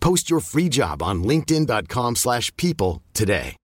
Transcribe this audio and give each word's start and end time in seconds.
Post 0.00 0.30
your 0.30 0.40
free 0.40 0.68
job 0.68 1.02
on 1.02 1.22
linkedin.com/people 1.22 2.14
slash 2.14 2.50
people 2.56 3.02
today. 3.12 3.54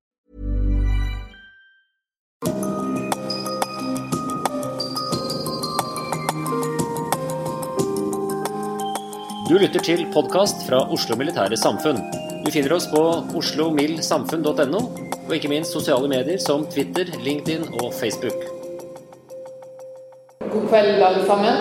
Du 9.48 9.58
lytter 9.58 9.80
til 9.80 10.06
podkast 10.12 10.64
fra 10.68 10.78
Oslo 10.92 11.16
Militære 11.16 11.56
Samfunn. 11.56 11.98
Du 12.46 12.50
finner 12.50 12.72
oss 12.72 12.86
på 12.88 13.02
oslomildsamfunn.no, 13.36 14.80
og 15.26 15.34
ikke 15.36 15.48
minst 15.52 15.72
sosiale 15.72 16.08
medier 16.08 16.40
som 16.40 16.64
Twitter, 16.66 17.04
LinkedIn 17.24 17.62
og 17.82 17.92
Facebook. 18.00 18.40
God 20.40 20.68
kveld, 20.68 21.02
alle 21.02 21.26
sammen. 21.26 21.54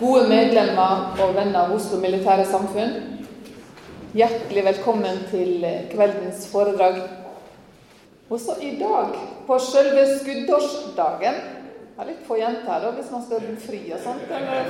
Gode 0.00 0.28
medlemmer 0.28 1.16
og 1.22 1.34
venner 1.38 1.62
av 1.62 1.74
Oslo 1.78 2.02
Militære 2.02 2.44
Samfunn. 2.50 3.11
Hjertelig 4.12 4.60
velkommen 4.66 5.22
til 5.30 5.62
kveldens 5.88 6.42
foredrag. 6.52 6.98
Også 8.28 8.58
i 8.60 8.74
dag, 8.76 9.14
på 9.46 9.56
selve 9.56 10.02
skuddårsdagen 10.18 11.38
Det 11.40 12.02
er 12.02 12.10
litt 12.10 12.26
få 12.26 12.36
jenter 12.36 12.84
da, 12.84 12.90
hvis 12.92 13.08
man 13.08 13.22
skal 13.24 13.46
fri 13.62 13.80
og 13.96 14.02
sånt. 14.04 14.34
Eller? 14.36 14.68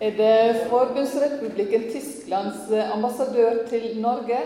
Er 0.00 0.16
det 0.16 0.64
Forbundsrepublikken 0.70 1.84
Tysklands 1.92 2.72
ambassadør 2.86 3.66
til 3.68 4.00
Norge, 4.00 4.40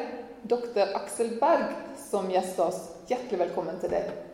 dr. 0.51 0.83
Aksel 0.99 1.37
Berg, 1.39 1.79
som 2.11 2.27
gjester 2.35 2.73
oss. 2.73 2.83
Hjertelig 3.07 3.45
velkommen 3.45 3.79
til 3.79 3.95
deg. 3.95 4.30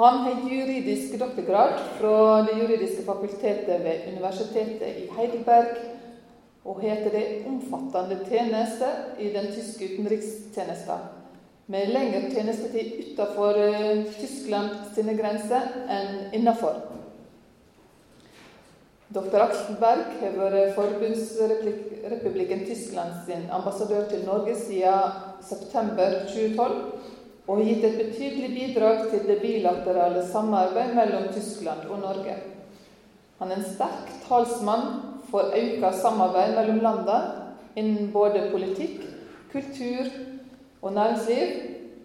Han 0.00 0.18
har 0.18 0.50
juridisk 0.50 1.18
doktorgrad 1.18 1.72
fra 1.98 2.42
Det 2.42 2.52
juridiske 2.58 3.02
fakultetet 3.04 3.82
ved 3.84 4.06
Universitetet 4.12 4.96
i 4.96 5.08
Heidelberg, 5.16 5.74
og 6.64 6.80
heter 6.80 7.10
det 7.12 7.24
omfattende 7.48 8.16
tjeneste 8.28 8.88
i 9.18 9.28
den 9.34 9.50
tyske 9.52 9.90
utenrikstjenesten, 9.90 11.04
med 11.66 11.92
lengre 11.92 12.30
tjenestetid 12.32 12.94
utenfor 13.02 13.60
eh, 13.60 14.06
Tyskland 14.16 14.72
sine 14.94 15.18
grenser 15.20 15.68
enn 15.92 16.32
innenfor. 16.32 16.80
Dr. 19.12 19.38
Axelberg 19.50 20.16
har 20.22 20.40
vært 20.40 20.76
Forbundsrepublikken 20.80 22.64
Tyskland 22.72 23.20
sin 23.28 23.50
ambassadør 23.52 24.08
til 24.08 24.24
Norge 24.24 24.56
siden 24.64 25.24
september 25.44 26.22
2012, 26.32 26.84
og 27.48 27.62
gitt 27.64 27.84
et 27.84 27.98
betydelig 27.98 28.50
bidrag 28.54 29.06
til 29.10 29.26
det 29.26 29.40
bilaterale 29.42 30.22
samarbeidet 30.32 30.96
mellom 30.96 31.28
Tyskland 31.34 31.88
og 31.88 32.02
Norge. 32.02 32.36
Han 33.38 33.50
er 33.50 33.56
en 33.56 33.70
sterk 33.72 34.10
talsmann 34.26 34.86
for 35.30 35.54
økt 35.56 35.86
samarbeid 36.02 36.54
mellom 36.58 36.80
landene 36.84 37.18
innen 37.78 38.10
både 38.12 38.50
politikk, 38.52 39.02
kultur 39.52 40.10
og 40.82 40.92
næringsliv, 40.92 41.52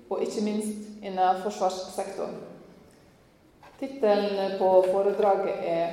og 0.10 0.22
ikke 0.22 0.44
minst 0.46 1.02
innen 1.04 1.42
forsvarssektoren. 1.44 2.38
Tittelen 3.80 4.58
på 4.60 4.86
foredraget 4.92 5.56
er 5.64 5.88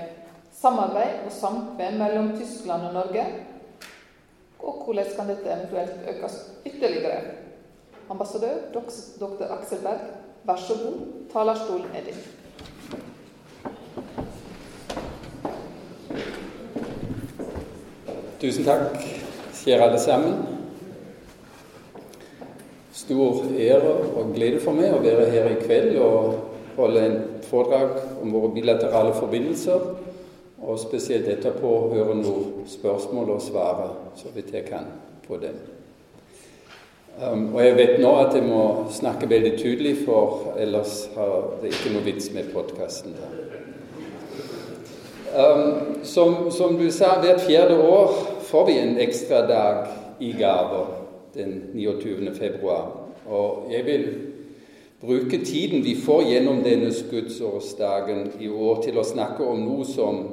'Samarbeid 0.52 1.24
og 1.26 1.32
samkvem 1.32 1.94
mellom 1.98 2.36
Tyskland 2.36 2.82
og 2.82 2.92
Norge', 2.92 3.26
og 4.58 4.82
hvordan 4.84 5.04
kan 5.16 5.28
dette 5.28 5.50
eventuelt 5.50 6.08
økes 6.08 6.50
ytterligere? 6.66 7.41
Ambassadør 8.12 8.56
dr. 9.20 9.44
Aksel 9.48 9.78
Berg, 9.80 10.00
vær 10.44 10.56
så 10.60 10.74
god, 10.82 10.96
talerstolen 11.32 11.86
er 11.96 12.02
din. 12.04 12.18
Tusen 18.42 18.68
takk, 18.68 19.00
kjære 19.62 19.88
alle 19.88 20.00
sammen. 20.02 20.36
Stor 22.92 23.44
ære 23.56 23.96
og 24.12 24.32
glede 24.36 24.60
for 24.60 24.76
meg 24.76 24.92
å 24.92 25.00
være 25.00 25.30
her 25.32 25.48
i 25.54 25.60
kveld 25.64 25.96
og 26.04 26.40
holde 26.76 27.08
en 27.08 27.20
foredrag 27.48 27.96
om 28.20 28.34
våre 28.34 28.52
bilaterale 28.52 29.16
forbindelser, 29.16 29.92
og 30.62 30.82
spesielt 30.84 31.32
etterpå 31.32 31.76
høre 31.94 32.20
noen 32.20 32.66
spørsmål 32.68 33.38
og 33.38 33.46
svare 33.46 33.92
så 34.20 34.34
vidt 34.36 34.52
jeg 34.52 34.68
kan 34.68 34.92
på 35.24 35.40
dem. 35.40 35.71
Um, 37.20 37.54
og 37.54 37.60
jeg 37.60 37.76
vet 37.76 37.98
nå 38.00 38.10
at 38.22 38.34
jeg 38.34 38.44
må 38.48 38.86
snakke 38.90 39.28
veldig 39.28 39.52
tydelig, 39.58 39.96
for 40.06 40.54
ellers 40.58 41.10
har 41.12 41.58
det 41.60 41.74
ikke 41.74 41.90
noe 41.92 42.04
vits 42.06 42.30
med 42.32 42.48
podkasten. 42.54 43.12
Um, 45.36 46.00
som, 46.08 46.48
som, 46.50 46.78
du 46.80 46.88
sa, 46.90 47.18
hvert 47.20 47.44
fjerde 47.44 47.76
år 47.84 48.16
får 48.48 48.64
vi 48.66 48.78
en 48.80 48.96
ekstra 49.04 49.42
dag 49.48 49.90
i 50.24 50.32
gaver 50.38 50.88
den 51.36 51.52
29. 51.74 52.32
februar. 52.38 52.88
Og 53.28 53.68
jeg 53.72 53.84
vil 53.86 54.08
bruke 55.00 55.44
tiden 55.44 55.84
vi 55.84 55.94
får 56.00 56.24
gjennom 56.30 56.64
denne 56.64 56.94
skuddsårsdagen 56.96 58.32
i 58.40 58.48
år, 58.48 58.82
til 58.88 58.96
å 58.96 59.04
snakke 59.04 59.44
om 59.44 59.60
noe 59.66 59.84
som 59.84 60.24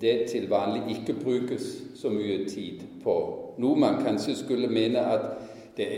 det 0.00 0.28
til 0.28 0.50
vanlig 0.52 0.98
ikke 0.98 1.16
brukes 1.16 1.72
så 1.96 2.12
mye 2.12 2.44
tid 2.44 2.84
på. 3.00 3.16
Noe 3.56 3.80
man 3.80 4.02
kanskje 4.04 4.36
skulle 4.36 4.68
mene 4.68 5.00
at 5.00 5.28
det 5.76 5.88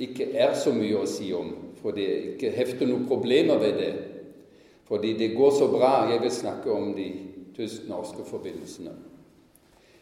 ikke 0.00 0.30
er 0.34 0.54
så 0.56 0.72
mye 0.74 1.00
å 1.00 1.08
si 1.08 1.30
om, 1.36 1.52
for 1.80 1.96
det 1.96 2.08
ikke 2.34 2.54
hefter 2.54 2.88
noen 2.88 3.06
problemer 3.08 3.60
ved 3.60 3.78
det. 3.80 3.92
Fordi 4.90 5.12
det 5.18 5.34
går 5.36 5.52
så 5.54 5.68
bra. 5.70 6.08
Jeg 6.10 6.22
vil 6.22 6.32
snakke 6.34 6.72
om 6.72 6.94
de 6.96 7.06
tysk-norske 7.56 8.24
forbindelsene. 8.26 8.96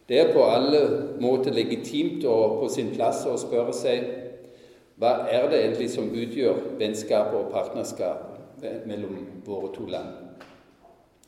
Det 0.08 0.20
er 0.20 0.32
på 0.32 0.44
alle 0.48 0.80
måter 1.20 1.52
legitimt 1.52 2.24
og 2.24 2.62
på 2.62 2.70
sin 2.72 2.94
plass 2.94 3.26
å 3.28 3.36
spørre 3.36 3.74
seg 3.76 4.06
hva 4.98 5.28
er 5.30 5.44
det 5.50 5.58
egentlig 5.60 5.90
som 5.92 6.08
utgjør 6.10 6.78
vennskap 6.80 7.34
og 7.36 7.52
partnerskap 7.52 8.64
mellom 8.88 9.20
våre 9.46 9.68
to 9.76 9.84
land? 9.86 10.16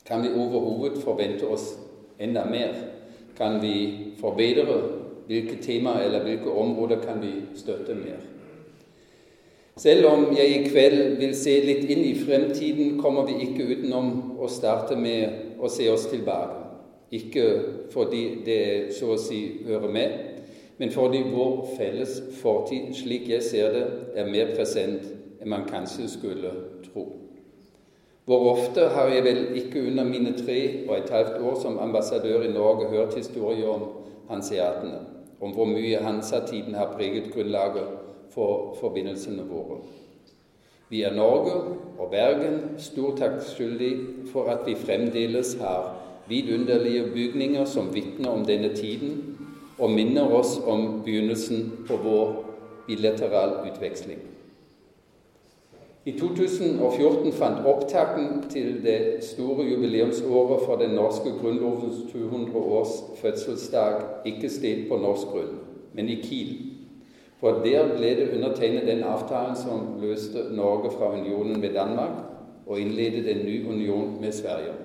Kan 0.09 0.25
vi 0.25 0.33
overhodet 0.33 1.05
forvente 1.05 1.47
oss 1.47 1.77
enda 2.19 2.43
mer? 2.49 2.73
Kan 3.39 3.61
vi 3.63 4.15
forbedre? 4.19 4.81
Hvilke 5.29 5.61
temaer 5.63 6.09
eller 6.09 6.25
hvilke 6.25 6.51
områder 6.51 7.05
kan 7.05 7.21
vi 7.23 7.35
støtte 7.55 7.95
mer? 7.95 8.19
Selv 9.81 10.07
om 10.07 10.27
jeg 10.37 10.49
i 10.51 10.65
kveld 10.69 11.15
vil 11.17 11.31
se 11.37 11.55
litt 11.65 11.87
inn 11.89 12.03
i 12.05 12.17
fremtiden, 12.19 12.99
kommer 13.01 13.25
vi 13.25 13.39
ikke 13.47 13.65
utenom 13.71 14.11
å 14.37 14.49
starte 14.53 14.97
med 14.99 15.57
å 15.57 15.71
se 15.73 15.87
oss 15.89 16.05
tilbake. 16.11 16.59
Ikke 17.17 17.47
fordi 17.95 18.43
det 18.45 18.93
så 18.93 19.15
å 19.15 19.17
si 19.19 19.39
hører 19.65 19.89
med, 19.95 20.19
men 20.77 20.93
fordi 20.93 21.23
vår 21.33 21.55
felles 21.79 22.19
fortid, 22.43 22.91
slik 22.99 23.31
jeg 23.33 23.47
ser 23.47 23.73
det, 23.73 23.87
er 24.21 24.29
mer 24.29 24.53
present 24.53 25.09
enn 25.41 25.49
man 25.49 25.65
kanskje 25.71 26.11
skulle 26.13 26.53
tro. 26.85 27.07
Hvor 28.29 28.47
ofte 28.53 28.85
har 28.93 29.09
jeg 29.15 29.25
vel 29.25 29.43
ikke 29.63 29.87
under 29.89 30.05
mine 30.05 30.35
tre 30.37 30.59
og 30.85 30.93
et 30.99 31.11
halvt 31.11 31.41
år 31.41 31.57
som 31.63 31.81
ambassadør 31.81 32.45
i 32.45 32.53
Norge 32.53 32.93
hørt 32.93 33.17
historier 33.17 33.73
om 33.73 33.89
hanseatene, 34.29 35.01
om 35.41 35.57
hvor 35.57 35.73
mye 35.73 36.05
Hansa-tiden 36.05 36.77
har 36.77 36.93
preget 36.99 37.33
grunnlaget 37.33 38.00
for 38.35 38.77
forbindelsene 38.81 39.47
våre. 39.49 39.81
Vi 40.91 41.03
er 41.03 41.15
Norge 41.15 41.53
og 41.99 42.11
Bergen 42.11 42.61
stor 42.83 43.15
takk 43.19 43.39
skyldig 43.47 43.93
for 44.33 44.51
at 44.51 44.67
vi 44.67 44.75
fremdeles 44.75 45.55
har 45.61 45.93
vidunderlige 46.29 47.05
bygninger 47.15 47.65
som 47.65 47.95
vitner 47.95 48.31
om 48.31 48.45
denne 48.47 48.75
tiden, 48.75 49.37
og 49.79 49.91
minner 49.91 50.35
oss 50.35 50.59
om 50.67 51.01
begynnelsen 51.05 51.71
på 51.89 51.97
vår 52.03 52.35
bilateral 52.87 53.71
utveksling. 53.71 54.19
I 56.05 56.13
2014 56.19 57.33
fant 57.33 57.67
opptakten 57.67 58.45
til 58.51 58.81
det 58.85 59.25
store 59.25 59.67
jubileumsåret 59.69 60.65
for 60.65 60.77
den 60.81 60.95
norske 60.97 61.31
grunnlovens 61.41 62.13
200 62.13 62.57
års 62.57 62.95
fødselsdag 63.21 64.03
ikke 64.25 64.49
sted 64.51 64.89
på 64.89 64.97
norsk 64.97 65.27
grunn, 65.27 65.59
men 65.93 66.09
i 66.09 66.17
Kiel. 66.23 66.70
For 67.41 67.63
der 67.65 67.95
ble 67.97 68.15
det 68.19 68.29
undertegnet 68.37 68.89
den 68.89 69.03
avtalen 69.09 69.57
som 69.57 69.97
løste 70.03 70.51
Norge 70.53 70.91
fra 70.93 71.13
unionen 71.17 71.61
med 71.61 71.73
Danmark 71.75 72.19
og 72.67 72.81
innledet 72.81 73.31
en 73.31 73.47
ny 73.47 73.69
union 73.69 74.19
med 74.21 74.33
Sverige. 74.33 74.77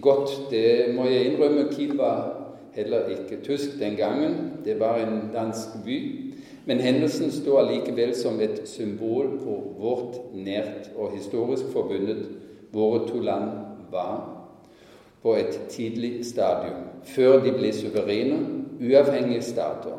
Godt, 0.00 0.30
det 0.50 0.94
må 0.96 1.04
jeg 1.04 1.24
innrømme. 1.24 1.68
Kiel 1.72 1.96
var 1.96 2.36
heller 2.72 3.08
ikke 3.08 3.42
tysk 3.44 3.78
den 3.80 3.96
gangen. 3.96 4.52
Det 4.64 4.80
var 4.80 4.96
en 4.96 5.30
dansk 5.34 5.68
by. 5.84 5.98
Men 6.66 6.80
hendelsen 6.80 7.30
står 7.30 7.60
allikevel 7.60 8.14
som 8.14 8.40
et 8.40 8.60
symbol 8.68 9.38
på 9.44 9.56
vårt 9.78 10.34
nært 10.34 10.90
og 10.96 11.12
historisk 11.16 11.72
forbundet 11.72 12.28
våre 12.72 13.08
to 13.08 13.18
land 13.18 13.50
var 13.90 14.20
på 15.22 15.34
et 15.34 15.60
tidlig 15.68 16.26
stadium, 16.26 16.86
før 17.04 17.40
de 17.44 17.52
ble 17.52 17.72
suverene, 17.74 18.38
uavhengige 18.80 19.42
stater. 19.42 19.98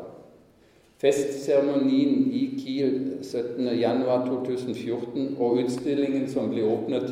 Festseremonien 1.01 2.30
i 2.30 2.53
Kiel 2.62 3.25
17.1.2014 3.25 5.33
og 5.42 5.57
utstillingen 5.63 6.30
som 6.30 6.53
ble 6.53 6.62
åpnet 6.69 7.09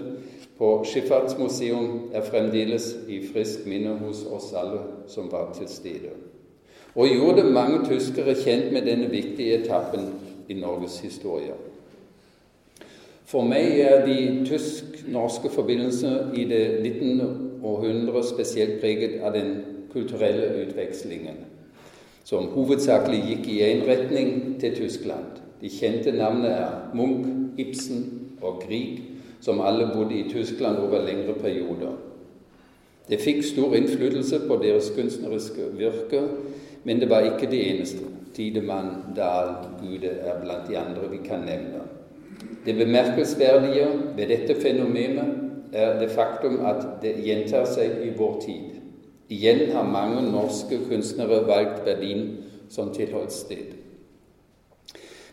på 0.59 0.67
Skipsfartsmuseum, 0.85 2.13
er 2.13 2.21
fremdeles 2.27 2.91
i 3.09 3.23
friskt 3.31 3.65
minne 3.69 3.93
hos 4.03 4.25
oss 4.29 4.53
alle 4.53 4.79
som 5.09 5.31
var 5.31 5.53
til 5.57 5.67
stede 5.71 6.13
og 6.95 7.07
gjorde 7.07 7.43
mange 7.43 7.85
tyskere 7.85 8.35
kjent 8.35 8.71
med 8.73 8.87
denne 8.89 9.09
viktige 9.11 9.61
etappen 9.61 10.07
i 10.49 10.57
Norges 10.57 10.99
historie. 11.05 11.53
For 13.29 13.45
meg 13.45 13.77
er 13.85 14.05
de 14.07 14.17
tysk-norske 14.49 15.51
forbindelsene 15.53 16.31
i 16.33 16.47
det 16.49 16.63
19. 16.81 17.61
århundre 17.63 18.23
spesielt 18.25 18.79
preget 18.81 19.19
av 19.21 19.37
den 19.37 19.53
kulturelle 19.93 20.49
utvekslingen, 20.63 21.43
som 22.29 22.51
hovedsakelig 22.53 23.23
gikk 23.25 23.47
i 23.49 23.61
én 23.65 23.79
retning 23.87 24.59
til 24.61 24.75
Tyskland. 24.77 25.39
De 25.61 25.69
kjente 25.69 26.11
navnene 26.13 26.51
er 26.53 26.75
Munch, 26.93 27.25
Ibsen 27.57 28.03
og 28.41 28.61
Grieg, 28.67 28.99
som 29.41 29.61
alle 29.65 29.89
bodde 29.93 30.19
i 30.19 30.27
Tyskland 30.29 30.77
over 30.77 31.01
lengre 31.07 31.33
perioder. 31.41 31.95
Det 33.09 33.17
fikk 33.19 33.41
stor 33.43 33.73
innflytelse 33.73 34.43
på 34.45 34.59
deres 34.61 34.91
kunstneriske 34.95 35.71
virke, 35.79 36.21
men 36.83 37.01
det 37.01 37.09
var 37.09 37.25
ikke 37.25 37.49
det 37.49 37.63
eneste. 37.71 38.05
Tidemann, 38.35 38.91
Dahl, 39.15 39.55
Gude 39.81 40.11
er 40.21 40.37
blant 40.43 40.69
de 40.69 40.77
andre 40.77 41.09
vi 41.09 41.17
kan 41.25 41.41
nevne. 41.47 41.81
Det 42.65 42.75
bemerkelsesverdige 42.77 43.87
ved 44.15 44.27
dette 44.29 44.55
fenomenet 44.61 45.73
er 45.73 45.97
det 45.99 46.11
faktum 46.13 46.61
at 46.65 46.85
det 47.01 47.17
gjentar 47.25 47.65
seg 47.65 48.03
i 48.05 48.13
vår 48.17 48.37
tid. 48.45 48.78
Igjen 49.29 49.71
har 49.71 49.85
mange 49.85 50.23
norske 50.31 50.79
kunstnere 50.89 51.43
valgt 51.47 51.83
Berlin 51.85 52.37
som 52.69 52.93
tilholdssted. 52.93 53.75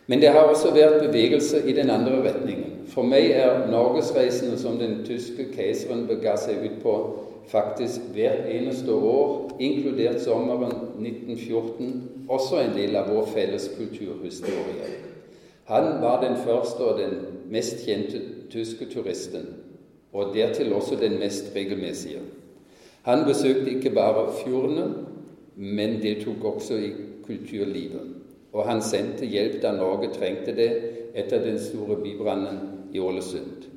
Men 0.07 0.21
det 0.21 0.29
har 0.29 0.47
også 0.47 0.71
vært 0.71 1.01
bevegelse 1.01 1.63
i 1.67 1.73
den 1.75 1.89
andre 1.89 2.21
retningen. 2.23 2.85
For 2.87 3.03
meg 3.03 3.31
er 3.35 3.65
norgesreisene 3.71 4.55
som 4.57 4.77
den 4.79 5.01
tyske 5.05 5.49
keiseren 5.51 6.05
bega 6.07 6.37
seg 6.39 6.61
ut 6.63 6.77
på, 6.83 6.93
faktisk 7.51 8.07
hvert 8.15 8.47
eneste 8.51 8.93
år, 8.93 9.51
inkludert 9.59 10.21
sommeren 10.23 10.71
1914, 11.01 11.91
også 12.29 12.61
en 12.61 12.73
del 12.77 12.95
av 12.99 13.11
vår 13.11 13.27
felles 13.33 13.67
kulturhistorie. 13.75 14.93
Han 15.67 15.97
var 16.01 16.21
den 16.23 16.39
første 16.45 16.83
og 16.83 16.99
den 17.01 17.19
mest 17.51 17.83
kjente 17.83 18.21
tyske 18.51 18.87
turisten, 18.93 19.47
og 20.13 20.35
dertil 20.35 20.73
også 20.73 20.95
den 21.01 21.19
mest 21.19 21.51
regelmessige. 21.55 22.23
Han 23.07 23.23
besøkte 23.23 23.71
ikke 23.71 23.93
bare 23.95 24.27
fjordene, 24.41 24.87
men 25.55 26.01
deltok 26.03 26.43
også 26.43 26.77
i 26.83 26.91
kulturlivet. 27.25 28.13
Og 28.53 28.65
han 28.67 28.81
sendte 28.83 29.25
hjelp 29.25 29.61
da 29.63 29.71
Norge 29.75 30.09
trengte 30.13 30.55
det 30.55 30.69
etter 31.15 31.43
den 31.43 31.59
store 31.59 31.95
bybrannen 32.03 32.59
i 32.93 32.99
Ålesund. 32.99 33.67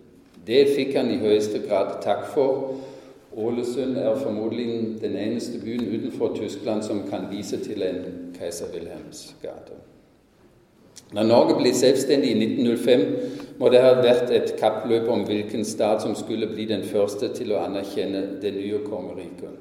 Det 0.46 0.64
fikk 0.74 0.96
han 0.96 1.12
i 1.12 1.20
høyeste 1.22 1.62
grad 1.68 2.00
takk 2.02 2.26
for, 2.34 2.74
Ålesund 3.30 3.94
er 3.96 4.18
formodentlig 4.18 4.98
den 5.02 5.14
eneste 5.16 5.60
byen 5.62 5.86
utenfor 5.86 6.34
Tyskland 6.34 6.82
som 6.82 7.04
kan 7.06 7.28
vise 7.30 7.60
til 7.62 7.86
en 7.86 8.02
keiser 8.34 8.72
Wilhelms 8.74 9.36
gate. 9.42 9.78
Da 11.10 11.24
Norge 11.26 11.56
ble 11.58 11.72
selvstendig 11.74 12.30
i 12.30 12.38
1905, 12.38 13.00
må 13.58 13.68
det 13.68 13.80
ha 13.82 13.96
vært 13.98 14.30
et 14.32 14.52
kappløp 14.60 15.08
om 15.10 15.24
hvilken 15.26 15.66
stat 15.66 16.04
som 16.04 16.14
skulle 16.16 16.48
bli 16.48 16.68
den 16.70 16.84
første 16.86 17.32
til 17.34 17.50
å 17.52 17.64
anerkjenne 17.64 18.22
det 18.42 18.54
nye 18.54 18.78
kongeriket. 18.86 19.58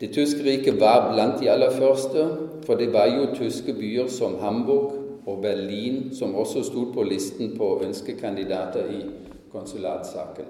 Det 0.00 0.10
tyske 0.16 0.42
riket 0.42 0.80
var 0.80 1.10
blant 1.12 1.38
de 1.40 1.50
aller 1.52 1.70
første, 1.76 2.24
for 2.66 2.80
det 2.80 2.90
var 2.92 3.12
jo 3.12 3.28
tyske 3.36 3.76
byer 3.76 4.08
som 4.10 4.38
Hamburg 4.40 4.96
og 5.28 5.42
Berlin 5.44 6.08
som 6.16 6.34
også 6.34 6.64
stod 6.66 6.94
på 6.94 7.04
listen 7.04 7.52
på 7.56 7.68
ønskekandidater 7.84 8.88
i 8.90 9.04
konsulatsaken. 9.52 10.48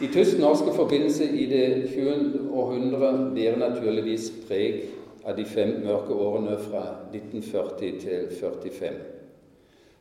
De 0.00 0.10
tysk-norske 0.12 0.74
forbindelser 0.76 1.32
i 1.32 1.46
det 1.48 1.66
20. 1.94 2.50
århundre 2.52 3.12
bærer 3.34 3.56
naturligvis 3.58 4.28
preg 4.44 4.82
av 5.26 5.36
de 5.36 5.44
fem 5.44 5.80
mørke 5.82 6.14
årene 6.14 6.54
fra 6.62 6.82
1940 7.10 8.00
til 8.02 8.28
45. 8.40 8.98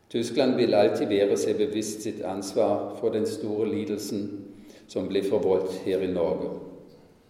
Tyskland 0.09 0.55
vil 0.55 0.77
alltid 0.77 1.09
være 1.09 1.37
seg 1.37 1.57
bevisst 1.57 2.05
sitt 2.05 2.21
ansvar 2.25 2.93
for 2.99 3.13
den 3.15 3.25
store 3.25 3.65
lidelsen 3.71 4.27
som 4.87 5.09
ble 5.09 5.23
forvoldt 5.25 5.79
her 5.85 6.03
i 6.05 6.11
Norge. 6.13 6.51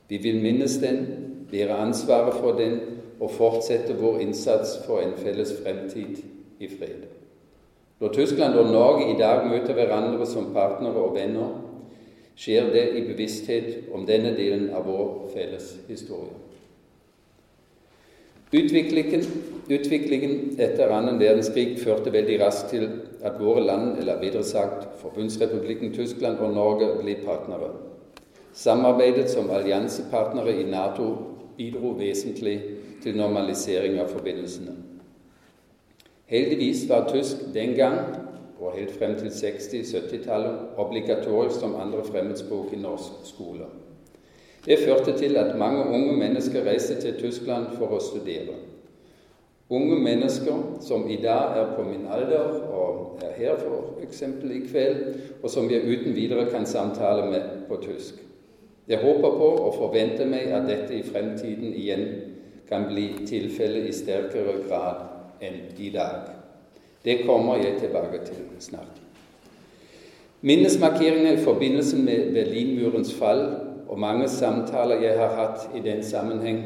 Vi 0.09 0.19
vil 0.21 0.41
minnes 0.43 0.75
den, 0.83 1.05
være 1.51 1.77
ansvaret 1.79 2.35
for 2.41 2.59
den 2.59 2.79
og 3.19 3.31
fortsette 3.31 3.95
vår 3.95 4.19
innsats 4.25 4.75
for 4.83 4.99
en 4.99 5.15
felles 5.17 5.53
fremtid 5.61 6.19
i 6.59 6.67
fred. 6.67 7.05
Når 7.99 8.13
Tyskland 8.13 8.59
og 8.59 8.73
Norge 8.73 9.07
i 9.13 9.19
dag 9.19 9.47
møter 9.47 9.73
hverandre 9.73 10.27
som 10.27 10.51
partnere 10.53 10.99
og 10.99 11.15
venner, 11.15 11.53
skjer 12.35 12.73
det 12.73 12.89
i 12.99 13.05
bevissthet 13.07 13.87
om 13.95 14.03
denne 14.05 14.35
delen 14.35 14.67
av 14.75 14.83
vår 14.89 15.29
felles 15.31 15.77
historie. 15.87 16.44
Utviklingen, 18.55 19.23
utviklingen 19.67 20.55
etter 20.61 20.91
annen 20.93 21.17
verdenskrig 21.19 21.73
førte 21.81 22.13
veldig 22.13 22.37
raskt 22.39 22.69
til 22.71 22.85
at 23.25 23.39
våre 23.41 23.63
land, 23.65 23.97
eller 23.99 24.21
videre 24.21 24.45
sagt 24.47 24.85
Forbundsrepublikken 25.01 25.91
Tyskland 25.95 26.39
og 26.39 26.53
Norge, 26.55 26.93
ble 27.01 27.17
partnere. 27.25 27.73
Samarbeidet 28.55 29.27
som 29.33 29.49
alliansepartnere 29.51 30.53
i 30.61 30.67
Nato 30.69 31.09
bidro 31.57 31.95
vesentlig 31.99 32.55
til 33.03 33.17
normalisering 33.19 33.99
av 33.99 34.13
forbindelsene. 34.13 34.77
Heldigvis 36.31 36.85
var 36.89 37.09
tysk 37.11 37.43
den 37.53 37.75
gang 37.75 37.99
og 38.59 38.77
helt 38.77 38.93
frem 38.95 39.17
til 39.19 39.33
60-70-tallet 39.35 40.79
obligatorisk 40.81 41.59
som 41.59 41.75
andre 41.75 42.05
fremmedspråk 42.07 42.71
i 42.73 42.79
norsk 42.81 43.27
skole. 43.27 43.67
Det 44.65 44.79
førte 44.81 45.17
til 45.17 45.37
at 45.37 45.57
mange 45.57 45.83
unge 45.85 46.13
mennesker 46.17 46.65
reiste 46.65 47.01
til 47.01 47.19
Tyskland 47.19 47.75
for 47.77 47.93
å 47.93 47.99
studere. 48.01 48.55
Unge 49.69 49.97
mennesker 49.97 50.77
som 50.81 51.07
i 51.09 51.17
dag 51.21 51.57
er 51.57 51.71
på 51.77 51.83
min 51.85 52.05
alder 52.09 52.61
og 52.73 53.21
er 53.25 53.33
her 53.37 53.61
eksempel 54.05 54.51
i 54.51 54.61
kveld, 54.67 54.99
og 55.43 55.49
som 55.49 55.69
jeg 55.71 55.85
uten 55.85 56.15
videre 56.15 56.45
kan 56.51 56.65
samtale 56.65 57.25
med 57.31 57.65
på 57.69 57.79
tysk. 57.81 58.21
Jeg 58.87 59.01
håper 59.01 59.37
på 59.39 59.49
og 59.65 59.73
forventer 59.77 60.29
meg 60.29 60.51
at 60.53 60.67
dette 60.69 60.93
i 60.93 61.03
fremtiden 61.03 61.73
igjen 61.73 62.05
kan 62.69 62.85
bli 62.89 63.07
tilfellet 63.25 63.89
i 63.89 63.93
sterkere 63.93 64.59
grad 64.67 65.01
enn 65.41 65.61
i 65.77 65.89
dag. 65.93 66.29
Det 67.05 67.23
kommer 67.25 67.57
jeg 67.61 67.79
tilbake 67.81 68.21
til 68.25 68.45
snart. 68.59 69.01
Minnesmarkeringene 70.45 71.33
i 71.33 71.43
forbindelse 71.43 71.97
med 71.97 72.33
Berlinmurens 72.33 73.13
fall 73.13 73.41
og 73.87 73.99
mange 73.99 74.27
samtaler 74.29 75.01
jeg 75.03 75.17
har 75.19 75.35
hatt 75.37 75.69
i 75.77 75.83
den 75.85 76.03
sammenheng, 76.03 76.63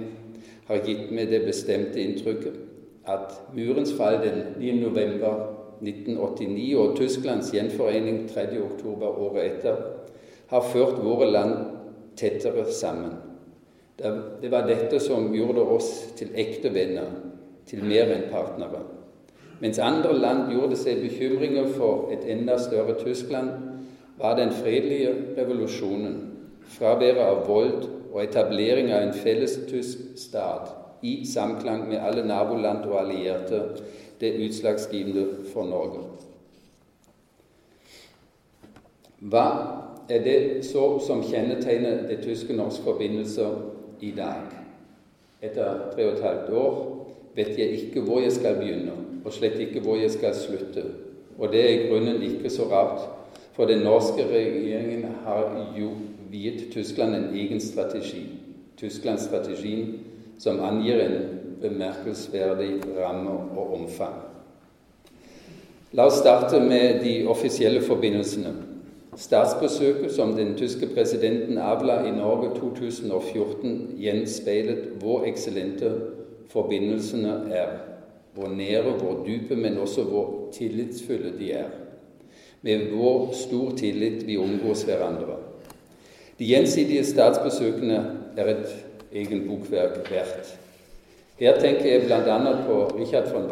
har 0.69 0.83
gitt 0.85 1.09
meg 1.11 1.31
det 1.31 1.43
bestemte 1.47 2.01
inntrykket 2.01 2.59
at 3.09 3.33
murens 3.55 3.93
fall 3.97 4.19
den 4.21 4.43
9. 4.59 4.75
november 4.83 5.39
1989 5.81 6.75
og 6.77 6.97
Tysklands 6.97 7.49
gjenforening 7.55 8.27
3. 8.29 8.51
oktober 8.61 9.07
året 9.07 9.45
etter 9.47 9.81
har 10.51 10.69
ført 10.73 11.01
våre 11.03 11.29
land 11.31 11.55
tettere 12.19 12.65
sammen. 12.73 13.15
Det 14.41 14.51
var 14.51 14.67
dette 14.67 14.99
som 15.03 15.31
gjorde 15.35 15.65
oss 15.75 15.89
til 16.19 16.31
ekte 16.39 16.71
venner, 16.73 17.09
til 17.67 17.83
mer 17.85 18.11
enn 18.13 18.29
partnere. 18.31 18.81
Mens 19.59 19.79
andre 19.83 20.13
land 20.15 20.53
gjorde 20.53 20.77
seg 20.79 21.01
bekymringer 21.03 21.67
for 21.75 22.09
et 22.15 22.23
enda 22.31 22.55
større 22.61 22.95
Tyskland, 23.01 23.51
var 24.19 24.37
den 24.39 24.51
fredelige 24.55 25.13
revolusjonen, 25.37 26.15
fraværet 26.69 27.21
av 27.23 27.47
vold 27.47 27.87
og 28.13 28.21
etablering 28.23 28.91
av 28.93 29.07
en 29.07 29.17
felles 29.17 29.57
tysk 29.69 30.13
stat 30.19 30.69
i 31.01 31.25
samklang 31.25 31.87
med 31.89 32.01
alle 32.03 32.25
naboland 32.27 32.85
og 32.89 32.99
allierte 33.01 33.61
det 34.19 34.33
utslagsgivende 34.45 35.25
for 35.53 35.63
Norge. 35.63 36.03
Hva 39.19 39.45
er 40.09 40.23
det 40.23 40.65
så 40.65 40.99
som 41.03 41.23
kjennetegner 41.23 42.07
det 42.07 42.21
tyske-norske 42.23 42.83
forbindelser 42.83 43.55
i 44.01 44.11
dag? 44.15 44.47
Etter 45.41 45.91
tre 45.93 46.07
og 46.07 46.17
et 46.17 46.23
halvt 46.23 46.53
år 46.55 46.79
vet 47.35 47.59
jeg 47.59 47.79
ikke 47.79 48.03
hvor 48.07 48.19
jeg 48.23 48.31
skal 48.35 48.57
begynne, 48.59 48.95
og 49.23 49.33
slett 49.35 49.59
ikke 49.59 49.83
hvor 49.83 49.99
jeg 49.99 50.11
skal 50.11 50.35
slutte. 50.35 50.83
Og 51.39 51.51
det 51.51 51.63
er 51.63 51.73
i 51.73 51.87
grunnen 51.87 52.23
ikke 52.23 52.51
så 52.51 52.67
rart, 52.71 53.07
for 53.55 53.67
den 53.67 53.83
norske 53.83 54.23
regjeringen 54.27 55.05
har 55.23 55.51
jo 55.79 55.91
viet 56.31 56.71
Tyskland 56.73 57.15
en 57.15 57.29
egen 57.35 57.61
strategi. 57.61 58.23
Tysklandsstrategien 58.77 59.99
som 60.39 60.59
angir 60.63 61.01
en 61.03 61.17
bemerkelsesverdig 61.61 62.81
ramme 62.97 63.31
og 63.57 63.73
omfang. 63.73 64.15
La 65.91 66.05
oss 66.05 66.19
starte 66.21 66.59
med 66.61 67.01
de 67.03 67.25
offisielle 67.27 67.81
forbindelsene. 67.81 68.53
Statsbesøket 69.17 70.13
som 70.15 70.35
den 70.37 70.53
tyske 70.55 70.87
presidenten 70.93 71.57
avla 71.57 72.03
i 72.07 72.11
Norge 72.13 72.53
2014, 72.59 73.97
gjenspeilet 73.99 74.85
hvor 75.01 75.25
eksellente 75.27 75.91
forbindelsene 76.53 77.33
er. 77.51 77.73
Hvor 78.37 78.47
nære, 78.53 78.93
hvor 79.01 79.23
dype, 79.25 79.55
men 79.55 79.77
også 79.77 80.03
hvor 80.03 80.49
tillitsfulle 80.53 81.33
de 81.39 81.51
er. 81.51 81.69
Med 82.61 82.91
hvor 82.93 83.33
stor 83.33 83.75
tillit 83.75 84.27
vi 84.27 84.37
omgås 84.37 84.83
hverandre. 84.83 85.48
De 86.39 86.45
gjensidige 86.45 87.03
statsbesøkene 87.05 88.17
er 88.37 88.45
et 88.45 88.85
egen 89.11 89.47
bokverk 89.47 90.11
verdt. 90.11 90.59
Her 91.39 91.59
tenker 91.59 91.91
jeg 91.91 92.01
bl.a. 92.05 92.37
på 92.67 92.91
Richard 92.99 93.31
von 93.33 93.49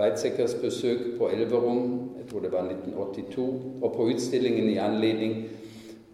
Weizsäckers 0.00 0.54
besøk 0.62 0.98
på 1.18 1.28
Elverum, 1.28 2.10
jeg 2.18 2.30
tror 2.30 2.40
det 2.40 2.52
var 2.52 2.58
1982, 2.58 3.62
og 3.82 3.92
på 3.96 4.02
utstillingen 4.02 4.68
i 4.70 4.76
anledning 4.76 5.44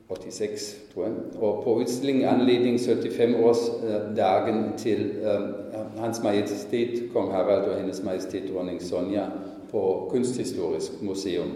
86, 0.09 0.77
tror 0.95 1.05
jeg. 1.05 1.13
Og 1.39 1.61
på 1.65 1.75
utstillingen 1.81 2.23
i 2.23 2.27
anledning 2.27 2.77
75-årsdagen 2.77 4.65
til 4.77 5.11
uh, 5.23 6.01
Hans 6.03 6.23
Majestet 6.23 7.13
Kong 7.13 7.33
Harald 7.33 7.65
og 7.71 7.81
Hennes 7.81 8.03
Majestet 8.05 8.43
Dronning 8.53 8.83
Sonja 8.83 9.25
på 9.71 10.09
Kunsthistorisk 10.11 11.03
museum, 11.03 11.51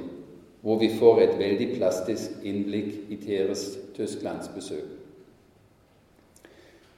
hvor 0.60 0.78
vi 0.78 0.90
får 0.98 1.20
et 1.20 1.38
veldig 1.38 1.76
plastisk 1.76 2.30
innblikk 2.44 2.94
i 3.10 3.16
Tysklandsbesøk. 3.96 4.90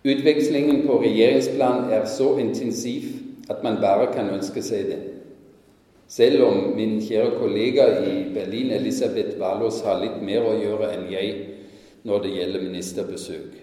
Utvekslingen 0.07 0.87
på 0.87 1.01
regjeringsplan 1.03 1.91
er 1.91 2.05
så 2.07 2.37
intensiv 2.39 3.03
at 3.51 3.63
man 3.63 3.81
bare 3.83 4.13
kan 4.15 4.31
ønske 4.31 4.63
seg 4.63 4.87
det. 4.91 4.99
Selv 6.09 6.45
om 6.47 6.59
min 6.77 7.01
kjære 7.03 7.39
kollega 7.41 7.87
i 8.07 8.35
Berlin, 8.35 8.71
Elisabeth 8.71 9.41
Wallos, 9.41 9.81
har 9.83 9.99
litt 10.03 10.21
mer 10.23 10.47
å 10.47 10.55
gjøre 10.55 10.93
enn 10.95 11.09
jeg 11.11 11.33
når 12.07 12.23
det 12.23 12.35
gjelder 12.37 12.67
ministerbesøk. 12.69 13.57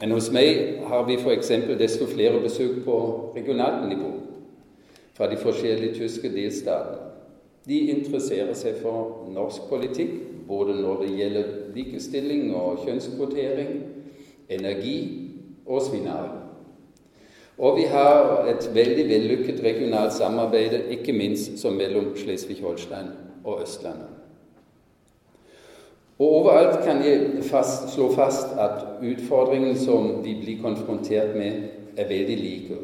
Men 0.00 0.16
hos 0.16 0.32
meg 0.34 0.80
har 0.88 1.06
vi 1.06 1.20
f.eks. 1.20 1.52
desto 1.78 2.08
flere 2.10 2.42
besøk 2.42 2.80
på 2.84 2.96
regionalt 3.36 3.86
nivå 3.88 4.10
fra 5.14 5.30
de 5.30 5.38
forskjellige 5.38 5.94
tyske 6.00 6.32
delstatene. 6.34 7.12
De 7.64 7.78
interesserer 7.94 8.52
seg 8.58 8.82
for 8.82 9.28
norsk 9.32 9.70
politikk, 9.70 10.16
både 10.48 10.74
når 10.76 11.04
det 11.04 11.12
gjelder 11.16 11.52
likestilling 11.74 12.54
og 12.56 12.84
kjønnskvotering, 12.84 13.76
energi 14.50 14.96
og 15.66 15.82
svineavl. 15.82 16.40
Og 17.58 17.76
vi 17.78 17.82
har 17.82 18.48
et 18.50 18.66
veldig 18.74 19.04
vellykket 19.08 19.62
regionalt 19.64 20.12
samarbeid, 20.12 20.90
ikke 20.90 21.12
minst 21.12 21.58
som 21.58 21.78
mellom 21.78 22.16
Slesvig-Holstein 22.16 23.12
og 23.44 23.62
Østlandet. 23.62 24.10
Og 26.18 26.32
overalt 26.32 26.84
kan 26.84 27.02
jeg 27.02 27.42
fast, 27.42 27.88
slå 27.94 28.12
fast 28.14 28.54
at 28.58 28.84
utfordringene 29.02 29.78
som 29.78 30.20
vi 30.24 30.34
blir 30.42 30.62
konfrontert 30.62 31.34
med, 31.36 31.62
er 31.96 32.08
veldig 32.10 32.36
like. 32.38 32.78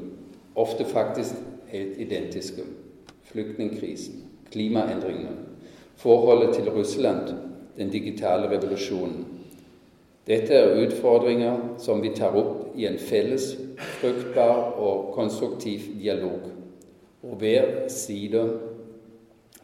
Ofte 0.54 0.84
faktisk 0.84 1.34
helt 1.70 1.98
identiske. 1.98 2.62
Flyktningkrisen, 3.30 4.24
klimaendringene, 4.50 5.36
forholdet 5.96 6.54
til 6.54 6.70
Russland, 6.70 7.49
den 7.76 7.90
digitale 7.90 8.50
revolusjonen. 8.50 9.26
Dette 10.26 10.54
er 10.54 10.76
utfordringer 10.84 11.58
som 11.78 12.02
vi 12.02 12.12
tar 12.14 12.36
opp 12.36 12.76
i 12.78 12.86
en 12.86 12.98
felles, 12.98 13.54
fruktbar 14.00 14.76
og 14.78 15.12
konstruktiv 15.14 15.88
dialog. 15.98 16.50
Og 17.24 17.36
hver 17.40 17.88
side 17.92 18.42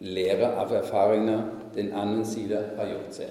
lærer 0.00 0.56
av 0.58 0.72
erfaringene 0.74 1.42
den 1.76 1.92
andre 1.92 2.24
side 2.24 2.62
har 2.78 2.90
gjort 2.90 3.20
seg. 3.20 3.30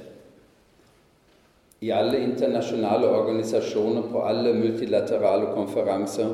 I 1.81 1.91
alle 1.91 2.21
internasjonale 2.23 3.09
organisasjoner, 3.11 4.07
på 4.11 4.21
alle 4.25 4.53
multilaterale 4.55 5.51
konferanser, 5.53 6.31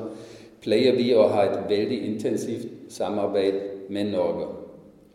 pleier 0.61 0.95
vi 0.95 1.09
å 1.17 1.25
ha 1.33 1.47
et 1.47 1.63
veldig 1.69 1.97
intensivt 2.11 2.93
samarbeid 2.93 3.89
med 3.89 4.13
Norge. 4.13 4.47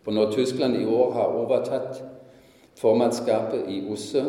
Og 0.07 0.15
når 0.15 0.33
Tyskland 0.35 0.77
i 0.81 0.85
år 0.85 1.13
har 1.15 1.39
overtatt 1.39 2.03
formannskapet 2.77 3.69
i 3.69 3.83
OSSE, 3.91 4.25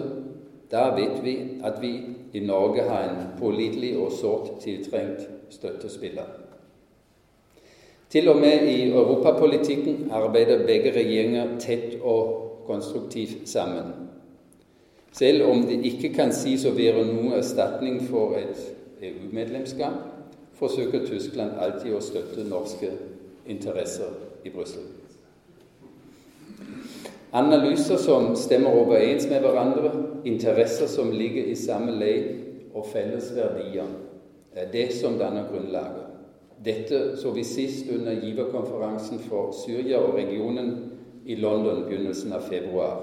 da 0.72 0.89
vet 0.96 1.24
vi 1.24 1.38
at 1.63 1.82
vi 1.82 1.94
i 2.34 2.39
Norge 2.39 2.84
har 2.89 3.10
en 3.10 3.39
pålitelig 3.39 3.98
og 3.98 4.12
sårt 4.12 4.60
tiltrengt 4.63 5.30
støttespiller. 5.50 6.27
Til 8.10 8.30
og 8.30 8.38
med 8.39 8.68
i 8.68 8.89
europapolitikken 8.89 10.12
arbeider 10.12 10.66
begge 10.66 10.92
regjeringer 10.96 11.58
tett 11.60 11.98
og 12.01 12.63
konstruktivt 12.68 13.50
sammen. 13.50 13.94
Selv 15.12 15.44
om 15.50 15.63
det 15.63 15.80
ikke 15.86 16.13
kan 16.13 16.32
sies 16.36 16.66
å 16.66 16.75
være 16.75 17.04
noen 17.08 17.34
erstatning 17.39 18.00
for 18.08 18.38
et 18.39 18.60
EU-medlemskap, 19.01 19.98
forsøker 20.58 21.06
Tyskland 21.08 21.60
alltid 21.60 21.96
å 21.96 22.01
støtte 22.01 22.48
norske 22.48 22.92
interesser 23.48 24.13
i 24.46 24.54
Brussel. 24.54 24.88
Analyser 27.32 27.98
som 27.98 28.36
stemmer 28.36 28.72
overens 28.72 29.28
med 29.28 29.42
hverandre, 29.44 29.92
interesser 30.26 30.88
som 30.88 31.12
ligger 31.12 31.50
i 31.52 31.56
samme 31.56 31.92
lei, 31.92 32.18
og 32.74 32.86
fellesverdier. 32.86 33.90
er 34.64 34.72
det 34.72 34.94
som 34.94 35.18
danner 35.20 35.50
grunnlaget. 35.52 36.06
Dette 36.66 37.18
så 37.18 37.32
vi 37.32 37.44
sist 37.44 37.92
under 37.94 38.16
giverkonferansen 38.22 39.20
for 39.20 39.52
Syria 39.66 39.98
og 39.98 40.16
regionen 40.16 40.72
i 41.26 41.36
London 41.36 41.84
begynnelsen 41.84 42.34
av 42.34 42.48
februar, 42.50 42.98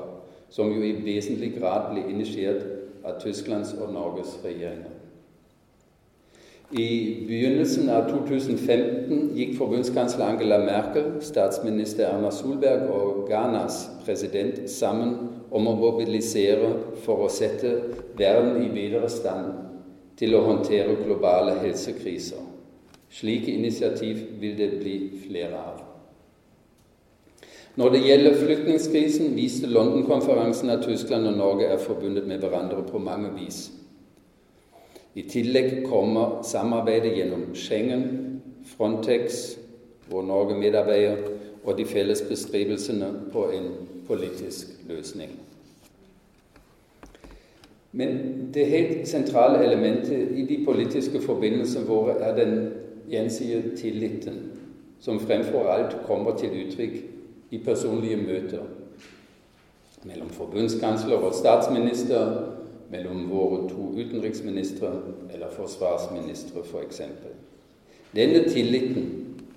som 0.50 0.73
jo 0.73 0.83
i 0.83 0.97
vesentlig 1.04 1.52
grad 1.59 1.93
ble 1.93 2.09
initiert 2.11 2.64
av 3.04 3.21
Tysklands 3.21 3.75
og 3.78 3.93
Norges 3.93 4.38
regjeringer. 4.45 4.93
I 6.73 7.25
begynnelsen 7.28 7.90
av 7.92 8.06
2015 8.09 9.35
gikk 9.37 9.52
forbundskansler 9.59 10.30
Angela 10.33 10.59
Merkel, 10.64 11.11
statsminister 11.21 12.09
Erna 12.09 12.30
Solberg 12.33 12.88
og 12.88 13.26
Ghanas 13.28 13.83
president 14.06 14.62
sammen 14.73 15.12
om 15.52 15.68
å 15.68 15.76
mobilisere 15.76 16.73
for 17.04 17.26
å 17.26 17.28
sette 17.30 17.75
verden 18.16 18.62
i 18.64 18.73
bedre 18.73 19.12
stand 19.12 19.52
til 20.16 20.38
å 20.38 20.44
håndtere 20.49 20.97
globale 21.04 21.59
helsekriser. 21.61 22.40
Slike 23.12 23.52
initiativ 23.52 24.25
vil 24.40 24.56
det 24.59 24.73
bli 24.80 24.99
flere 25.26 25.61
av. 25.61 25.85
Når 27.76 27.90
det 27.90 28.04
gjelder 28.06 28.40
flyktningkrisen, 28.40 29.35
viste 29.37 29.68
London-konferansen 29.68 30.73
at 30.73 30.87
Tyskland 30.87 31.28
og 31.28 31.37
Norge 31.37 31.68
er 31.75 31.83
forbundet 31.83 32.26
med 32.26 32.40
hverandre 32.40 32.87
på 32.88 32.99
mange 33.02 33.35
vis. 33.37 33.66
I 35.14 35.23
tillegg 35.23 35.85
kommer 35.87 36.42
samarbeidet 36.42 37.14
gjennom 37.16 37.54
Schengen, 37.54 38.40
Frontex, 38.76 39.56
hvor 40.09 40.23
Norge 40.23 40.59
medarbeider, 40.59 41.16
og 41.64 41.78
de 41.78 41.85
felles 41.85 42.23
beskrivelsene 42.28 43.06
på 43.33 43.49
en 43.50 43.68
politisk 44.06 44.66
løsning. 44.88 45.30
Men 47.92 48.18
det 48.54 48.66
helt 48.66 49.09
sentrale 49.09 49.64
elementet 49.64 50.33
i 50.35 50.47
de 50.47 50.64
politiske 50.64 51.21
forbindelsene 51.23 51.87
våre 51.87 52.18
er 52.18 52.37
den 52.37 52.73
gjensidige 53.11 53.76
tilliten, 53.76 54.50
som 55.00 55.21
fremfor 55.21 55.68
alt 55.71 55.97
kommer 56.06 56.37
til 56.37 56.50
uttrykk 56.64 56.97
i 57.50 57.59
personlige 57.59 58.16
møter 58.16 58.66
mellom 60.04 60.28
forbundskansler 60.28 61.16
og 61.16 61.35
statsminister, 61.35 62.53
mellom 62.90 63.28
våre 63.30 63.68
to 63.68 63.90
utenriksministre 63.96 64.90
eller 65.34 65.52
forsvarsministre 65.56 66.62
f.eks. 66.64 67.00
For 67.22 68.14
Denne 68.14 68.44
tilliten, 68.48 69.08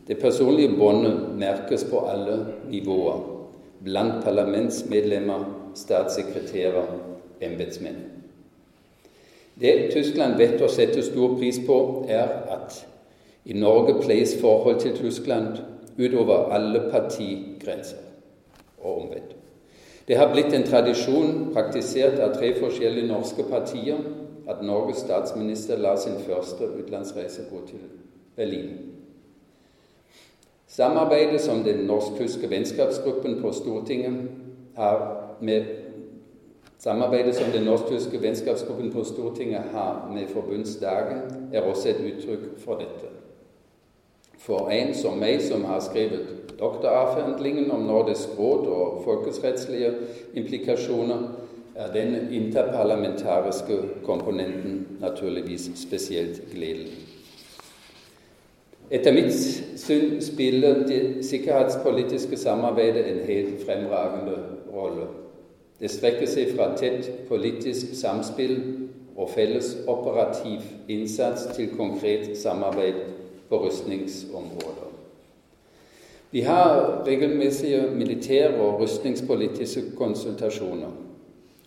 det 0.07 0.15
personlige 0.22 0.77
båndet, 0.77 1.19
merkes 1.38 1.84
på 1.84 2.00
alle 2.10 2.38
nivåer. 2.69 3.19
Blant 3.84 4.24
parlamentsmedlemmer, 4.24 5.43
statssekretærer, 5.75 6.88
embetsmenn. 7.41 8.00
Det 9.60 9.91
Tyskland 9.93 10.38
vet 10.38 10.62
å 10.62 10.69
sette 10.69 11.03
stor 11.05 11.36
pris 11.38 11.60
på, 11.65 11.77
er 12.10 12.29
at 12.53 12.81
i 13.46 13.53
Norge 13.57 14.00
pleies 14.01 14.36
forhold 14.41 14.81
til 14.81 14.98
Tyskland 14.98 15.62
utover 15.98 16.51
alle 16.53 16.84
partigrenser 16.91 18.01
og 18.81 19.01
omvendt. 19.01 19.37
Det 20.08 20.18
har 20.18 20.32
blitt 20.32 20.54
en 20.54 20.64
tradisjon 20.64 21.50
praktisert 21.54 22.20
av 22.24 22.36
tre 22.38 22.54
forskjellige 22.56 23.10
norske 23.10 23.44
partier 23.50 23.98
at 24.48 24.62
Norges 24.64 25.02
statsminister 25.04 25.82
la 25.84 25.98
sin 26.00 26.16
første 26.24 26.70
utenlandsreise 26.78 27.50
gå 27.50 27.60
til 27.68 27.82
Berlin. 28.36 28.70
Samarbeidet 30.68 31.42
som 31.42 31.64
den 31.64 31.84
norsk-tyske 31.90 32.50
vennskapsgruppen 32.50 33.42
på 33.42 33.52
Stortinget 33.52 34.30
har 34.78 35.04
med 35.42 35.66
Samarbeidet 36.80 37.36
som 37.36 37.52
den 37.52 37.64
norsk-tyske 37.66 38.22
vennskapsgruppen 38.22 38.92
på 38.94 39.04
Stortinget 39.04 39.64
har 39.74 40.12
med 40.14 40.28
forbundsdagen, 40.28 41.50
er 41.54 41.62
også 41.62 41.90
et 41.90 42.04
uttrykk 42.06 42.60
for 42.62 42.78
dette. 42.78 43.17
For 44.38 44.70
en 44.70 44.94
som 44.96 45.17
meg, 45.20 45.41
som 45.41 45.65
har 45.65 45.82
skrevet 45.82 46.53
doktoravhandlingen 46.60 47.72
om 47.72 47.86
Nordisk 47.89 48.38
råd 48.39 48.67
og 48.67 49.03
folkerettslige 49.06 49.91
implikasjoner, 50.34 51.27
er 51.77 51.91
den 51.94 52.15
interparlamentariske 52.34 53.77
komponenten 54.06 54.98
naturligvis 55.01 55.70
spesielt 55.75 56.41
gledelig. 56.53 56.96
Etter 58.89 59.13
mitt 59.13 59.34
syn 59.77 60.22
spiller 60.24 60.86
det 60.88 61.25
sikkerhetspolitiske 61.25 62.38
samarbeidet 62.38 63.03
en 63.12 63.20
helt 63.27 63.65
fremragende 63.65 64.38
rolle. 64.74 65.10
Det 65.79 65.91
strekker 65.91 66.25
seg 66.29 66.56
fra 66.56 66.72
tett 66.79 67.10
politisk 67.27 67.94
samspill 68.00 68.56
og 69.17 69.29
felles 69.36 69.75
operativ 69.91 70.63
innsats 70.88 71.46
til 71.58 71.75
konkret 71.77 72.32
samarbeid 72.39 73.03
på 73.50 73.58
rustningsområdet. 73.58 74.88
Vi 76.32 76.42
har 76.42 77.04
regelmessige 77.08 77.82
militære 77.96 78.56
og 78.56 78.82
rustningspolitiske 78.82 79.82
konsultasjoner. 79.98 80.92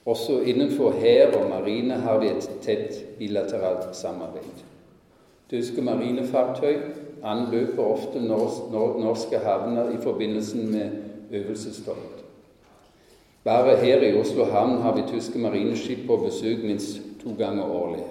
Også 0.06 0.40
innenfor 0.40 0.90
hær 0.90 1.36
og 1.36 1.48
marine 1.50 1.94
har 1.94 2.18
vi 2.18 2.28
et 2.28 2.50
tett 2.62 3.18
bilateralt 3.18 3.96
samarbeid. 3.96 4.64
Tyske 5.50 5.82
marinefartøy 5.82 6.76
anløper 7.22 7.82
ofte 7.82 8.22
norske 8.22 9.38
havner 9.38 9.90
i 9.90 9.96
forbindelse 10.02 10.56
med 10.56 10.90
øvelsestokt. 11.30 12.24
Bare 13.44 13.76
her 13.76 14.02
i 14.02 14.14
Oslo 14.20 14.44
havn 14.44 14.78
har 14.82 14.96
vi 14.96 15.02
tyske 15.08 15.38
marineskip 15.38 16.06
på 16.06 16.16
besøk 16.16 16.64
minst 16.64 17.00
to 17.22 17.34
ganger 17.38 17.64
årlig. 17.64 18.04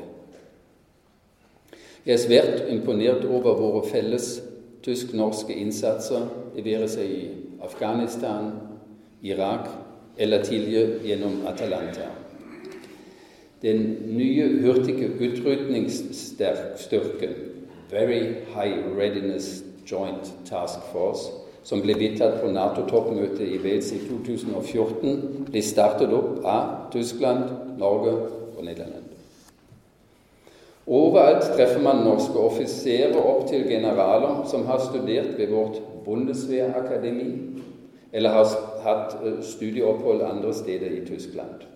Jeg 2.09 2.15
er 2.15 2.25
svært 2.25 2.63
imponert 2.73 3.25
over 3.29 3.53
våre 3.53 3.83
felles 3.85 4.41
tysk-norske 4.81 5.53
innsatser, 5.53 6.25
det 6.55 6.63
være 6.65 6.87
seg 6.89 7.05
i 7.05 7.29
Afghanistan, 7.61 8.49
Irak 9.21 9.69
eller 10.17 10.41
tidligere 10.41 11.05
gjennom 11.05 11.45
Atalanta. 11.45 12.10
Den 13.62 14.10
nye 14.10 14.57
hurtige 14.63 15.05
utrydningsstyrken, 15.19 17.34
Very 17.91 18.41
High 18.55 18.89
Readiness 18.97 19.63
Joint 19.91 20.34
Task 20.49 20.79
Force, 20.89 21.29
som 21.62 21.81
ble 21.86 21.93
vedtatt 21.99 22.41
på 22.41 22.49
Nato-toppmøtet 22.55 23.45
i 23.45 23.62
Wales 23.62 23.91
i 23.93 23.99
2014, 24.07 25.45
ble 25.51 25.62
startet 25.62 26.10
opp 26.10 26.41
av 26.41 26.89
Tyskland, 26.89 27.53
Norge 27.77 28.17
og 28.57 28.65
Nederland. 28.65 28.98
Overalt 30.89 31.43
treffer 31.54 31.82
man 31.86 32.02
norske 32.02 32.34
offiserer 32.41 33.17
opp 33.21 33.43
til 33.52 33.67
generaler 33.69 34.39
som 34.49 34.63
har 34.65 34.80
studert 34.82 35.36
ved 35.38 35.52
vårt 35.54 35.75
Bundeswehrakademi, 36.06 37.28
eller 38.12 38.30
har 38.34 38.54
hatt 38.82 39.19
eh, 39.21 39.36
studieopphold 39.45 40.23
andre 40.25 40.54
steder 40.54 40.95
i 40.97 41.04
Tyskland. 41.06 41.67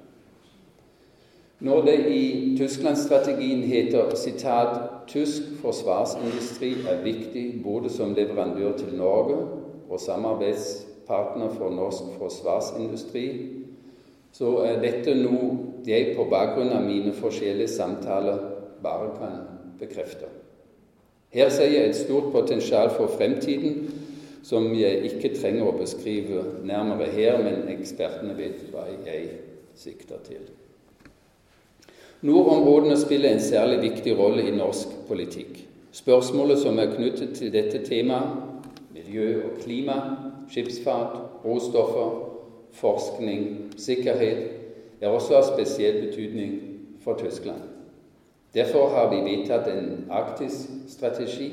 Når 1.60 1.82
det 1.86 1.97
i 2.10 2.56
Tysklandsstrategien 2.58 3.62
heter 3.63 4.15
sitat, 4.15 4.82
'tysk 5.08 5.43
forsvarsindustri 5.62 6.71
er 6.89 7.04
viktig 7.04 7.62
både 7.63 7.89
som 7.89 8.13
leverandør 8.13 8.78
til 8.78 8.97
Norge 8.97 9.38
og 9.89 9.99
samarbeidspartner 9.99 11.49
for 11.58 11.69
norsk 11.69 12.17
forsvarsindustri', 12.17 13.30
så 14.32 14.58
er 14.58 14.82
dette 14.82 15.15
noe 15.15 15.58
jeg 15.88 16.15
på 16.17 16.26
bakgrunn 16.30 16.73
av 16.73 16.82
mine 16.82 17.13
forskjellige 17.13 17.67
samtaler 17.67 18.52
bare 18.84 19.12
kan 19.17 19.38
bekrefte. 19.80 20.30
Her 21.34 21.50
ser 21.50 21.72
jeg 21.72 21.89
et 21.89 21.96
stort 21.96 22.32
potensial 22.32 22.91
for 22.93 23.08
fremtiden 23.17 23.88
som 24.43 24.67
jeg 24.76 25.08
ikke 25.08 25.32
trenger 25.38 25.69
å 25.69 25.78
beskrive 25.78 26.43
nærmere 26.67 27.08
her, 27.15 27.39
men 27.39 27.69
ekspertene 27.72 28.36
vet 28.38 28.67
hva 28.74 28.86
jeg 28.91 29.30
sikter 29.80 30.19
til. 30.28 30.43
Nordområdene 32.24 32.98
spiller 33.00 33.34
en 33.34 33.43
særlig 33.43 33.82
viktig 33.82 34.17
rolle 34.19 34.46
i 34.48 34.56
norsk 34.56 34.91
politikk. 35.08 35.58
Spørsmålet 35.96 36.60
som 36.60 36.80
er 36.80 36.93
knyttet 36.93 37.34
til 37.39 37.52
dette 37.54 37.82
temaet, 37.88 38.38
miljø 38.93 39.43
og 39.48 39.58
klima, 39.63 39.98
skipsfart, 40.52 41.17
råstoffer, 41.43 42.15
forskning, 42.80 43.74
sikkerhet, 43.78 44.48
er 45.02 45.12
også 45.12 45.39
av 45.39 45.50
spesiell 45.52 46.02
betydning 46.06 46.56
for 47.04 47.19
Tyskland. 47.19 47.72
Derfor 48.53 48.89
har 48.89 49.09
vi 49.09 49.21
vedtatt 49.25 49.67
en 49.67 50.05
Arktis-strategi, 50.13 51.51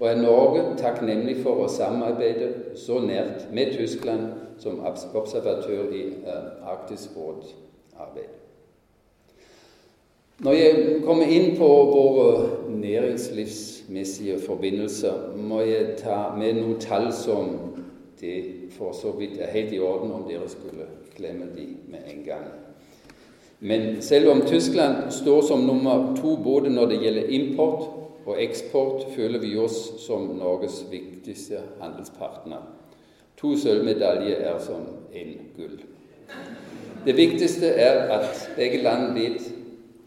og 0.00 0.08
er 0.08 0.18
Norge 0.20 0.64
takknemlig 0.76 1.38
for 1.40 1.64
å 1.64 1.68
samarbeide 1.72 2.50
så 2.76 2.98
nært 3.00 3.46
med 3.56 3.72
Tyskland 3.78 4.26
som 4.60 4.82
observatør 4.84 5.94
i 5.96 6.02
uh, 6.26 6.68
Arktisk 6.68 7.16
råd-arbeid. 7.16 8.34
Når 10.44 10.52
jeg 10.52 11.00
kommer 11.06 11.32
inn 11.32 11.54
på 11.56 11.68
våre 11.88 12.68
næringslivsmessige 12.68 14.36
forbindelser, 14.44 15.32
må 15.36 15.62
jeg 15.64 15.94
ta 16.02 16.34
med 16.36 16.60
noen 16.60 16.76
tall 16.82 17.08
som 17.16 17.54
det 18.20 18.68
for 18.76 18.92
så 18.92 19.14
vidt 19.16 19.40
er 19.40 19.54
helt 19.56 19.72
i 19.72 19.80
orden 19.80 20.12
om 20.12 20.28
dere 20.28 20.48
skulle 20.52 20.90
glemme 21.16 21.48
de 21.56 21.70
med 21.88 22.04
en 22.12 22.24
gang. 22.28 22.48
Men 23.58 24.02
selv 24.02 24.30
om 24.30 24.40
Tyskland 24.46 25.12
står 25.12 25.42
som 25.42 25.66
nummer 25.66 26.16
to 26.16 26.36
både 26.36 26.70
når 26.70 26.86
det 26.86 26.98
gjelder 27.02 27.30
import 27.32 27.86
og 28.26 28.42
eksport, 28.42 29.06
føler 29.16 29.40
vi 29.40 29.54
oss 29.58 29.78
som 30.02 30.28
Norges 30.36 30.82
viktigste 30.90 31.62
handelspartner. 31.80 32.66
To 33.36 33.54
sølvmedaljer 33.56 34.42
er 34.50 34.58
som 34.60 34.84
én 35.12 35.38
gull. 35.56 35.78
Det 37.06 37.16
viktigste 37.16 37.70
er 37.70 38.10
at 38.12 38.48
begge 38.56 38.82
land 38.82 39.14
vet 39.16 39.44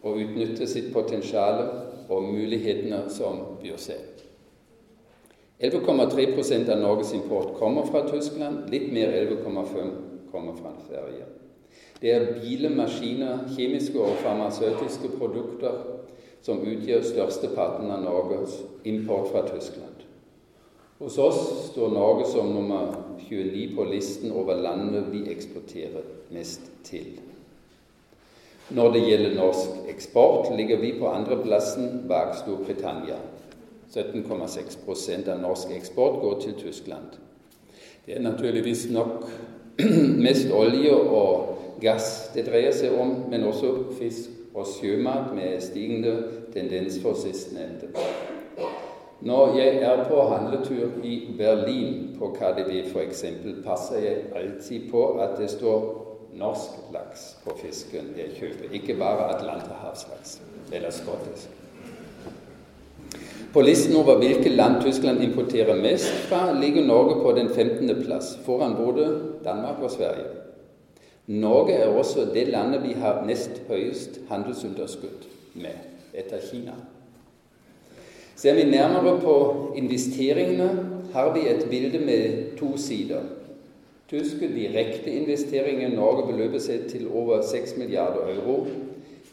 å 0.03 0.13
utnytte 0.19 0.67
sitt 0.67 0.91
potensial 0.93 1.63
og 2.09 2.29
mulighetene 2.29 3.05
som 3.13 3.41
byr 3.62 3.77
seg. 3.81 4.03
11,3% 5.59 6.69
av 6.71 6.79
Norges 6.79 7.13
import 7.13 7.55
kommer 7.59 7.88
fra 7.88 8.05
Tyskland, 8.07 8.69
litt 8.71 8.91
mer 8.95 9.12
11,5 9.12 9.91
kommer 10.31 10.55
fra 10.55 10.75
Sverige. 10.88 11.38
Det 12.01 12.12
er 12.15 12.27
biler, 12.39 12.71
maskiner, 12.71 13.43
kjemiske 13.55 13.99
og 13.99 14.21
farmasøytiske 14.23 15.12
produkter 15.19 15.81
som 16.41 16.62
utgjør 16.63 17.03
størsteparten 17.03 17.91
av 17.91 18.05
Norges 18.05 18.62
import 18.88 19.33
fra 19.33 19.43
Tyskland. 19.49 20.05
Hos 20.99 21.17
oss 21.19 21.41
står 21.71 21.91
Norge 21.91 22.27
som 22.27 22.53
nummer 22.55 22.93
29 23.29 23.75
på 23.75 23.88
listen 23.88 24.31
over 24.31 24.59
landene 24.59 25.03
vi 25.12 25.25
eksporterer 25.31 26.07
mest 26.35 26.71
til. 26.88 27.17
Når 28.69 28.91
det 28.93 29.03
gjelder 29.07 29.35
norsk 29.35 29.88
eksport, 29.89 30.51
ligger 30.55 30.77
vi 30.77 30.93
på 30.99 31.07
andreplassen 31.09 32.03
bak 32.07 32.35
Storbritannia. 32.38 33.17
17,6% 33.89 35.31
av 35.33 35.39
norsk 35.41 35.71
eksport 35.73 36.19
går 36.21 36.35
til 36.43 36.59
Tyskland. 36.59 37.15
Det 38.05 38.15
er 38.15 38.21
naturligvis 38.21 38.89
nok 38.93 39.25
mest 40.25 40.51
olje 40.53 40.93
og 40.93 41.59
gass 41.81 42.29
det 42.33 42.45
dreier 42.47 42.75
seg 42.75 42.95
om, 42.99 43.15
men 43.31 43.47
også 43.47 43.73
fisk 43.99 44.35
og 44.53 44.67
sjømat 44.67 45.31
med 45.35 45.61
stigende 45.61 46.15
tendens 46.53 46.99
for 47.03 47.17
sistnevnte. 47.17 47.91
Når 49.21 49.57
jeg 49.57 49.81
er 49.83 50.05
på 50.07 50.21
handletur 50.31 51.03
i 51.03 51.15
Berlin 51.37 52.15
på 52.19 52.31
KDV 52.37 52.71
f.eks., 52.93 53.23
passer 53.65 53.99
jeg 53.99 54.29
alltid 54.35 54.87
på 54.91 55.05
at 55.19 55.35
det 55.39 55.49
står 55.51 55.87
norsk 56.39 56.91
laks 56.93 57.33
på 57.43 57.55
fisken 57.59 58.13
jeg 58.17 58.35
kjøper, 58.37 58.71
ikke 58.71 58.95
bare 58.99 59.31
atlanterhavslaks 59.35 60.39
eller 60.71 60.93
skottisk. 60.95 61.49
På 63.53 63.61
listen 63.65 63.95
over 63.97 64.19
hvilke 64.21 64.49
land 64.49 64.81
Tyskland 64.83 65.23
importerer 65.25 65.75
mest 65.81 66.11
fra, 66.29 66.51
ligger 66.53 66.85
Norge 66.85 67.21
på 67.23 67.31
den 67.31 67.49
15. 67.49 68.03
plass, 68.05 68.37
foran 68.45 68.75
både 68.77 69.07
Danmark 69.43 69.81
og 69.81 69.91
Sverige. 69.91 70.48
Norge 71.29 71.73
er 71.77 71.91
også 71.93 72.25
det 72.33 72.47
landet 72.49 72.81
vi 72.83 72.95
har 72.97 73.21
nest 73.27 73.61
høyest 73.69 74.17
handelsunderskudd 74.31 75.27
med, 75.61 75.75
etter 76.17 76.41
Kina. 76.41 76.73
Ser 78.35 78.55
vi 78.57 78.63
nærmere 78.65 79.19
på 79.21 79.35
investeringene, 79.77 80.69
har 81.13 81.33
vi 81.35 81.45
et 81.49 81.67
bilde 81.69 81.99
med 82.01 82.57
to 82.57 82.71
sider. 82.77 83.21
Tyske 84.09 84.49
direkte 84.49 85.11
investeringer 85.11 85.91
i 85.91 85.95
Norge 85.95 86.25
beløper 86.31 86.61
seg 86.65 86.87
til 86.89 87.05
over 87.13 87.43
6 87.45 87.77
milliarder 87.77 88.33
euro 88.33 88.63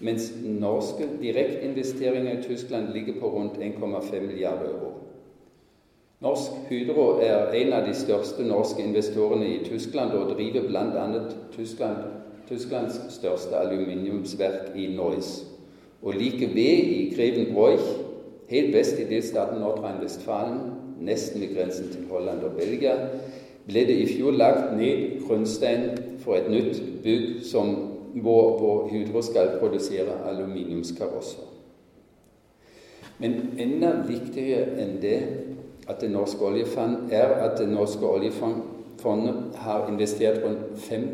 mens 0.05 0.29
norske 0.45 1.09
direkteinvesteringer 1.23 2.39
i 2.39 2.43
Tyskland 2.43 2.93
ligger 2.93 3.21
på 3.21 3.31
rundt 3.33 3.57
1,5 3.57 4.21
milliarder 4.21 4.69
euro. 4.69 4.86
Norsk 6.21 6.51
Hydro 6.69 7.19
er 7.21 7.51
en 7.53 7.73
av 7.77 7.85
de 7.85 7.93
største 7.93 8.45
norske 8.49 8.81
investorene 8.81 9.51
i 9.53 9.59
Tyskland 9.67 10.15
og 10.17 10.31
driver 10.33 10.65
bl.a. 10.65 11.03
Tyskland, 11.53 12.07
Tysklands 12.49 12.97
største 13.13 13.59
aluminiumsverk 13.59 14.71
i 14.81 14.87
Neuss. 14.97 15.43
Og 16.03 16.15
like 16.17 16.49
ved 16.55 16.89
i 16.95 17.13
Grevenbroich, 17.17 17.85
helt 18.49 18.73
vest 18.73 18.97
i 19.03 19.05
delstaten 19.11 19.61
Nordrhein-Westfalen, 19.61 20.61
nesten 21.05 21.41
ved 21.41 21.53
grensen 21.57 21.91
til 21.93 22.07
Holland 22.11 22.41
og 22.49 22.57
Belgia, 22.57 22.95
ble 23.67 23.83
det 23.85 23.97
i 24.01 24.07
fjor 24.15 24.39
lagt 24.39 24.73
ned 24.79 25.19
grunnstein 25.27 25.91
for 26.25 26.39
et 26.39 26.49
nytt 26.49 26.81
bygg 27.05 27.43
som 27.45 27.75
hvor, 28.23 28.57
hvor 28.59 28.89
Hydro 28.89 29.21
skal 29.23 29.59
produsere 29.61 30.17
aluminiumskarosser. 30.31 31.45
Men 33.19 33.37
enda 33.59 33.93
viktigere 34.09 34.79
enn 34.81 34.97
det 35.03 35.19
at 35.89 36.01
det 36.01 36.11
norske 36.11 36.45
oljefond 36.45 37.13
er 37.13 37.35
at 37.47 37.59
det 37.59 37.69
norske 37.69 38.07
oljefondet 38.07 39.59
har 39.63 39.89
investert 39.89 40.43
rundt 40.45 40.79
5 40.79 41.09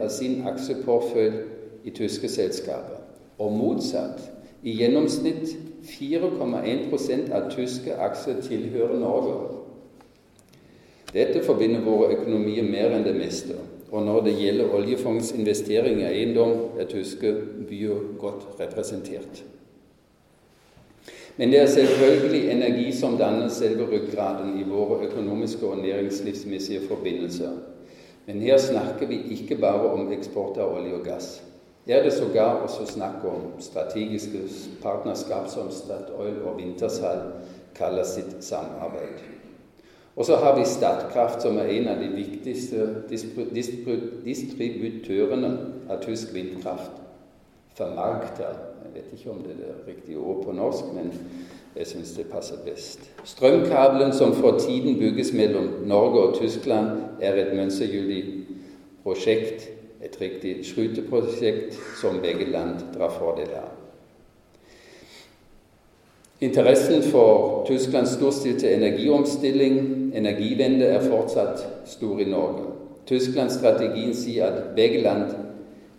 av 0.00 0.08
sin 0.08 0.46
aksjeportefølje 0.46 1.42
i 1.84 1.90
tyske 1.90 2.28
selskaper. 2.28 3.02
Og 3.38 3.52
motsatt. 3.52 4.20
I 4.62 4.76
gjennomsnitt 4.78 5.56
4,1 5.82 7.32
av 7.34 7.50
tyske 7.50 7.96
aksjer 7.98 8.40
tilhører 8.46 8.98
Norge. 8.98 9.58
Dette 11.12 11.42
forbinder 11.44 11.82
våre 11.84 12.14
økonomier 12.14 12.64
mer 12.64 12.94
enn 12.96 13.04
det 13.04 13.16
meste. 13.18 13.58
Og 13.92 14.06
når 14.06 14.22
det 14.24 14.36
gjelder 14.38 14.72
oljefondets 14.72 15.34
investering 15.36 16.00
i 16.00 16.06
eiendom, 16.08 16.54
er 16.80 16.88
tyske 16.88 17.34
byer 17.68 18.14
godt 18.20 18.46
representert. 18.60 19.42
Men 21.36 21.52
det 21.52 21.60
er 21.60 21.66
selvfølgelig 21.66 22.50
energi 22.50 22.92
som 22.92 23.16
danner 23.18 23.48
selve 23.48 23.86
ryggraden 23.88 24.58
i 24.60 24.66
våre 24.68 25.06
økonomiske 25.06 25.66
og 25.66 25.78
næringslivsmessige 25.78 26.88
forbindelser. 26.88 27.50
Men 28.26 28.40
her 28.40 28.58
snakker 28.58 29.06
vi 29.06 29.22
ikke 29.30 29.56
bare 29.56 29.90
om 29.90 30.12
eksport 30.12 30.58
av 30.58 30.76
olje 30.76 30.94
og 30.94 31.04
gass. 31.04 31.42
Her 31.86 31.96
er 31.96 32.02
det 32.02 32.12
sågar 32.12 32.62
også 32.62 32.86
snakk 32.86 33.24
om 33.26 33.52
strategiske 33.60 34.38
partnerskap 34.82 35.48
som 35.50 35.70
Statoil 35.70 36.42
og 36.44 36.56
Wintershall 36.56 37.20
kaller 37.74 38.04
sitt 38.06 38.44
samarbeid. 38.44 39.18
Og 40.16 40.24
så 40.24 40.36
har 40.36 40.58
vi 40.58 40.64
Statkraft, 40.64 41.42
som 41.42 41.58
er 41.58 41.72
en 41.72 41.88
av 41.88 41.96
de 41.98 42.08
viktigste 42.12 42.86
distributørene 44.24 45.58
av 45.88 46.02
tysk 46.04 46.34
vindkraft. 46.34 46.90
Vermarkter. 47.78 48.71
Jeg 48.84 48.94
vet 48.94 49.18
ikke 49.18 49.30
om 49.30 49.42
det 49.42 49.52
er 49.52 49.60
det 49.64 49.88
riktige 49.88 50.18
ord 50.18 50.44
på 50.44 50.52
norsk, 50.52 50.84
men 50.94 51.12
jeg 51.76 51.86
syns 51.86 52.12
det 52.16 52.26
passer 52.26 52.56
best. 52.64 53.10
Strømkabelen 53.24 54.12
som 54.12 54.34
for 54.34 54.58
tiden 54.58 54.98
bygges 54.98 55.32
mellom 55.32 55.68
Norge 55.86 56.22
og 56.22 56.40
Tyskland, 56.40 56.90
er 57.20 57.34
et 57.34 57.54
mønstergyldig 57.56 58.24
prosjekt, 59.02 59.68
et 60.02 60.20
riktig 60.20 60.66
skryteprosjekt 60.66 61.78
som 62.00 62.20
begge 62.20 62.50
land 62.50 62.82
drar 62.94 63.14
fordel 63.18 63.54
av. 63.54 63.70
Interessen 66.42 67.02
for 67.06 67.62
Tysklands 67.68 68.16
storstilte 68.16 68.70
energiomstilling, 68.74 69.76
energivende, 70.14 70.86
er 70.90 71.04
fortsatt 71.06 71.62
stor 71.86 72.18
i 72.18 72.26
Norge. 72.26 72.72
Tysklands 73.06 73.54
strategi 73.54 74.08
sier 74.14 74.48
at 74.50 74.72
begge 74.74 75.04
land 75.04 75.30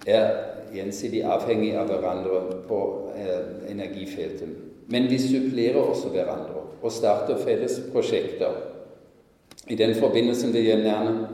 er 0.08 0.42
gjensidig 0.73 1.23
avhengig 1.23 1.73
av 1.77 1.89
hverandre 1.91 2.41
på 2.67 2.79
eh, 3.15 3.71
energifeltet. 3.71 4.53
Men 4.91 5.07
vi 5.09 5.19
supplerer 5.21 5.79
også 5.81 6.12
hverandre 6.13 6.63
og 6.83 6.91
starter 6.91 7.39
felles 7.39 7.79
prosjekter. 7.93 8.57
I 9.69 9.75
den 9.79 9.95
forbindelse 9.95 10.49
vil 10.51 10.65
jeg 10.65 10.81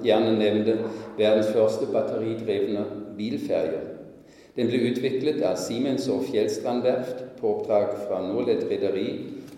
gjerne, 0.03 0.35
nevne 0.37 0.77
verdens 1.17 1.49
første 1.55 1.87
batteridrevne 1.89 2.85
bilferje. 3.17 3.79
Den 4.55 4.69
ble 4.69 4.81
utviklet 4.91 5.41
av 5.45 5.57
Siemens 5.61 6.05
og 6.11 6.27
Fjellstrand 6.29 6.83
verft 6.85 7.23
på 7.39 7.53
oppdrag 7.55 7.95
fra 8.05 8.21
Norled 8.25 8.65
rederi 8.69 9.07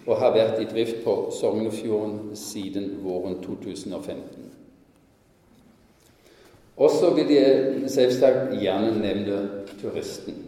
og 0.06 0.18
har 0.22 0.36
vært 0.36 0.62
i 0.62 0.70
drift 0.70 1.04
på 1.06 1.16
Sognefjorden 1.36 2.36
siden 2.38 3.00
våren 3.04 3.40
2015. 3.44 4.41
Og 6.82 6.90
så 6.90 7.14
vil 7.14 7.30
jeg 7.30 7.90
selvsagt 7.94 8.56
gjerne 8.58 8.96
nevne 9.02 9.40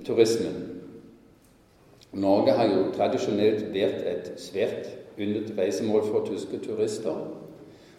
turismen. 0.06 0.56
Norge 2.14 2.52
har 2.58 2.70
jo 2.72 2.88
tradisjonelt 2.96 3.68
vært 3.74 4.02
et 4.10 4.32
svært 4.42 4.88
yndet 5.22 5.52
reisemål 5.58 6.08
for 6.08 6.26
tyske 6.26 6.58
turister. 6.64 7.20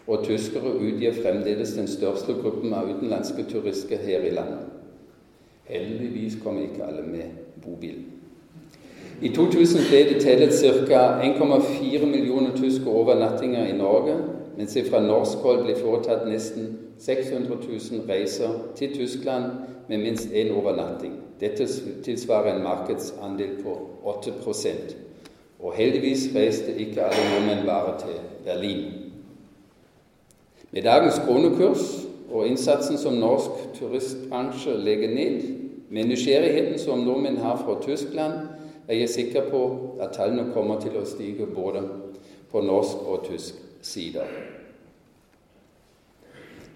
Og 0.07 0.25
tyskere 0.27 0.73
utgjør 0.75 1.21
fremdeles 1.23 1.77
den 1.79 1.87
største 1.89 2.35
gruppen 2.41 2.75
av 2.75 2.91
utenlandske 2.91 3.47
turister 3.53 4.03
her 4.03 4.27
i 4.27 4.33
landet. 4.35 4.67
Heldigvis 5.71 6.35
kom 6.43 6.59
ikke 6.63 6.85
alle 6.85 7.07
med 7.07 7.39
bobil. 7.63 8.03
I 9.23 9.31
2000 9.31 9.87
ble 9.89 10.01
det 10.11 10.19
tellet 10.25 10.59
ca. 10.91 11.05
1,4 11.23 12.07
millioner 12.07 12.57
tyske 12.59 12.91
overnattinger 12.91 13.71
i 13.71 13.79
Norge, 13.79 14.19
mens 14.59 14.75
det 14.75 14.89
fra 14.91 15.01
norsk 15.01 15.47
hold 15.47 15.63
ble 15.69 15.79
foretatt 15.79 16.27
nesten 16.27 16.75
600 16.99 17.57
000 17.91 18.09
reiser 18.09 18.49
til 18.77 18.95
Tyskland 18.95 19.45
med 19.89 19.99
minst 19.99 20.29
én 20.29 20.53
overnatting. 20.53 21.21
Dette 21.41 21.67
tilsvarer 22.03 22.55
en 22.55 22.63
markedsandel 22.63 23.63
på 23.63 23.91
8% 24.05 24.95
Og 25.59 25.73
heldigvis 25.73 26.29
reiste 26.35 26.75
ikke 26.79 27.03
alle 27.03 27.25
nordmenn 27.33 27.67
bare 27.67 27.99
til 27.99 28.21
Berlin. 28.45 28.85
Med 30.71 30.83
dagens 30.83 31.19
kronekurs 31.27 32.07
og 32.31 32.47
innsatsen 32.47 32.99
som 32.99 33.13
norsk 33.13 33.79
turistbransje 33.79 34.77
legger 34.77 35.15
ned, 35.15 35.43
med 35.91 36.05
nysgjerrigheten 36.05 36.79
som 36.79 36.99
nordmenn 36.99 37.37
har 37.37 37.57
fra 37.57 37.79
Tyskland, 37.83 38.33
er 38.89 38.95
jeg 38.95 39.09
sikker 39.09 39.51
på 39.51 39.63
at 40.01 40.13
tallene 40.13 40.53
kommer 40.53 40.81
til 40.81 40.97
å 41.01 41.07
stige 41.09 41.47
både 41.47 41.85
på 42.51 42.61
norsk 42.61 43.07
og 43.07 43.25
tysk 43.31 43.55
side. 43.83 44.27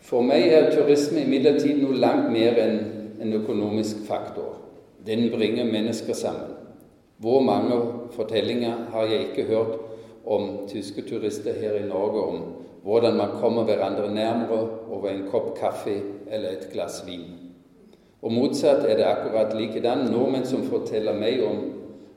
For 0.09 0.25
meg 0.25 0.47
er 0.49 0.71
turisme 0.73 1.21
imidlertid 1.27 1.83
noe 1.83 1.99
langt 2.01 2.31
mer 2.33 2.57
enn 2.63 2.79
en 3.21 3.35
økonomisk 3.37 4.07
faktor. 4.09 4.55
Den 5.05 5.27
bringer 5.35 5.69
mennesker 5.69 6.17
sammen. 6.17 6.55
Hvor 7.21 7.43
mange 7.45 7.77
fortellinger 8.15 8.87
har 8.95 9.11
jeg 9.11 9.27
ikke 9.27 9.49
hørt 9.51 9.77
om 10.25 10.49
tyske 10.71 11.05
turister 11.05 11.53
her 11.61 11.77
i 11.77 11.89
Norge 11.89 12.25
om 12.25 12.43
hvordan 12.89 13.17
man 13.21 13.37
kommer 13.41 13.67
hverandre 13.69 14.09
nærmere 14.15 14.61
over 14.89 15.11
en 15.11 15.27
kopp 15.29 15.53
kaffe 15.59 15.99
eller 16.31 16.57
et 16.57 16.69
glass 16.73 17.03
vin. 17.07 17.27
Og 18.23 18.33
motsatt 18.33 18.87
er 18.89 18.97
det 18.97 19.09
akkurat 19.09 19.53
likedan 19.59 20.09
nordmenn 20.09 20.47
som 20.49 20.65
forteller 20.71 21.17
meg 21.21 21.43
om 21.45 21.67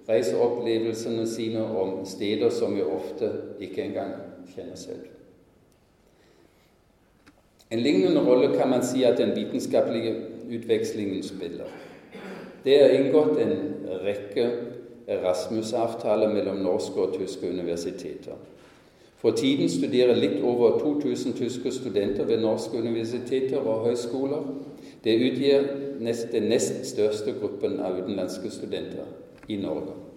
reiseopplevelsene 0.07 1.27
sine 1.27 1.65
om 1.65 2.05
steder 2.07 2.53
som 2.55 2.77
vi 2.77 2.85
ofte 2.87 3.33
ikke 3.59 3.89
engang 3.89 4.15
kjenner 4.53 4.79
selv. 4.79 5.09
En 7.71 7.79
lignende 7.79 8.19
rolle 8.19 8.57
kan 8.57 8.69
man 8.69 8.83
si 8.83 9.03
at 9.03 9.17
den 9.17 9.35
vitenskapelige 9.35 10.15
utvekslingen 10.51 11.23
spiller. 11.23 11.69
Det 12.63 12.75
er 12.83 12.97
inngått 12.97 13.39
en 13.39 13.53
rekke 14.03 14.49
Erasmus-avtaler 15.07 16.33
mellom 16.33 16.59
norske 16.65 16.99
og 17.01 17.15
tyske 17.15 17.49
universiteter. 17.49 18.35
For 19.21 19.31
tiden 19.37 19.69
studerer 19.69 20.17
litt 20.17 20.43
over 20.43 20.79
2000 20.79 21.33
tyske 21.37 21.71
studenter 21.71 22.25
ved 22.25 22.41
norske 22.41 22.77
universiteter 22.77 23.59
og 23.59 23.85
høyskoler. 23.87 24.45
Det 25.03 25.17
utgjør 25.31 25.67
nest, 25.99 26.31
den 26.31 26.49
nest 26.49 26.85
største 26.89 27.33
gruppen 27.39 27.79
av 27.79 28.01
utenlandske 28.01 28.49
studenter 28.51 29.05
i 29.47 29.59
Norge. 29.61 30.10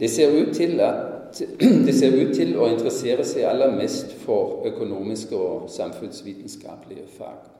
Det 0.00 0.10
ser, 0.10 0.32
at, 0.80 1.42
det 1.86 1.94
ser 1.94 2.14
ut 2.16 2.34
til 2.34 2.54
å 2.56 2.70
interessere 2.72 3.24
seg 3.28 3.44
aller 3.44 3.74
mest 3.76 4.14
for 4.22 4.64
økonomiske 4.70 5.36
og 5.36 5.66
samfunnsvitenskapelige 5.70 7.04
fag. 7.18 7.50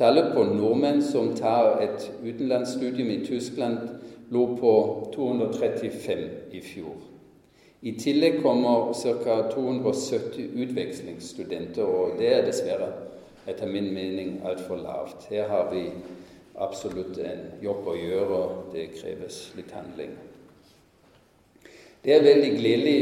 Tallet 0.00 0.30
på 0.32 0.46
nordmenn 0.48 1.02
som 1.04 1.34
tar 1.36 1.82
et 1.84 2.06
utenlandsstudium 2.24 3.10
i 3.12 3.18
Tyskland, 3.26 3.90
lå 4.32 4.46
på 4.56 4.72
235 5.12 6.24
i 6.56 6.62
fjor. 6.64 6.96
I 7.82 7.92
tillegg 8.00 8.40
kommer 8.42 8.94
ca. 8.96 9.36
270 9.52 10.56
utvekslingsstudenter, 10.64 11.84
og 11.84 12.16
det 12.18 12.32
er 12.38 12.48
dessverre 12.48 12.88
etter 13.48 13.68
min 13.68 13.92
mening 13.92 14.38
altfor 14.48 14.80
lavt. 14.80 15.28
Her 15.28 15.48
har 15.48 15.68
vi 15.74 15.86
absolutt 16.56 17.20
en 17.20 17.46
jobb 17.60 17.88
å 17.88 18.00
gjøre, 18.00 18.40
og 18.40 18.74
det 18.74 18.92
kreves 18.96 19.50
litt 19.56 19.76
handling. 19.76 20.16
Det 22.04 22.14
er 22.14 22.24
veldig 22.24 22.50
gledelig 22.56 23.00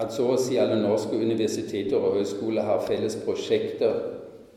at 0.00 0.12
så 0.14 0.30
å 0.32 0.40
si 0.40 0.56
alle 0.58 0.78
norske 0.80 1.16
universiteter 1.16 2.00
og 2.00 2.18
høyskoler 2.18 2.64
har 2.66 2.84
felles 2.86 3.16
prosjekter 3.24 3.98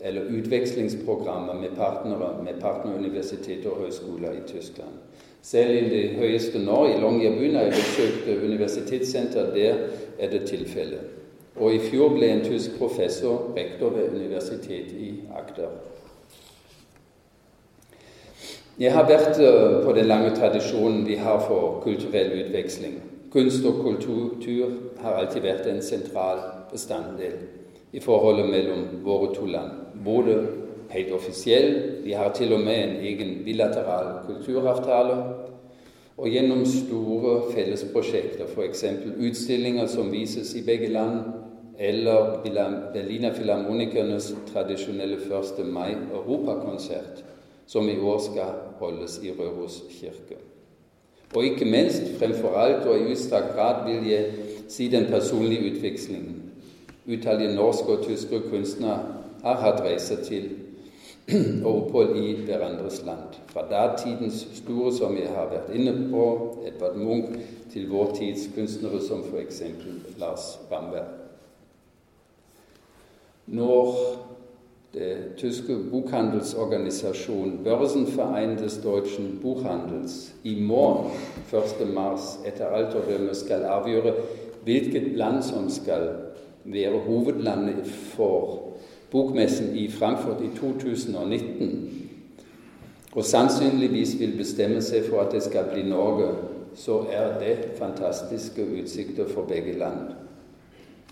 eller 0.02 0.30
utvekslingsprogrammer 0.38 1.58
med 1.58 1.76
partnere 1.78 2.32
med 2.46 2.62
partneruniversiteter 2.62 3.70
og 3.72 3.84
høyskoler 3.86 4.38
i 4.38 4.46
Tyskland. 4.48 5.02
Selv 5.42 5.72
i 5.72 5.84
det 5.90 6.04
høyeste 6.18 6.60
nå, 6.60 6.78
i 6.88 6.98
Longyearbyen, 7.02 7.56
har 7.56 7.68
jeg 7.70 7.78
besøkt 7.78 8.44
universitetssenter. 8.44 9.52
Der 9.54 9.76
er 10.20 10.32
det 10.32 10.42
tilfellet. 10.50 11.14
Og 11.58 11.74
i 11.74 11.80
fjor 11.82 12.14
ble 12.14 12.30
en 12.30 12.44
tysk 12.46 12.76
professor 12.78 13.54
rektor 13.56 13.96
ved 13.96 14.14
universitetet 14.14 14.94
i 15.02 15.14
Agder. 15.34 15.72
Jeg 18.78 18.94
har 18.94 19.08
vært 19.10 19.40
eh, 19.42 19.80
på 19.82 19.94
den 19.98 20.06
lange 20.06 20.36
tradisjonen 20.36 21.06
vi 21.08 21.16
har 21.18 21.40
for 21.48 21.80
kulturell 21.86 22.36
utveksling. 22.44 23.00
Kunst 23.32 23.66
og 23.66 23.82
kultur 23.84 24.70
har 25.04 25.18
alltid 25.20 25.44
vært 25.44 25.68
en 25.68 25.82
sentral 25.84 26.40
bestanddel 26.72 27.36
i 27.92 28.00
forholdet 28.00 28.48
mellom 28.50 28.86
våre 29.04 29.34
to 29.36 29.46
land. 29.46 29.72
Både 30.06 30.38
helt 30.94 31.12
offisiell, 31.12 31.74
vi 32.06 32.16
har 32.16 32.32
til 32.36 32.54
og 32.56 32.64
med 32.64 32.84
en 32.84 32.96
egen 33.04 33.34
bilateral 33.46 34.22
kulturavtale, 34.28 35.18
og 36.18 36.30
gjennom 36.34 36.64
store 36.66 37.52
fellesprosjekter, 37.52 38.48
f.eks. 38.48 38.84
utstillinger 39.20 39.86
som 39.92 40.12
vises 40.12 40.56
i 40.56 40.64
begge 40.66 40.88
land, 40.90 41.20
eller 41.78 42.40
Berliner 42.94 43.34
Filharmonikernes 43.34 44.32
tradisjonelle 44.54 45.20
1. 45.22 45.66
mai 45.66 45.94
europakonsert, 45.94 47.24
som 47.68 47.90
i 47.90 48.00
år 48.00 48.20
skal 48.32 48.62
holdes 48.80 49.20
i 49.24 49.32
Røros 49.32 49.84
kirke. 50.00 50.40
Og 51.36 51.46
ikke 51.46 51.66
minst, 51.66 52.04
fremfor 52.20 52.58
alt 52.58 52.86
og 52.88 53.00
i 53.00 53.12
utstrakt 53.12 53.56
grad, 53.56 53.84
vil 53.88 54.10
jeg 54.10 54.26
si 54.68 54.88
den 54.88 55.06
personlige 55.06 55.72
utvekslingen. 55.72 56.44
Utallige 57.08 57.56
norske 57.56 57.88
og 57.88 58.06
tyske 58.06 58.40
kunstnere 58.50 59.00
har 59.44 59.60
hatt 59.62 59.84
reiser 59.84 60.24
til 60.24 60.50
og 61.66 61.76
opphold 61.76 62.16
i 62.16 62.34
hverandres 62.46 63.02
land. 63.06 63.36
Fra 63.52 63.66
datidens 63.72 64.48
store, 64.54 64.94
som 64.96 65.18
jeg 65.18 65.28
har 65.36 65.50
vært 65.52 65.74
inne 65.76 65.94
på, 66.12 66.24
Edvard 66.68 66.96
Munch, 66.96 67.36
til 67.72 67.90
vår 67.92 68.14
tids 68.16 68.48
kunstnere 68.56 69.02
som 69.04 69.24
f.eks. 69.28 69.62
Lars 70.20 70.60
Bamberg. 70.70 71.08
Når 73.48 73.96
det 74.98 75.18
tyske 75.38 75.76
bokhandelsorganisasjon 75.92 77.60
Börsenverein 77.64 78.58
des 78.58 78.78
Deutschen 78.78 79.40
Buchhandels 79.42 80.34
i 80.44 80.56
morgen, 80.62 81.12
1. 81.52 81.94
mars, 81.94 82.40
etter 82.46 82.66
alterdømme 82.66 83.36
skal 83.36 83.66
avgjøre 83.66 84.14
hvilket 84.64 85.12
land 85.18 85.44
som 85.44 85.70
skal 85.70 86.10
være 86.66 87.00
hovedlandet 87.06 87.86
for 87.86 88.74
bokmessen 89.12 89.76
i 89.78 89.88
Frankfurt 89.92 90.42
i 90.44 90.50
2019, 90.58 92.10
og 93.14 93.26
sannsynligvis 93.26 94.20
vil 94.20 94.36
bestemme 94.38 94.82
seg 94.82 95.06
for 95.08 95.22
at 95.24 95.32
det 95.32 95.44
skal 95.46 95.70
bli 95.72 95.86
Norge, 95.88 96.34
så 96.76 97.04
er 97.12 97.38
det 97.40 97.78
fantastiske 97.78 98.66
utsikter 98.82 99.30
for 99.30 99.48
begge 99.50 99.78
land. 99.78 100.12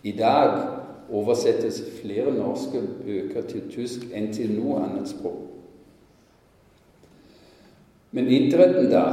I 0.03 0.11
dag 0.11 0.84
oversettes 1.11 1.81
flere 2.01 2.33
norske 2.33 2.81
bøker 3.05 3.45
til 3.49 3.67
tysk 3.71 4.07
enn 4.13 4.31
til 4.33 4.55
noe 4.57 4.81
annet 4.85 5.09
språk. 5.09 5.43
Men 8.15 8.29
idretten, 8.31 8.89
da? 8.93 9.05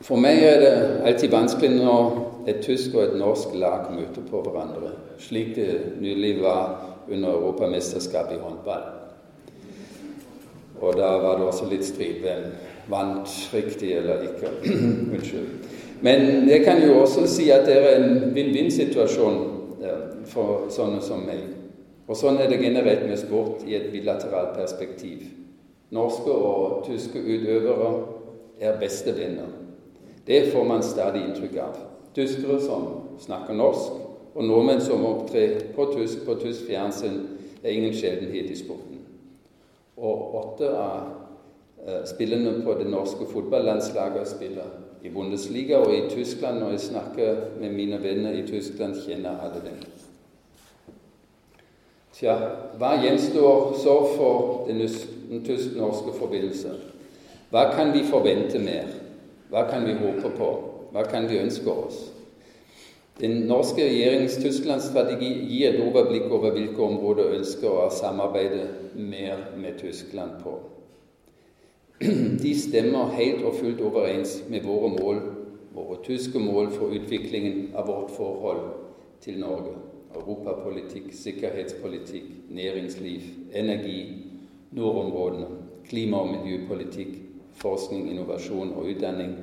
For 0.00 0.18
meg 0.18 0.40
er 0.42 0.62
det 0.62 0.72
alltid 1.06 1.30
vanskelig 1.32 1.70
når 1.76 2.46
et 2.50 2.62
tysk 2.64 2.94
og 2.96 3.04
et 3.04 3.18
norsk 3.20 3.52
lag 3.60 3.90
møter 3.92 4.24
på 4.26 4.40
hverandre, 4.42 4.94
slik 5.20 5.52
det 5.58 5.74
nylig 6.00 6.40
var 6.42 6.80
under 7.10 7.28
Europamesterskapet 7.28 8.38
i 8.38 8.40
håndball. 8.40 8.88
Og 10.80 10.96
da 10.96 11.10
var 11.20 11.36
det 11.38 11.46
også 11.46 11.68
litt 11.68 11.84
strid 11.84 12.22
hvem 12.24 12.48
vant 12.90 13.28
riktig 13.52 13.92
eller 14.00 14.24
ikke. 14.30 14.54
Unnskyld. 15.14 15.48
Men 16.00 16.48
jeg 16.48 16.64
kan 16.64 16.80
jo 16.82 17.02
også 17.02 17.26
si 17.28 17.50
at 17.52 17.66
det 17.68 17.76
er 17.76 17.98
en 17.98 18.34
vinn-vinn-situasjon 18.34 19.40
for 20.30 20.68
sånne 20.72 21.00
som 21.04 21.24
meg. 21.26 21.46
Og 22.10 22.18
sånn 22.18 22.40
er 22.42 22.50
det 22.50 22.60
generelt 22.62 23.06
med 23.06 23.20
sport 23.20 23.62
i 23.68 23.76
et 23.78 23.90
bilateralt 23.92 24.56
perspektiv. 24.56 25.28
Norske 25.94 26.30
og 26.30 26.84
tyske 26.86 27.18
utøvere 27.18 27.90
er 28.60 28.78
beste 28.80 29.14
venner. 29.16 29.50
Det 30.26 30.50
får 30.52 30.66
man 30.66 30.82
stadig 30.82 31.22
inntrykk 31.24 31.56
av. 31.62 31.78
Tyskere 32.14 32.58
som 32.62 32.86
snakker 33.22 33.54
norsk, 33.54 33.96
og 34.34 34.44
nordmenn 34.46 34.82
som 34.82 35.04
opptrer 35.06 35.72
på 35.74 35.88
tysk 35.94 36.24
på 36.26 36.36
tysk 36.42 36.68
fjernsyn, 36.68 37.22
er 37.62 37.74
ingen 37.74 37.94
sjeldenhet 37.94 38.50
i 38.50 38.58
sporten. 38.58 39.00
Og 40.00 40.36
åtte 40.38 40.70
av 40.70 41.08
spillene 41.80 42.06
spillerne 42.06 42.64
på 42.64 42.74
det 42.78 42.90
norske 42.90 43.26
fotballandslaget 43.32 44.28
spiller 44.28 44.70
i 45.02 45.08
Bundesliga 45.08 45.76
og 45.76 45.94
i 45.94 46.02
Tyskland. 46.10 46.58
Når 46.58 46.70
jeg 46.70 46.80
snakker 46.80 47.36
med 47.60 47.72
mine 47.72 48.02
venner 48.02 48.32
i 48.32 48.46
Tyskland, 48.46 48.94
kjenner 49.06 49.40
alle 49.40 49.62
dem. 49.64 49.80
Tja, 52.20 52.36
hva 52.76 52.96
gjenstår 53.00 53.76
så 53.80 53.96
for 54.16 54.66
den 54.68 54.82
tysk-norske 55.46 56.12
forbindelse? 56.18 56.74
Hva 57.50 57.70
kan 57.72 57.94
vi 57.94 58.04
forvente 58.04 58.60
mer? 58.60 58.90
Hva 59.50 59.64
kan 59.70 59.86
vi 59.86 59.96
håpe 59.96 60.34
på? 60.36 60.50
Hva 60.92 61.06
kan 61.08 61.28
vi 61.30 61.40
ønske 61.40 61.70
oss? 61.70 62.02
Den 63.20 63.46
norske 63.48 63.84
regjeringens 63.84 64.36
Tyskland-strategi 64.40 65.28
gir 65.48 65.74
et 65.74 65.80
overblikk 65.84 66.30
over 66.32 66.54
hvilke 66.54 66.82
områder 66.82 67.34
ønsker 67.36 67.68
å 67.68 67.88
samarbeide 67.92 68.68
mer 68.96 69.42
med 69.60 69.80
Tyskland 69.80 70.38
på. 70.44 70.54
De 72.42 72.54
stemmer 72.56 73.12
helt 73.18 73.44
og 73.44 73.58
fullt 73.60 73.80
overens 73.84 74.38
med 74.48 74.64
våre 74.64 74.88
mål, 74.94 75.18
våre 75.74 75.98
tyske 76.04 76.40
mål 76.40 76.70
for 76.72 76.96
utviklingen 76.96 77.74
av 77.76 77.90
vårt 77.92 78.14
forhold 78.16 78.62
til 79.20 79.36
Norge 79.42 79.76
europapolitikk, 80.14 81.12
sikkerhetspolitikk, 81.14 82.24
næringsliv, 82.50 83.20
energi, 83.54 84.16
nordområdene, 84.72 85.46
klima- 85.88 86.22
og 86.24 86.28
miljøpolitikk, 86.28 87.14
forskning, 87.54 88.10
innovasjon 88.10 88.72
og 88.72 88.88
utdanning, 88.90 89.36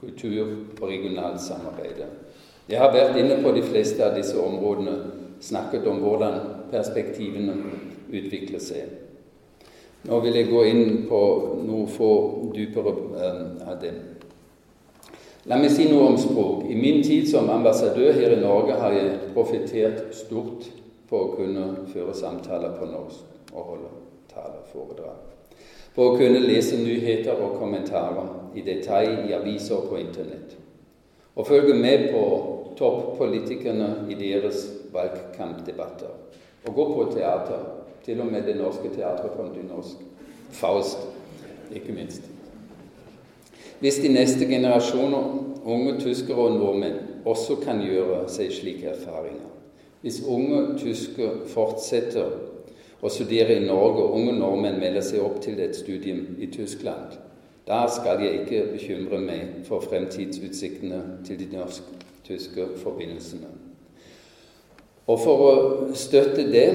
kultur 0.00 0.46
og 0.80 0.88
regionalt 0.88 1.40
samarbeid. 1.40 2.04
Jeg 2.68 2.78
har 2.78 2.92
vært 2.92 3.18
inne 3.20 3.40
på 3.42 3.52
de 3.54 3.62
fleste 3.62 4.04
av 4.04 4.16
disse 4.16 4.38
områdene, 4.40 4.96
snakket 5.40 5.86
om 5.86 6.00
hvordan 6.00 6.40
perspektivene 6.70 7.54
utvikler 8.08 8.62
seg. 8.62 8.94
Nå 10.06 10.20
vil 10.22 10.36
jeg 10.38 10.50
gå 10.50 10.62
inn 10.70 10.90
på 11.08 11.20
noe 11.66 11.86
få 11.90 12.10
dypere 12.54 12.92
um, 12.94 13.40
av 13.66 13.80
dem. 13.82 13.96
La 15.46 15.58
meg 15.58 15.70
si 15.70 15.86
noe 15.90 16.12
om 16.12 16.18
språk. 16.18 16.64
I 16.70 16.76
min 16.78 17.02
tid 17.06 17.28
som 17.30 17.50
ambassadør 17.50 18.14
her 18.14 18.34
i 18.34 18.40
Norge 18.40 18.78
har 18.80 18.94
jeg 18.94 19.30
profittert 19.34 20.14
stort 20.14 20.66
på 21.06 21.22
å 21.22 21.32
kunne 21.36 21.66
føre 21.92 22.14
samtaler 22.18 22.74
på 22.78 22.88
norsk 22.90 23.52
og 23.54 23.70
holde 23.72 23.92
taleforedrag. 24.32 25.22
På 25.94 26.10
å 26.10 26.16
kunne 26.18 26.42
lese 26.42 26.78
nyheter 26.80 27.38
og 27.40 27.60
kommentarer 27.60 28.58
i 28.58 28.64
detalj 28.66 29.28
i 29.30 29.34
aviser 29.36 29.78
og 29.78 29.90
på 29.92 30.00
Internett. 30.02 30.56
Og 31.36 31.46
følge 31.46 31.74
med 31.78 32.10
på 32.12 32.24
toppolitikerne 32.76 34.06
i 34.10 34.18
deres 34.18 34.66
valgkampdebatter. 34.92 36.12
Og 36.66 36.74
gå 36.74 36.86
på 36.92 37.08
teater. 37.14 37.64
Til 38.06 38.20
og 38.20 38.26
med 38.30 38.42
Det 38.46 38.56
Norske 38.56 38.88
Teatret 38.94 39.30
på 39.34 39.48
norsk. 39.68 39.96
Faust, 40.50 40.98
ikke 41.74 41.92
minst. 41.92 42.22
Hvis 43.80 43.94
de 43.94 44.08
neste 44.08 44.46
generasjoner 44.46 45.24
unge 45.64 46.00
tyskere 46.00 46.36
og 46.36 46.58
nordmenn 46.58 46.94
også 47.24 47.56
kan 47.64 47.82
gjøre 47.82 48.28
seg 48.30 48.52
slike 48.54 48.92
erfaringer, 48.94 49.50
hvis 50.00 50.22
unge 50.22 50.78
tyskere 50.78 51.48
fortsetter 51.50 52.30
å 53.02 53.10
studere 53.10 53.58
i 53.58 53.66
Norge, 53.66 54.04
og 54.04 54.14
unge 54.20 54.36
nordmenn 54.38 54.78
melder 54.80 55.02
seg 55.04 55.24
opp 55.26 55.40
til 55.42 55.58
et 55.60 55.76
studium 55.76 56.36
i 56.38 56.46
Tyskland, 56.46 57.18
da 57.66 57.82
skal 57.90 58.22
jeg 58.22 58.44
ikke 58.44 58.68
bekymre 58.76 59.18
meg 59.18 59.64
for 59.66 59.82
fremtidsutsiktene 59.82 61.02
til 61.26 61.40
de 61.42 61.50
norsk-tyske 61.56 62.68
forbindelsene. 62.78 63.50
Og 65.06 65.18
for 65.20 65.42
å 65.42 65.56
støtte 65.94 66.46
det, 66.50 66.68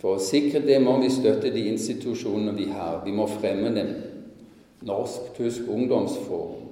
for 0.00 0.16
å 0.16 0.22
sikre 0.24 0.62
det, 0.64 0.78
må 0.80 0.96
vi 1.02 1.10
støtte 1.12 1.52
de 1.52 1.66
institusjonene 1.68 2.54
vi 2.56 2.70
har. 2.72 3.02
Vi 3.04 3.12
må 3.12 3.26
fremme 3.28 3.72
dem. 3.74 3.92
Norsk-tysk 4.88 5.68
ungdomsforum, 5.68 6.70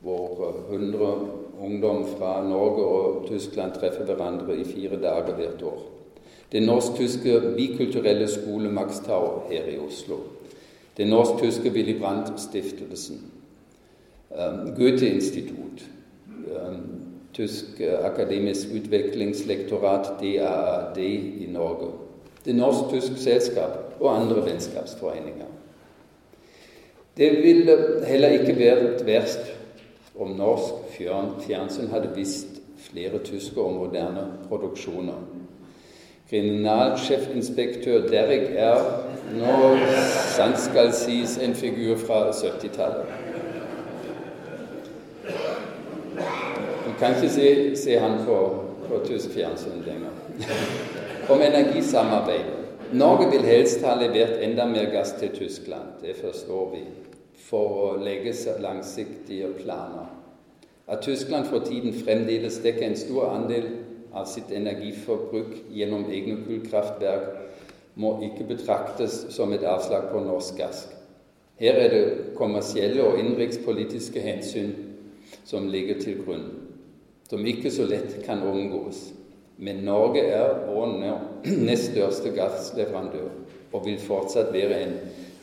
hvor 0.00 0.64
100 0.70 1.10
ungdom 1.60 2.06
fra 2.16 2.38
Norge 2.46 2.84
og 2.84 3.26
Tyskland 3.28 3.76
treffer 3.76 4.08
hverandre 4.08 4.56
i 4.56 4.64
fire 4.64 4.96
dager 5.02 5.36
hvert 5.36 5.64
år. 5.68 5.82
Den 6.52 6.64
norsk-tyske 6.66 7.52
bikulturelle 7.56 8.26
skole 8.28 8.72
Max 8.72 9.04
her 9.06 9.68
i 9.68 9.76
Oslo. 9.78 10.16
Den 10.96 11.12
norsk-tyske 11.12 11.70
Willy 11.70 11.98
Brandt-stiftelsen. 12.00 13.20
Um, 14.30 14.74
Goethe-institut. 14.76 15.84
Um, 16.48 16.80
Tysk 17.32 17.80
akademisk 17.80 18.72
utviklingslektorat, 18.74 20.16
DAAD, 20.20 20.98
i 20.98 21.46
Norge. 21.52 22.09
Det 22.44 22.54
norsk-tyske 22.56 23.18
selskap 23.20 24.00
og 24.00 24.16
andre 24.16 24.44
vennskapsforeninger. 24.46 25.50
Det 27.16 27.30
ville 27.42 27.76
heller 28.06 28.28
ikke 28.38 28.56
vært 28.56 29.02
verst 29.06 29.50
om 30.16 30.32
norsk 30.38 30.94
fjernsyn 30.96 31.90
hadde 31.92 32.14
visst 32.16 32.60
flere 32.80 33.18
tyske 33.24 33.60
og 33.60 33.74
moderne 33.74 34.24
produksjoner. 34.48 35.18
Kriminalsjefinspektør 36.30 38.06
Derrick 38.08 38.54
er 38.54 38.78
nå 39.34 39.56
sant 40.30 40.60
skal 40.62 40.92
sies 40.94 41.36
en 41.42 41.54
figur 41.58 41.98
fra 41.98 42.22
70-tallet. 42.30 43.10
Du 46.86 46.94
kan 46.98 47.16
ikke 47.16 47.32
se, 47.34 47.76
se 47.76 47.98
han 47.98 48.20
på, 48.24 48.38
på 48.88 49.04
tysk 49.06 49.34
fjernsyn 49.34 49.84
lenger. 49.86 50.14
Om 51.30 51.40
energisamarbeid. 51.40 52.44
Norge 52.92 53.30
vil 53.30 53.44
helst 53.46 53.84
ha 53.86 53.92
levert 53.94 54.40
enda 54.42 54.64
mer 54.66 54.88
gass 54.90 55.12
til 55.20 55.30
Tyskland, 55.30 56.00
det 56.02 56.16
forstår 56.18 56.72
vi, 56.72 56.80
for 57.38 57.76
å 57.84 57.90
legge 58.02 58.32
langsiktige 58.58 59.52
planer. 59.60 60.08
At 60.88 61.04
Tyskland 61.06 61.46
for 61.46 61.62
tiden 61.62 61.94
fremdeles 61.94 62.58
dekker 62.64 62.88
en 62.88 62.98
stor 62.98 63.28
andel 63.36 63.68
av 64.10 64.26
sitt 64.26 64.50
energiforbruk 64.50 65.54
gjennom 65.70 66.08
egne 66.10 66.40
kullkraftverk, 66.42 67.30
må 67.94 68.16
ikke 68.26 68.48
betraktes 68.50 69.20
som 69.30 69.54
et 69.54 69.62
avslag 69.62 70.10
på 70.10 70.24
norsk 70.26 70.58
gass. 70.58 70.82
Her 71.62 71.78
er 71.78 71.94
det 71.94 72.34
kommersielle 72.34 73.06
og 73.06 73.22
innenrikspolitiske 73.22 74.18
hensyn 74.26 74.74
som 75.44 75.70
ligger 75.70 76.02
til 76.02 76.24
grunn, 76.24 76.46
som 77.30 77.46
ikke 77.46 77.70
så 77.70 77.86
lett 77.86 78.18
kan 78.26 78.42
omgås. 78.42 79.12
Men 79.60 79.84
Norge 79.84 80.22
er 80.32 80.62
vår 80.70 80.94
nest 81.44 81.90
største 81.92 82.32
gassleverandør 82.32 83.28
og 83.72 83.84
vil 83.84 84.00
fortsatt 84.02 84.52
være 84.54 84.78
en 84.86 84.94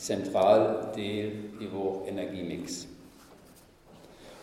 sentral 0.02 0.66
del 0.96 1.62
i 1.62 1.70
vår 1.72 2.08
energimiks. 2.10 2.88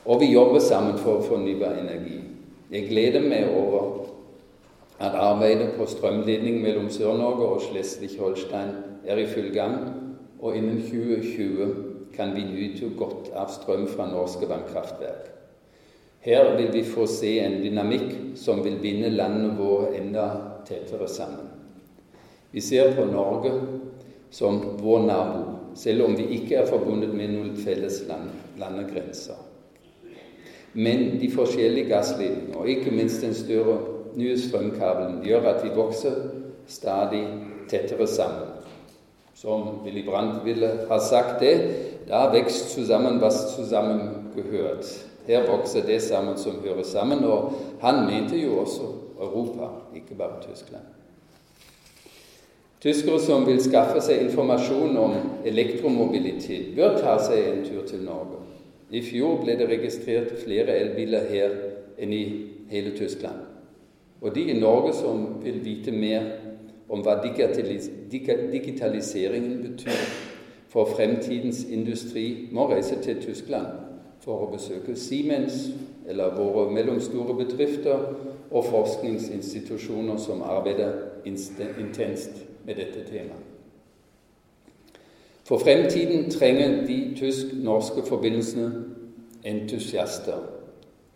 Og 0.04 0.20
vi 0.20 0.30
jobber 0.32 0.60
sammen 0.60 0.98
for 0.98 1.24
fornybar 1.26 1.78
energi. 1.80 2.20
Jeg 2.70 2.88
gleder 2.88 3.24
meg 3.24 3.50
over 3.50 4.06
at 5.00 5.16
arbeidet 5.18 5.72
på 5.76 5.86
strømledning 5.90 6.62
mellom 6.62 6.88
Sør-Norge 6.90 7.50
og 7.56 7.62
Slesvig-Holstein 7.66 8.74
er 9.04 9.20
i 9.20 9.26
full 9.26 9.50
gang, 9.54 9.78
og 10.40 10.56
innen 10.56 10.82
2020 10.82 11.74
kan 12.14 12.34
vi 12.36 12.46
nyte 12.46 12.92
godt 12.98 13.32
av 13.34 13.50
strøm 13.52 13.88
fra 13.90 14.06
norske 14.10 14.48
vannkraftverk. 14.48 15.33
Her 16.24 16.56
vil 16.56 16.70
vi 16.72 16.84
få 16.88 17.04
se 17.06 17.34
en 17.44 17.58
dynamikk 17.60 18.14
som 18.40 18.62
vil 18.64 18.78
binde 18.80 19.10
landene 19.12 19.50
våre 19.58 19.90
enda 19.98 20.28
tettere 20.64 21.08
sammen. 21.08 21.50
Vi 22.50 22.62
ser 22.64 22.94
på 22.96 23.04
Norge 23.04 23.52
som 24.32 24.62
vår 24.80 25.04
nabo, 25.04 25.42
selv 25.76 26.06
om 26.06 26.16
vi 26.16 26.30
ikke 26.38 26.62
er 26.62 26.70
forbundet 26.70 27.12
med 27.12 27.34
noen 27.34 27.52
felles 27.60 28.00
land, 28.08 28.32
landegrenser. 28.56 29.36
Men 30.72 31.20
de 31.20 31.28
forskjellige 31.30 31.92
gassledningene, 31.92 32.56
og 32.56 32.72
ikke 32.72 32.94
minst 32.94 33.20
den 33.22 33.34
større 33.34 33.78
nye 34.16 34.38
strømkabelen, 34.40 35.20
gjør 35.26 35.52
at 35.52 35.64
vi 35.64 35.76
vokser 35.76 36.22
stadig 36.66 37.24
tettere 37.68 38.06
sammen. 38.08 38.48
Som 39.34 39.82
Willy 39.84 40.06
Brandt 40.06 40.44
ville 40.46 40.72
ha 40.88 40.98
sagt 41.04 41.42
det, 41.44 41.56
da 42.08 42.30
vokser 42.32 42.70
zusammen 42.78 43.20
was 43.20 43.44
zusammengehört. 43.58 45.10
Her 45.26 45.46
vokser 45.48 45.86
det 45.86 46.02
sammen 46.02 46.38
som 46.38 46.60
hører 46.64 46.82
sammen. 46.82 47.24
Og 47.24 47.52
han 47.80 48.06
mente 48.06 48.36
jo 48.36 48.58
også 48.58 48.82
Europa, 49.20 49.68
ikke 49.96 50.14
bare 50.14 50.42
Tyskland. 50.42 50.82
Tyskere 52.80 53.20
som 53.20 53.46
vil 53.46 53.62
skaffe 53.64 54.00
seg 54.04 54.20
informasjon 54.26 54.96
om 55.00 55.14
elektromobilitet, 55.48 56.76
bør 56.76 56.98
ta 57.00 57.18
seg 57.24 57.46
en 57.48 57.64
tur 57.64 57.80
til 57.88 58.02
Norge. 58.04 58.36
I 58.92 59.00
fjor 59.02 59.40
ble 59.40 59.56
det 59.56 59.68
registrert 59.70 60.32
flere 60.42 60.76
elbiler 60.76 61.24
her 61.30 61.50
enn 61.96 62.12
i 62.12 62.24
hele 62.68 62.92
Tyskland. 62.98 63.40
Og 64.20 64.34
de 64.34 64.42
i 64.52 64.60
Norge 64.60 64.92
som 64.98 65.40
vil 65.40 65.64
vite 65.64 65.92
mer 65.96 66.22
om 66.92 67.00
hva 67.00 67.22
digitaliseringen 67.24 69.62
betyr 69.64 70.04
for 70.68 70.84
fremtidens 70.92 71.64
industri, 71.64 72.48
må 72.52 72.68
reise 72.68 73.00
til 73.00 73.16
Tyskland 73.22 73.83
for 74.24 74.46
å 74.46 74.52
besøke 74.52 74.96
Siemens 74.96 75.68
eller 76.08 76.36
våre 76.36 76.70
mellomstore 76.72 77.36
bedrifter 77.36 78.06
og 78.50 78.68
forskningsinstitusjoner 78.70 80.16
som 80.20 80.42
arbeider 80.42 81.24
intenst 81.26 82.40
med 82.64 82.80
dette 82.80 83.04
temaet. 83.08 83.50
For 85.44 85.60
fremtiden 85.60 86.30
trenger 86.32 86.86
de 86.86 86.98
tysk-norske 87.18 88.06
forbindelsene 88.08 88.84
entusiaster, 89.44 90.40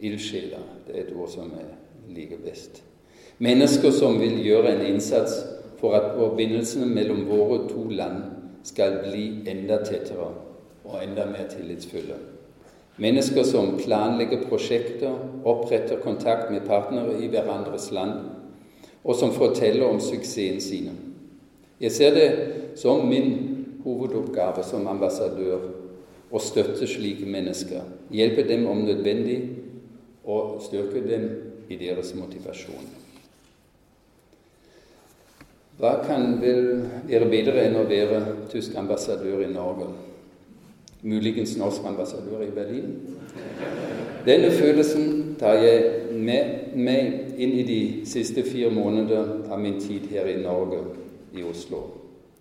ildsjeler. 0.01 0.65
Det 0.87 0.97
er 0.97 1.07
et 1.07 1.15
ord 1.17 1.31
som 1.33 1.53
jeg 1.57 1.71
liker 2.13 2.43
best. 2.45 2.83
Mennesker 3.39 3.91
som 3.91 4.21
vil 4.21 4.37
gjøre 4.45 4.75
en 4.75 4.87
innsats 4.87 5.33
for 5.81 5.97
at 5.97 6.11
forbindelsene 6.19 6.87
mellom 6.87 7.25
våre 7.31 7.63
to 7.71 7.87
land 7.89 8.23
skal 8.69 8.99
bli 9.07 9.49
enda 9.49 9.81
tettere 9.85 10.29
og 10.85 10.99
enda 11.03 11.25
mer 11.31 11.49
tillitsfulle. 11.49 12.19
Mennesker 12.99 13.47
som 13.47 13.77
planlegger 13.79 14.43
prosjekter, 14.49 15.15
oppretter 15.47 16.01
kontakt 16.03 16.51
med 16.51 16.67
partnere 16.67 17.21
i 17.23 17.29
hverandres 17.31 17.93
land, 17.95 18.25
og 19.05 19.15
som 19.17 19.31
forteller 19.33 19.87
om 19.87 20.01
suksessen 20.03 20.59
sine. 20.61 20.95
Jeg 21.79 21.95
ser 21.95 22.17
det 22.17 22.31
som 22.79 23.05
min 23.07 23.31
hovedoppgave 23.85 24.65
som 24.67 24.89
ambassadør 24.91 25.69
å 26.29 26.41
støtte 26.43 26.89
slike 26.91 27.27
mennesker. 27.31 27.87
Hjelpe 28.11 28.43
dem 28.49 28.67
om 28.67 28.83
nødvendig 28.83 29.39
og 30.27 30.59
styrke 30.67 31.05
dem 31.07 31.29
i 31.71 31.79
deres 31.79 32.11
motivasjon. 32.19 32.91
Hva 35.79 35.95
kan 36.03 36.41
vel 36.43 36.83
være 37.07 37.31
bedre 37.31 37.63
enn 37.69 37.79
å 37.79 37.87
være 37.87 38.23
tysk 38.51 38.75
ambassadør 38.81 39.45
i 39.47 39.53
Norge? 39.53 39.93
Muligens 41.03 41.57
norsk 41.59 41.81
ambassadør 41.87 42.41
i 42.43 42.51
Berlin? 42.51 42.95
Denne 44.27 44.51
følelsen 44.51 45.37
tar 45.39 45.53
jeg 45.53 45.85
med 46.13 46.75
meg 46.75 47.39
inn 47.39 47.55
i 47.55 47.63
de 47.63 47.81
siste 48.09 48.43
fire 48.43 48.71
måneder 48.75 49.47
av 49.51 49.61
min 49.63 49.79
tid 49.81 50.11
her 50.11 50.27
i 50.27 50.41
Norge, 50.43 50.83
i 51.39 51.45
Oslo. 51.47 51.85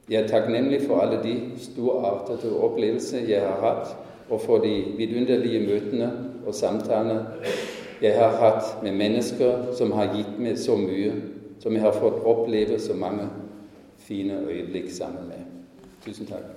Jeg 0.09 0.23
er 0.23 0.27
takknemlig 0.27 0.81
for 0.87 1.03
alle 1.03 1.19
de 1.23 1.35
storartede 1.61 2.55
opplevelser 2.57 3.29
jeg 3.29 3.45
har 3.45 3.61
hatt, 3.61 3.95
og 4.29 4.41
for 4.41 4.63
de 4.63 4.73
vidunderlige 4.97 5.61
møtene 5.67 6.11
og 6.45 6.55
samtalene 6.55 7.21
jeg 8.01 8.17
har 8.17 8.37
hatt 8.41 8.83
med 8.83 8.97
mennesker 8.97 9.73
som 9.77 9.91
har 9.97 10.13
gitt 10.15 10.37
meg 10.39 10.57
så 10.59 10.75
mye, 10.77 11.13
som 11.59 11.73
jeg 11.73 11.85
har 11.85 11.97
fått 11.97 12.21
oppleve 12.25 12.79
så 12.79 12.97
mange 12.97 13.29
fine 13.97 14.41
øyeblikk 14.49 14.91
sammen 14.93 15.29
med. 15.29 15.45
Tusen 16.05 16.29
takk. 16.29 16.56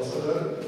Außerdem 0.00 0.59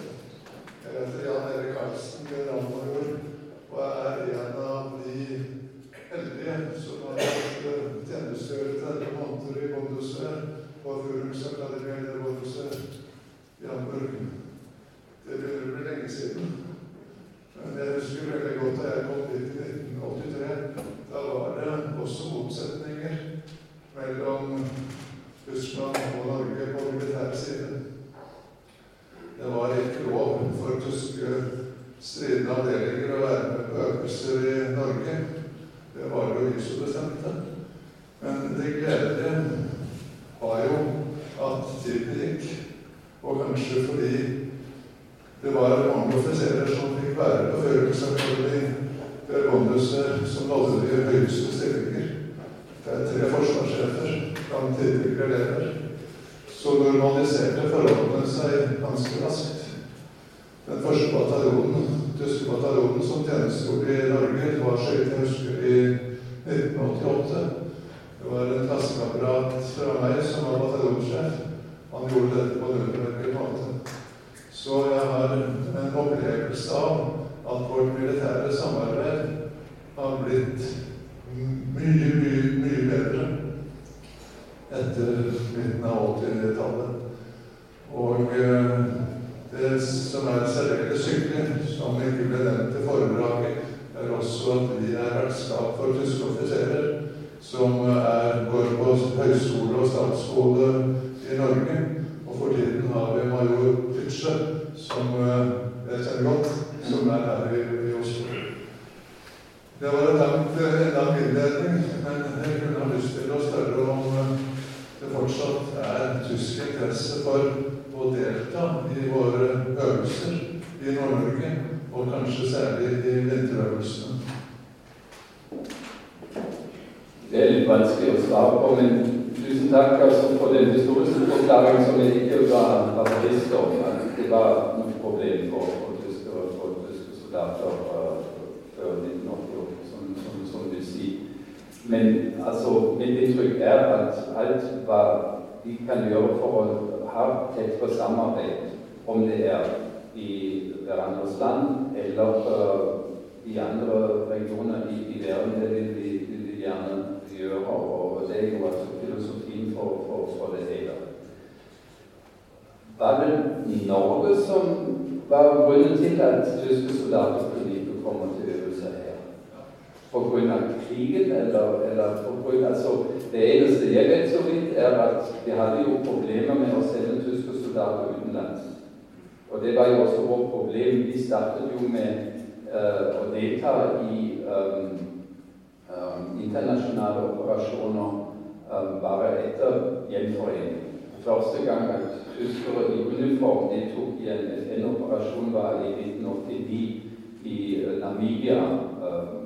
Eliten 195.84 196.24
und 196.24 196.50
in 196.50 196.66
die, 196.66 197.02
die 197.44 197.86
Namibia, 198.00 198.80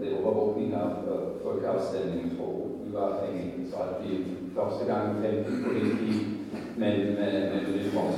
der 0.00 0.08
den 0.08 0.18
Oberburginger 0.18 0.96
Völkerabständen 1.42 2.32
überhängen, 2.88 3.66
so 3.70 3.78
halt 3.78 3.96
die 4.04 4.54
Klausgegangen 4.54 5.16
Politik, 5.64 6.26
mit 6.76 6.98
dem 6.98 7.14
men 7.14 7.66
Ryssland 7.74 8.14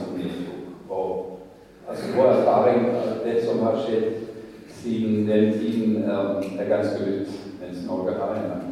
Och 0.88 1.40
alltså 1.88 2.06
vår 2.16 2.26
erfaring, 2.26 2.86
det 3.24 3.44
som 3.44 3.60
har 3.60 3.76
skett 3.76 4.28
siden 4.68 5.26
den 5.26 5.52
tiden, 5.52 6.04
er 6.58 6.68
ganske 6.68 7.04
ut 7.04 7.28
mens 7.60 7.86
Norge 7.86 8.14
har 8.18 8.34
en 8.34 8.67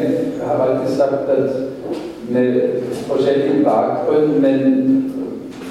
For 0.00 0.06
meg 0.06 0.38
jeg 0.38 0.46
har 0.48 0.60
alltid 0.66 0.96
sagt 0.96 1.28
at 1.28 1.70
med 2.30 2.82
forskjellig 3.08 3.64
bakgrunn, 3.64 4.40
men 4.40 5.12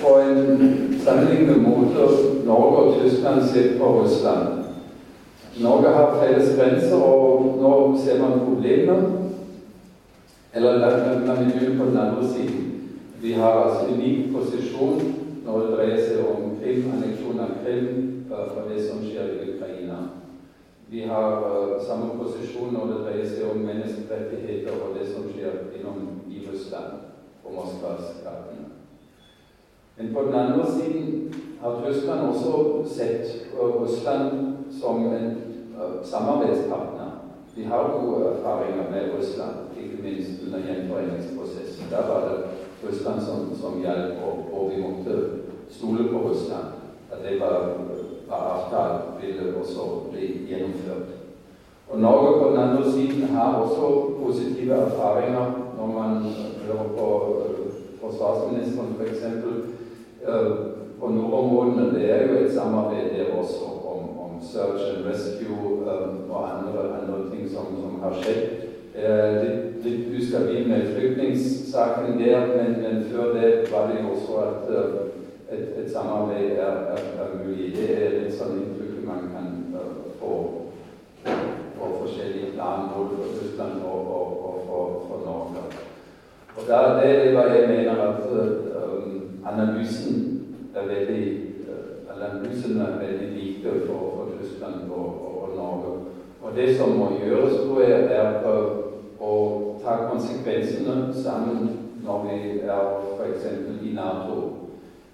på 0.01 0.15
en 0.21 0.97
sammenlignende 1.03 1.61
måte 1.63 2.09
Norge 2.45 2.77
og 2.77 3.01
Tyskland 3.01 3.43
ser 3.43 3.77
på 3.79 3.85
Russland. 3.85 4.47
Norge 5.59 5.87
har 5.95 6.17
felles 6.21 6.55
grenser, 6.57 6.95
og 6.95 7.57
nå 7.61 7.73
ser 8.03 8.21
man 8.21 8.45
problemer. 8.45 9.01
Eller 10.53 10.77
la 10.77 10.89
la 10.89 11.35
meg 11.35 11.51
begynne 11.53 11.79
på 11.79 11.89
den 11.89 11.97
andre 11.97 12.27
siden. 12.27 12.71
Vi 13.21 13.33
har 13.33 13.63
altså 13.63 13.95
unik 13.95 14.33
posisjon 14.33 15.01
når 15.45 15.59
det 15.59 15.75
dreier 15.75 15.99
seg 16.05 16.23
om 16.25 16.55
Krim, 16.61 16.85
anneksjon 16.93 17.39
av 17.39 17.57
Krim 17.63 18.25
og 18.29 18.69
det 18.69 18.85
som 18.85 19.03
skjer 19.03 19.33
i 19.33 19.51
Ukraina. 19.55 19.78
Vi 20.91 21.01
har 21.01 21.31
uh, 21.31 21.81
samme 21.85 22.15
posisjon 22.17 22.73
når 22.73 22.87
det 22.89 23.01
dreier 23.03 23.27
seg 23.29 23.51
om 23.51 23.61
menneskerettigheter 23.61 24.73
og 24.73 24.95
det 24.97 25.05
som 25.11 25.27
skjer 25.29 25.67
innom 25.77 26.23
i 26.25 26.41
Russland 26.47 27.03
og 27.43 27.53
Moskvas 27.53 28.15
gatene. 28.23 28.71
Men 29.99 30.09
på 30.15 30.23
den 30.25 30.37
andre 30.39 30.65
siden 30.71 31.35
har 31.61 31.77
Tyskland 31.83 32.29
også 32.31 32.53
sett 32.89 33.53
Russland 33.53 34.55
som 34.81 35.05
en 35.13 35.29
uh, 35.77 36.01
samarbeidspartner. 36.03 37.19
Vi 37.55 37.63
har 37.69 37.93
gode 37.93 38.25
erfaringer 38.31 38.89
med 38.91 39.13
Russland, 39.17 39.69
ikke 39.77 40.01
minst 40.03 40.41
under 40.47 40.65
gjenforeningsprosessen. 40.65 41.85
Der 41.91 42.07
var 42.07 42.29
det 42.29 42.37
Russland 42.87 43.21
som, 43.21 43.55
som 43.61 43.81
hjalp, 43.81 44.17
og, 44.25 44.37
og 44.53 44.71
vi 44.71 44.81
måtte 44.81 45.21
stole 45.69 46.09
på 46.09 46.29
Russland. 46.29 46.65
At 47.11 47.17
det 47.29 47.39
var, 47.41 47.77
avtalt, 48.35 49.21
ville 49.21 49.53
også 49.59 50.11
bli 50.11 50.25
gjennomført. 50.49 51.09
Og 51.89 51.99
Norge 51.99 52.39
på 52.39 52.49
den 52.49 52.59
andre 52.63 52.91
siden 52.91 53.23
har 53.23 53.55
også 53.55 54.13
positive 54.23 54.73
erfaringer 54.73 55.45
når 55.77 55.87
man 55.87 56.25
hører 56.65 56.83
på 56.97 57.07
forsvarsministeren 58.01 58.95
f.eks. 58.99 59.23
På 60.99 61.07
nordområdene 61.07 61.93
det 61.93 62.11
er 62.11 62.27
jo 62.27 62.45
et 62.45 62.53
samarbeid 62.53 63.09
der 63.17 63.37
også 63.39 63.65
om, 63.85 64.09
om 64.19 64.41
search 64.53 64.97
and 64.97 65.05
rescue 65.05 65.91
og 66.29 66.49
andre, 66.57 66.79
andre 67.01 67.35
ting 67.35 67.49
som, 67.49 67.65
som 67.81 68.01
har 68.03 68.15
skjedd. 68.21 68.41
Litt, 69.43 69.85
litt 69.85 70.17
ustabil 70.19 70.67
med 70.67 70.89
flyktningsaken 70.95 72.19
der, 72.19 72.47
men, 72.51 72.81
men, 72.83 73.03
før 73.11 73.33
det 73.33 73.51
var 73.71 73.87
det 73.87 74.01
jo 74.01 74.09
også 74.11 74.41
at 74.43 74.71
et, 75.51 75.83
et 75.83 75.91
samarbeid 75.91 76.51
er, 76.51 76.79
er, 76.93 77.03
er, 77.23 77.35
mulig. 77.41 77.73
Det 77.75 77.89
er 77.95 78.15
litt 78.19 78.37
sånn 78.37 78.57
inntrykket 78.61 79.05
man 79.07 79.29
kan 79.33 79.51
uh, 79.73 80.07
få 80.21 80.33
på 81.79 81.89
forskjellige 82.01 82.53
plan, 82.55 82.89
både 82.93 83.19
for 83.19 83.35
Tyskland 83.39 83.83
og, 83.87 84.07
og, 84.15 84.33
og 84.45 84.63
for, 84.67 84.95
for, 85.09 85.25
Norge. 85.25 85.67
Og 86.57 86.65
da, 86.67 86.79
Det 86.99 87.11
er 87.11 87.31
hva 87.35 87.45
jeg 87.53 87.69
mener 87.69 88.01
at 88.07 88.25
um, 88.29 89.37
analysen 89.47 90.25
er 90.75 90.89
veldig 90.89 91.23
analysene 92.19 92.83
er 92.83 92.99
veldig 92.99 93.29
like 93.35 93.71
for, 93.87 93.99
for 94.15 94.27
Tyskland 94.41 94.91
og, 94.91 95.05
og, 95.41 95.55
Norge. 95.55 95.97
Og 96.41 96.55
det 96.55 96.77
som 96.77 96.89
må 96.89 97.11
gjøres, 97.19 97.53
tror 97.63 97.81
jeg, 97.81 98.03
er 98.11 98.43
å 99.19 99.33
ta 99.83 99.95
konsekvensene 100.09 101.13
sammen 101.15 101.69
når 102.03 102.25
vi 102.25 102.39
er 102.63 102.85
f.eks. 103.17 103.45
i 103.83 103.93
Nato. 103.95 104.58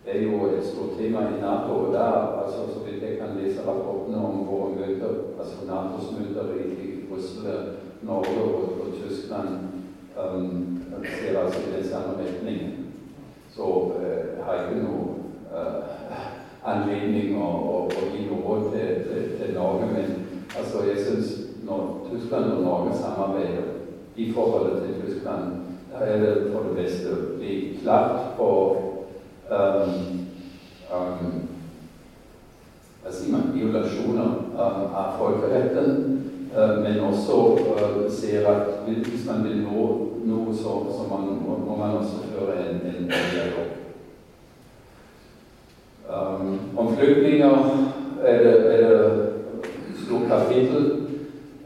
Det 0.06 0.18
er 0.18 0.24
jo 0.24 0.46
et 0.46 0.66
stort 0.66 0.98
tema 0.98 1.20
i 1.20 1.42
Nato. 1.42 1.74
og 1.74 1.94
der, 1.94 2.14
altså, 2.42 2.58
Så 2.74 2.80
vidt 2.86 3.04
jeg 3.04 3.18
kan 3.18 3.38
lese 3.42 3.62
rapportene 3.68 4.18
om 4.18 4.48
våre 4.48 4.70
møter, 4.76 5.14
altså 5.40 5.56
Natos 5.68 6.14
møter 6.20 6.54
i, 6.54 6.66
i 6.86 7.08
Brussel, 7.10 7.44
Norge 8.02 8.42
og, 8.44 8.64
og 8.82 8.88
Tyskland, 9.02 9.50
um, 10.22 10.84
ser 11.04 11.40
altså 11.40 11.60
i 11.60 11.78
den 11.78 11.90
samme 11.90 12.14
retningen. 12.20 12.86
Så 13.56 13.62
uh, 13.62 14.46
har 14.46 14.54
jeg 14.54 14.66
ikke 14.70 14.84
noe 14.84 15.06
uh, 15.56 15.82
anledning 16.66 17.42
å, 17.42 17.50
å, 17.50 17.76
å 17.90 18.08
gi 18.14 18.30
råd 18.30 18.72
til, 18.72 19.04
til, 19.10 19.28
til, 19.42 19.54
Norge, 19.58 19.90
men 19.94 20.26
altså, 20.58 20.86
jeg 20.86 21.02
syns 21.02 21.36
når 21.66 22.08
Tyskland 22.12 22.52
og 22.52 22.64
Norge 22.64 22.98
samarbeider 23.02 23.74
i 24.16 24.32
forholdet 24.34 24.84
til 24.84 25.02
Tyskland, 25.02 25.62
da 25.92 26.06
er 26.06 26.20
det 26.22 26.34
for 26.52 26.70
det 26.70 26.84
beste 26.84 27.14
å 27.14 27.38
bli 27.40 27.56
klart 27.82 28.36
på 28.38 28.50
um, 29.52 30.28
um, 30.92 31.48
hva 33.04 33.12
sier 33.14 33.32
man, 33.32 33.52
violasjoner 33.54 34.32
um, 34.56 34.82
av 34.90 35.18
folkeretten, 35.20 36.20
uh, 36.56 36.82
men 36.82 37.00
også 37.06 37.40
uh, 37.62 38.00
ser 38.10 38.48
at 38.50 38.88
hvis 38.88 39.26
man 39.28 39.44
vil 39.46 39.62
nå 39.66 39.88
noe, 40.26 40.54
så, 40.56 40.80
så 40.90 41.06
man, 41.10 41.28
må, 41.42 41.58
må, 41.62 41.78
man 41.78 42.00
også 42.00 42.24
føre 42.34 42.58
en, 42.64 42.82
en 42.90 43.10
dialog. 43.12 43.74
Um, 46.06 46.60
om 46.78 46.96
flyktninger 46.98 47.56
er 48.24 48.44
det, 48.44 48.56
er 48.74 48.90
det 48.90 49.66
stort 50.06 50.28
kapittel. 50.30 51.08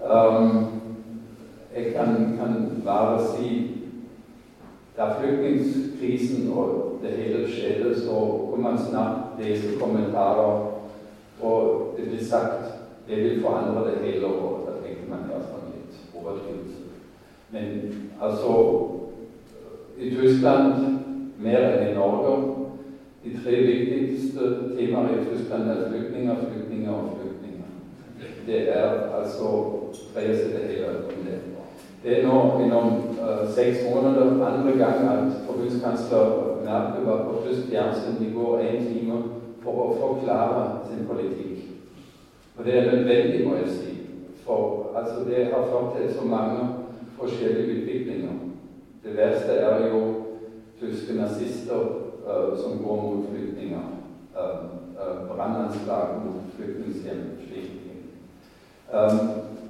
Um, 0.04 0.66
jeg 1.76 1.94
kan, 1.96 2.16
kan 2.40 2.82
bare 2.86 3.20
si 3.36 3.76
da 4.98 5.14
flyktningkrisen 5.20 6.50
og 7.00 7.08
det 7.08 7.18
hele 7.18 7.48
skjedde, 7.48 8.00
så 8.00 8.48
kunne 8.50 8.64
man 8.64 8.80
snart 8.90 9.18
lese 9.40 9.80
kommentarer, 9.80 10.72
og 11.42 11.94
det 11.98 12.10
ble 12.10 12.26
sagt 12.26 12.66
det 13.08 13.24
vil 13.24 13.42
forandre 13.42 13.92
det 13.92 13.98
hele. 14.04 14.26
Og 14.26 14.68
da 14.68 14.76
tenker 14.84 15.08
man 15.10 15.30
ja, 15.32 15.40
sånn 15.40 15.72
litt 15.72 15.96
overdrivelse. 16.14 16.92
Men 17.52 17.66
altså 18.22 18.56
I 20.00 20.12
Tyskland 20.16 21.00
mer 21.40 21.66
enn 21.72 21.88
i 21.90 21.96
Norge 21.96 22.36
de 23.24 23.34
tre 23.44 23.64
viktigste 23.66 24.52
temaer 24.76 25.16
i 25.16 25.24
Tyskland 25.32 25.72
er 25.72 25.88
flyktninger, 25.90 26.36
flyktninger 26.44 26.92
og 26.92 27.18
flyktninger. 27.22 27.72
Det 28.48 28.62
er 28.76 29.10
altså 29.16 29.50
dreier 30.14 30.36
seg 30.36 30.54
det 30.56 30.68
hele 30.68 30.94
om 31.08 31.26
det. 31.26 31.40
Det 32.04 32.14
er 32.18 32.28
nå 32.28 32.38
innom 32.64 32.94
uh, 33.20 33.44
seks 33.56 33.82
Merkel 36.70 37.06
var 37.06 37.24
på 37.26 37.42
tysk 37.46 37.70
fjernsyn 37.70 38.22
i 38.26 38.32
går 38.34 38.60
én 38.62 38.84
time 38.86 39.22
for 39.64 39.84
å 39.84 39.96
forklare 39.98 40.66
sin 40.90 41.08
politikk. 41.10 41.64
Og 42.58 42.66
det 42.66 42.76
er 42.78 42.92
nødvendig, 42.92 43.48
må 43.48 43.56
jeg 43.56 43.72
si. 43.74 43.96
For 44.44 44.92
altså, 44.98 45.24
det 45.30 45.48
har 45.54 45.70
ført 45.72 45.96
til 45.98 46.14
så 46.14 46.28
mange 46.28 46.68
forskjellige 47.18 47.82
utviklinger. 47.82 48.38
Det 49.04 49.18
verste 49.18 49.52
er 49.52 49.88
jo 49.88 50.02
tyske 50.80 51.16
nazister 51.18 51.82
uh, 52.28 52.58
som 52.60 52.84
går 52.84 53.02
mot 53.04 53.26
flyktninger. 53.32 53.90
Uh, 54.36 54.60
uh, 55.00 55.28
Brannanslag 55.28 56.22
mot 56.26 56.54
flyktninghjem. 56.56 57.26
Um, 58.94 59.20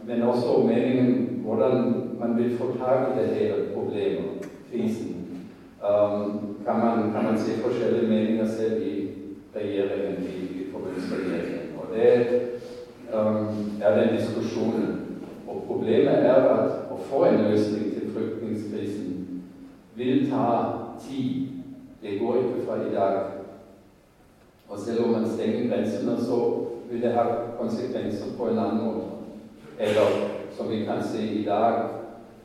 men 0.07 0.23
også 0.23 0.67
meningen 0.67 1.41
hvordan 1.43 1.95
man 2.19 2.37
vil 2.37 2.57
få 2.57 2.65
tak 2.79 3.07
i 3.09 3.19
det 3.19 3.27
hele 3.27 3.55
problemet, 3.73 4.49
krisen. 4.71 5.18
Um, 5.79 6.57
kan, 6.65 6.79
man, 6.79 7.11
kan 7.13 7.23
man 7.23 7.39
se 7.39 7.61
forskjellige 7.61 8.07
meninger 8.07 8.47
selv 8.47 8.81
i 8.81 9.07
regjeringen, 9.55 10.23
i, 10.23 10.61
i 10.61 10.71
forbundsregjeringen. 10.71 11.71
Og 11.77 11.95
det 11.95 12.39
um, 13.13 13.47
er 13.81 13.99
den 13.99 14.17
diskusjonen. 14.17 15.05
Og 15.47 15.63
problemet 15.67 16.25
er 16.25 16.33
at 16.33 16.91
å 16.91 16.97
få 17.09 17.23
en 17.25 17.41
løsning 17.47 17.93
til 17.93 18.11
flyktningkrisen 18.11 19.15
vil 19.95 20.27
ta 20.31 20.49
tid. 20.99 21.47
Det 22.01 22.19
går 22.19 22.35
ikke 22.35 22.65
fra 22.65 22.75
i 22.83 22.93
dag. 22.93 23.17
Og 24.69 24.79
selv 24.79 25.05
om 25.05 25.15
man 25.15 25.29
stenger 25.29 25.67
grensene, 25.67 26.17
så 26.21 26.67
vil 26.91 27.01
det 27.01 27.15
ha 27.15 27.23
konsekvenser 27.59 28.35
på 28.37 28.51
en 28.51 28.59
annen 28.59 28.83
måte. 28.83 29.07
Eller 29.79 30.27
som 30.57 30.69
vi 30.69 30.83
kan 30.85 31.03
se 31.03 31.23
i 31.23 31.43
dag, 31.43 31.87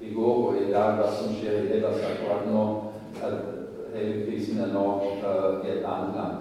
i 0.01 0.14
går 0.14 0.49
og 0.49 0.57
i 0.62 0.72
dag, 0.72 0.97
hva 0.99 1.11
som 1.11 1.35
skjer 1.35 1.64
i 1.64 1.68
Hellas 1.74 2.03
akkurat 2.03 2.47
nå. 2.47 2.64
Krisen 4.27 4.61
er 4.61 4.66
nå 4.72 5.01
uh, 5.22 5.66
i 5.66 5.70
et 5.70 5.85
annet 5.87 6.16
land. 6.16 6.37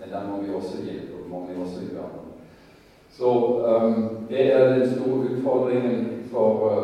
Men 0.00 0.08
der 0.12 0.22
må 0.28 0.34
vi 0.42 0.54
også 0.54 0.76
hjelpe, 0.84 1.28
må 1.28 1.38
vi 1.48 1.54
også 1.60 1.80
gjøre. 1.90 2.08
Så 3.10 3.28
um, 3.82 4.18
det 4.28 4.54
er 4.54 4.74
den 4.74 4.94
store 4.94 5.30
utfordringen 5.30 6.28
for 6.32 6.70
uh, 6.70 6.76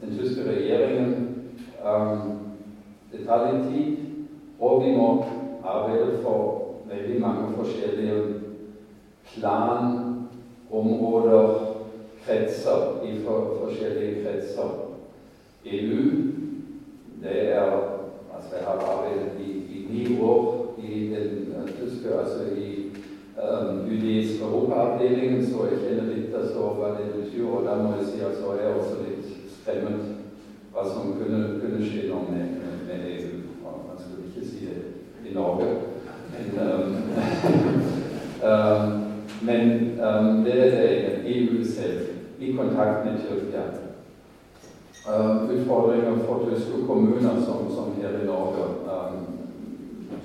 den 0.00 0.18
tyske 0.18 0.50
regjeringen. 0.50 1.12
Um, 1.84 2.18
det 3.12 3.26
tar 3.26 3.52
litt 3.52 3.64
tid, 3.72 3.96
og 4.60 4.84
vi 4.84 4.90
må 4.96 5.24
arbeide 5.64 6.22
for 6.22 6.38
veldig 6.88 7.20
mange 7.20 7.56
forskjellige 7.56 8.34
planområder, 9.34 11.48
kretser, 12.24 12.80
i 13.04 13.06
for, 13.24 13.56
forskjellige 13.64 14.24
kretser. 14.24 14.70
EU, 15.64 16.02
det 17.22 17.52
er 17.52 17.91
Jeg 18.52 18.66
arbeidet 18.66 19.32
i, 19.40 19.50
i 19.74 19.86
ni 19.90 20.20
år 20.20 20.74
i 20.82 21.14
den 21.14 21.54
uh, 21.56 21.68
tyske, 21.68 22.18
altså 22.20 22.42
i 22.56 22.90
um, 23.42 23.80
UDIs 23.86 24.40
Europaavdelingen, 24.40 25.46
så 25.46 25.68
jeg 25.70 25.78
kjenner 25.84 26.14
litt 26.14 26.34
altså, 26.34 26.58
hva 26.78 26.88
det 26.98 27.08
betyr. 27.16 27.46
Og 27.46 27.64
da 27.68 27.76
må 27.82 27.94
jeg 27.96 28.08
si 28.08 28.24
altså, 28.26 28.56
jeg 28.58 28.70
er 28.70 28.74
også 28.74 28.96
litt 29.06 29.30
skremt 29.56 30.04
hva 30.72 30.86
som 30.88 31.14
kunne, 31.18 31.42
kunne 31.60 31.84
skje 31.84 32.08
nå 32.08 32.24
med, 32.30 32.56
med, 32.60 32.82
med 32.88 33.06
EU. 33.12 33.40
Man 33.64 34.00
skulle 34.00 34.28
ikke 34.28 34.48
si 34.48 34.66
det 34.66 35.30
i 35.30 35.34
Norge. 35.34 35.68
Men, 36.32 36.46
um, 36.64 36.88
men 39.42 39.62
um, 40.00 40.44
det 40.44 40.58
er 40.58 41.24
EU 41.24 41.64
selv, 41.64 42.06
i 42.40 42.52
kontakt 42.56 43.04
med 43.04 43.20
Tyrkia. 43.22 43.91
Uh, 45.08 45.50
utfordringer 45.50 46.18
for 46.26 46.46
tyske 46.50 46.86
kommuner 46.86 47.34
som, 47.46 47.74
som 47.74 47.94
her 47.96 48.22
i 48.22 48.26
Norge, 48.26 48.64
um, 48.86 49.26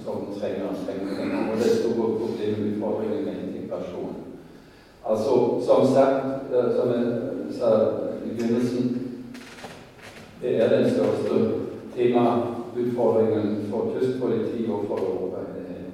som 0.06 0.16
trenger 0.40 0.70
penger. 0.88 1.52
Og 1.52 1.58
det 1.58 1.72
er 1.72 1.94
problemet 1.94 2.60
med 2.60 2.76
utfordringer 2.76 3.26
med 3.26 3.34
integrasjon. 3.56 4.16
Altså, 5.10 5.32
som 5.66 5.94
sagt, 5.94 6.26
uh, 6.54 6.76
som 6.76 6.92
jeg 6.94 7.06
sa 7.60 7.70
i 8.26 8.30
begynnelsen, 8.30 9.02
det 10.42 10.64
er 10.64 10.70
den 10.70 10.90
største 10.90 11.34
temautfordringen 11.96 13.66
for 13.72 13.94
tysk 14.00 14.22
politi 14.22 14.70
og 14.70 14.86
for 14.88 14.98
Europa. 14.98 15.38
i 15.38 15.60
det 15.60 15.68
hele. 15.68 15.92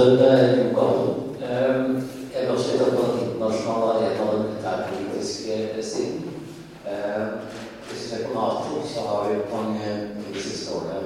Ambassadør 0.00 0.72
Johan, 0.72 2.02
jeg 2.32 2.42
vil 2.42 2.50
også 2.50 2.72
litt 2.72 2.94
på 2.96 3.02
den 3.06 3.18
internasjonale 3.24 3.88
arenaen 3.94 4.20
og 4.22 4.34
den 4.34 4.46
militærpolitiske 4.46 5.56
siden. 5.90 6.22
Hvis 7.84 8.04
vi 8.04 8.08
ser 8.08 8.22
på 8.26 8.32
Nato, 8.34 8.78
så 8.92 9.00
har 9.08 9.28
vi 9.28 9.34
mange 9.56 9.90
i 10.20 10.32
de 10.34 10.44
siste 10.44 10.72
årene 10.76 11.02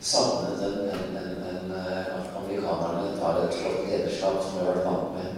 savnet 0.00 0.62
en, 0.66 0.76
en, 0.92 1.16
en, 1.22 1.32
en, 1.50 1.72
at 2.18 2.28
amerikanerne 2.40 3.16
tar 3.18 3.40
et 3.42 3.58
flott 3.58 3.82
lederskap 3.88 4.38
som 4.44 4.54
vi 4.54 4.62
har 4.62 4.70
vært 4.70 4.86
vant 4.86 5.10
med. 5.16 5.34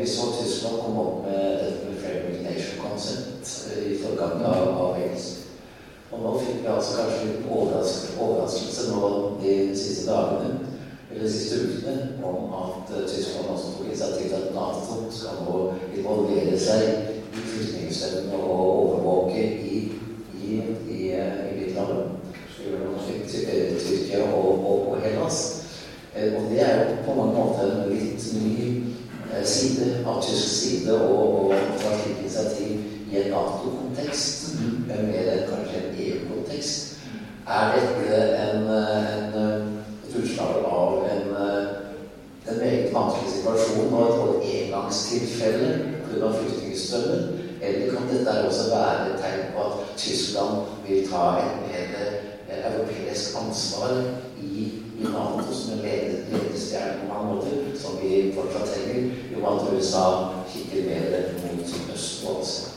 Vi 0.00 0.08
så 0.08 0.32
Tyskland 0.38 0.80
komme 0.80 1.04
opp 1.04 1.20
med 1.28 1.44
dette 1.60 1.84
med 1.84 2.00
Framework 2.00 2.40
Nation 2.46 2.80
Concept 2.86 3.44
i 3.90 4.00
forgangen 4.06 4.48
av, 4.48 4.72
av 4.86 4.96
engelsk. 4.96 5.44
Og 6.10 6.24
nå 6.24 6.34
fikk 6.40 6.64
vi 6.64 6.74
altså 6.78 6.96
kanskje 7.02 7.28
litt 7.28 7.46
overraskelse, 7.52 8.16
overraskelse 8.24 8.88
nå 8.88 9.14
de 9.44 9.60
siste 9.76 10.08
dagene 10.08 10.40
eller 10.40 10.70
de 11.20 11.32
siste 11.32 11.56
ukene 11.56 12.10
om 12.24 12.54
at 12.54 12.96
uh, 12.96 13.08
Tyskland 13.08 13.48
også 13.48 13.64
tok 13.72 13.86
initiativ 13.86 14.28
til 14.28 14.34
at 14.34 14.54
Nato 14.54 14.94
skal 15.10 15.42
nå 15.46 15.56
involvere 15.96 16.58
seg 16.58 16.82
i 17.36 17.42
flyktningstrømmene 17.50 18.38
og 18.42 18.60
overvåke 18.60 19.42
i, 19.42 19.80
i, 20.44 20.62
i, 20.90 21.00
i 21.12 21.58
Middelhavet. 21.58 22.06
Skal 22.52 22.70
gjøre 22.70 22.86
noe 22.86 23.02
slikt 23.04 23.34
til 23.34 23.76
Tyrkia 23.84 24.22
og, 24.32 24.64
og, 24.70 24.88
og 24.92 25.02
Hellas. 25.04 25.40
Eh, 26.14 26.32
og 26.36 26.48
det 26.50 26.62
er 26.64 26.78
jo 26.78 26.96
på 27.04 27.18
mange 27.18 27.36
måter 27.36 27.74
en 27.74 27.92
litt 27.92 28.24
ny 28.40 28.54
eh, 29.34 29.44
side 29.44 29.90
av 30.06 30.22
tysk 30.24 30.48
side 30.56 30.96
å 30.96 31.50
ta 31.52 31.98
slikt 32.00 32.24
initiativ 32.24 32.88
i 33.10 33.20
en 33.20 33.30
Nato-kontekst, 33.34 34.56
mer 34.88 35.30
enn 35.34 35.46
kanskje 35.50 35.84
en 35.84 36.00
EU-kontekst. 36.06 36.96
Er 37.50 37.72
dette 37.74 38.18
en, 38.38 38.68
en 38.70 39.80
et 40.10 40.22
utslag 40.22 40.64
av 40.64 41.04
en, 41.10 41.36
en 42.48 42.58
meget 42.58 42.94
vanskelig 42.94 43.32
situasjon 43.34 43.94
og 43.94 44.42
et, 44.42 44.54
et 44.54 44.70
engangstilfelle 45.10 45.78
pga. 46.10 46.32
flyktningstrømmen? 46.32 47.40
Eller 47.62 47.90
kan 47.92 48.08
dette 48.18 48.46
også 48.46 48.70
være 48.70 49.06
et 49.06 49.20
tegn 49.20 49.52
på 49.54 49.62
at 49.62 49.72
Tyskland 49.96 50.54
vil 50.88 51.08
ta 51.08 51.24
et 51.38 51.56
mer 51.66 51.88
europeisk 52.70 53.36
ansvar 53.42 53.90
i, 54.42 54.72
i 55.00 55.02
Nato 55.02 55.52
som 55.52 55.72
en 55.72 55.84
ledestjerne 55.84 57.00
på 57.00 57.14
mange 57.14 57.34
måter, 57.34 57.50
som 57.74 57.90
vi 58.02 58.32
fortsatt 58.34 58.70
trenger, 58.70 59.10
jo 59.32 59.46
at 59.46 59.72
USA 59.72 60.06
kikker 60.52 60.88
mer 60.88 61.04
mot 61.42 61.92
øst 61.94 62.24
og 62.26 62.40
Asia? 62.40 62.68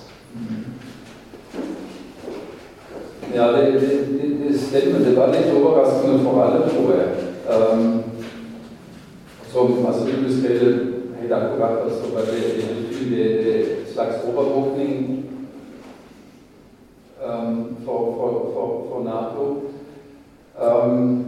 Ja, 3.35 3.47
det, 3.51 3.81
det, 3.81 4.39
det 4.43 4.59
stemmer. 4.59 4.99
Det 4.99 5.17
var 5.17 5.31
litt 5.33 5.53
overraskende 5.53 6.19
for 6.23 6.43
alle, 6.43 6.67
tror 6.69 6.91
jeg. 6.93 7.07
Um, 7.49 8.03
som, 9.51 9.85
altså, 9.87 10.05
du 10.05 10.27
beskrev 10.27 10.93
det 11.23 11.35
helt 11.35 11.43
akkurat. 11.43 11.83
Altså, 11.83 12.13
var 12.13 12.21
det, 12.21 12.41
det 12.55 12.87
betyr 12.87 13.17
det, 13.17 13.43
det 13.43 13.87
slags 13.87 14.15
overvåkning 14.27 15.25
um, 17.25 17.77
for, 17.85 18.13
for, 18.15 18.51
for, 18.53 18.87
for, 18.89 19.03
Nato. 19.03 19.61
Um, 20.61 21.25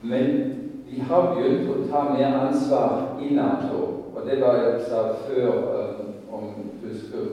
men 0.00 0.54
vi 0.90 1.00
har 1.00 1.34
begynt 1.34 1.70
å 1.70 1.88
ta 1.90 2.04
mer 2.12 2.38
ansvar 2.48 3.18
i 3.22 3.34
Nato. 3.34 3.82
Og 4.14 4.22
det 4.26 4.40
var 4.40 4.56
jeg 4.56 4.86
sa 4.88 5.02
før 5.26 5.50
um, 5.50 6.14
om 6.32 6.44
tyske 6.82 7.26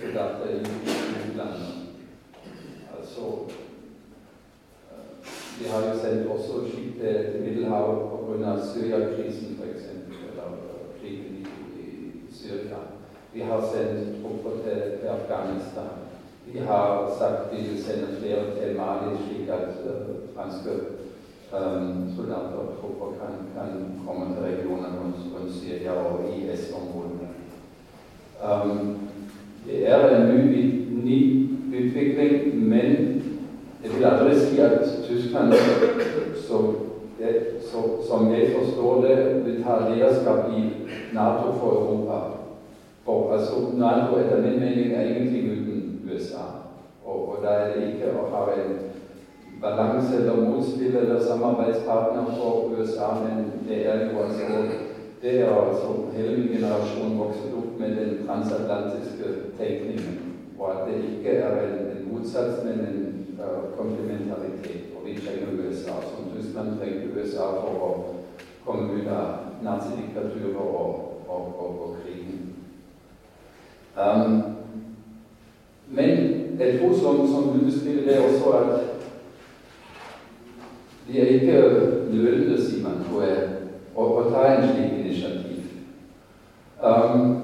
soldater 0.00 0.50
i 0.50 0.60
utlandet. 1.30 1.74
Altså 2.98 3.48
Vi 5.58 5.66
har 5.68 5.80
jo 5.88 5.98
sendt 5.98 6.28
også 6.30 6.68
skip 6.70 7.00
til, 7.00 7.14
til 7.32 7.40
Middelhavet 7.42 8.18
pga. 8.28 8.52
Syria-krisen, 8.62 9.58
f.eks. 9.58 9.87
Eller 9.87 9.87
krigen 9.87 9.87
i, 9.87 9.87
i, 9.87 9.87
Syria. 12.48 12.80
Vi 13.32 13.40
har 13.40 13.60
sendt 13.72 14.22
trupper 14.22 14.50
til, 14.64 14.78
til, 14.98 15.08
Afghanistan. 15.18 15.90
Vi 16.46 16.58
har 16.58 17.10
sagt 17.18 17.52
vi 17.52 17.58
vil 17.68 17.84
sende 17.84 18.06
flere 18.20 18.44
til 18.56 18.76
Mali, 18.76 19.10
slik 19.24 19.48
at 19.48 19.68
uh, 19.90 20.14
franske 20.34 20.72
um, 21.56 22.12
soldater 22.16 22.58
og 22.62 22.68
trupper 22.80 23.08
kan, 23.20 23.34
kan, 23.56 23.70
komme 24.06 24.34
til 24.34 24.44
regionen 24.44 24.92
rundt, 25.00 25.20
rundt 25.34 25.54
Syria 25.54 25.92
og 25.92 26.20
IS-områdene. 26.36 27.28
Um, 28.44 28.98
det 29.66 29.90
er 29.90 30.16
en 30.16 30.28
ny, 30.36 30.62
ny 31.04 31.20
utvikling, 31.78 32.68
men 32.68 33.22
jeg 33.84 33.90
vil 33.94 34.04
aldri 34.04 34.40
si 34.40 34.60
at 34.60 34.80
Tyskland 35.04 35.52
så 38.78 39.02
det, 39.02 39.37
ta 39.68 39.88
lederskap 39.88 40.48
i 40.56 40.60
Nato 41.12 41.52
for 41.60 41.72
Europa. 41.80 42.18
For 43.04 43.32
altså, 43.36 43.54
Nato 43.76 44.16
etter 44.16 44.42
min 44.42 44.60
mening 44.60 44.92
er 44.92 45.00
egentlig 45.12 45.52
uten 45.52 46.00
USA. 46.08 46.44
Og, 47.04 47.28
og 47.28 47.36
da 47.44 47.48
er 47.48 47.72
det 47.74 47.88
ikke 47.92 48.14
å 48.16 48.28
ha 48.32 48.44
en 48.56 48.76
balanse 49.60 50.16
eller 50.16 50.44
motspill 50.48 50.96
eller 50.96 51.20
USA, 52.72 53.08
men 53.24 53.52
det 53.68 53.84
er 53.86 54.06
jo 54.08 54.22
altså 54.24 54.44
det 55.22 55.40
er 55.40 55.48
altså 55.50 55.94
hele 56.14 56.36
min 56.36 56.48
generasjon 56.48 57.16
med 57.78 57.96
den 57.96 58.26
transatlantiske 58.26 59.24
tenkningen. 59.58 60.18
Og 60.58 60.70
at 60.70 60.88
det 60.88 61.04
ikke 61.04 61.30
er 61.30 61.56
en, 61.64 61.78
en 61.90 62.04
motsats, 62.12 62.64
men 62.64 62.78
en 62.86 63.26
uh, 63.40 63.78
komplementaritet. 63.78 64.94
Og 64.94 65.06
vi 65.06 65.14
trenger 65.18 65.58
USA, 65.58 65.98
som 66.06 66.30
Tyskland 66.36 66.78
USA 67.16 67.50
for 67.60 67.82
å 67.88 67.90
komme 68.66 69.47
nazidiktaturet 69.62 70.56
og, 70.56 70.74
og, 71.28 71.42
og, 71.58 71.82
og 71.82 71.96
krigen. 72.02 72.54
Um, 73.98 74.42
men 75.88 76.10
jeg 76.58 76.80
tror, 76.80 76.92
som, 76.92 77.26
som 77.28 77.58
du 77.58 77.64
beskriver 77.64 78.02
det 78.02 78.18
også, 78.18 78.50
at 78.50 78.80
de 81.08 81.20
er 81.20 81.26
ikke 81.26 81.52
nølende, 82.12 82.62
sier 82.62 82.82
man, 82.84 83.04
tror 83.08 83.22
jeg, 83.24 83.44
å, 83.96 84.04
å 84.20 84.24
ta 84.30 84.44
en 84.48 84.66
slik 84.68 84.98
initiativ. 85.00 85.62
Um, 86.78 87.36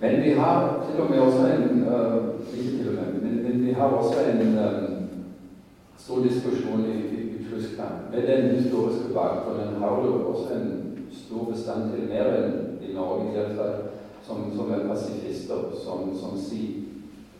men 0.00 0.22
vi 0.22 0.32
har 0.38 0.86
til 0.86 1.02
og 1.02 1.10
med 1.10 1.20
også 1.22 1.44
en 1.46 1.84
uh, 1.86 2.16
Ikke 2.54 2.70
til 2.78 2.88
og 2.88 2.94
med, 2.94 3.20
men, 3.22 3.42
men 3.42 3.66
vi 3.66 3.72
har 3.72 3.86
også 3.86 4.24
en 4.24 4.40
um, 4.58 4.96
stor 5.98 6.22
diskusjon 6.24 6.86
i, 6.86 6.96
i, 6.96 7.20
i, 7.36 7.44
Tyskland. 7.50 8.08
Den 8.12 8.50
historiske 8.56 9.12
du 10.02 10.08
også 10.32 10.54
en 10.54 10.87
stor 11.28 11.44
bestand 11.52 11.90
til 11.92 12.08
mer 12.08 12.30
enn 12.32 12.52
i 12.80 12.94
Norge, 12.94 13.28
i 13.28 13.36
hvert 13.36 13.56
fall, 13.58 13.74
som, 14.24 14.46
som 14.56 14.70
er 14.72 14.86
pasifister, 14.88 15.74
som, 15.84 16.08
som 16.16 16.38
sier 16.40 16.86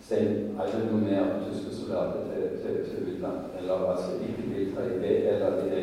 selv 0.08 0.60
aldri 0.60 0.82
noe 0.88 1.00
mer 1.04 1.30
tyske 1.46 1.72
soldater 1.72 2.28
til, 2.28 2.44
til, 2.60 2.76
til 2.88 3.08
utlandet. 3.14 3.56
Eller 3.60 3.86
altså 3.92 4.18
ikke 4.24 4.50
delta 4.52 4.84
i 4.88 5.00
det 5.02 5.16
eller 5.32 5.58
i, 5.64 5.80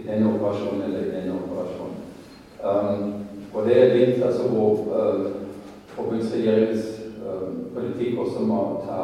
i 0.00 0.06
den 0.06 0.28
operasjonen 0.28 0.84
eller 0.86 1.08
i 1.08 1.14
den 1.16 1.32
operasjonen. 1.36 2.04
Um, 2.58 3.14
og 3.54 3.66
det 3.66 3.76
er 3.80 3.94
litt 3.94 4.22
altså 4.24 4.48
hvor 4.52 4.84
uh, 4.92 5.26
forbundsregjeringens 5.96 6.86
uh, 7.24 7.48
politikk 7.74 8.18
også 8.18 8.44
må 8.44 8.62
ta, 8.84 9.02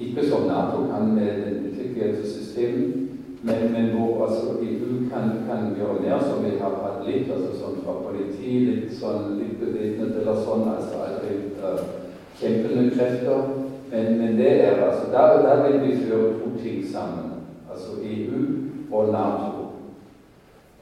ikke 0.00 0.28
som 0.28 0.42
Nato 0.48 0.78
kan 0.90 1.04
med 1.14 1.26
det 1.26 1.62
integrerte 1.64 2.30
systemet, 2.30 3.03
men, 3.46 3.72
men, 3.72 3.90
hvor 3.90 4.26
altså, 4.26 4.46
EU 4.62 5.10
kan, 5.12 5.22
kan, 5.48 5.76
gjøre 5.78 6.00
mer, 6.00 6.18
som 6.20 6.44
vi 6.44 6.50
har 6.58 6.74
hatt 6.84 7.00
litt, 7.08 7.28
altså 7.32 7.52
sånn 7.58 7.82
fra 7.84 7.94
politi, 8.06 8.52
litt 8.70 8.94
sånn 8.96 9.34
litt 9.36 9.58
bevæpnet 9.60 10.16
eller 10.22 10.36
sånn, 10.46 10.64
altså 10.72 10.94
aldri 11.04 11.34
uh, 11.60 11.82
kjempende 12.40 12.84
krefter. 12.94 13.40
Men, 13.90 14.04
men, 14.20 14.30
det 14.40 14.52
er 14.64 14.80
altså, 14.86 15.04
der, 15.12 15.60
vil 15.66 15.78
vi 15.82 16.06
føre 16.06 16.28
to 16.38 16.48
ting 16.62 16.80
sammen. 16.88 17.28
Altså 17.68 17.90
EU 18.00 18.40
og 18.88 19.12
Nato. 19.12 19.62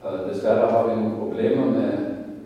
Uh, 0.04 0.20
dessverre 0.28 0.70
har 0.70 0.82
vi 0.86 0.94
noen 1.00 1.18
problemer 1.18 1.66
med 1.74 1.92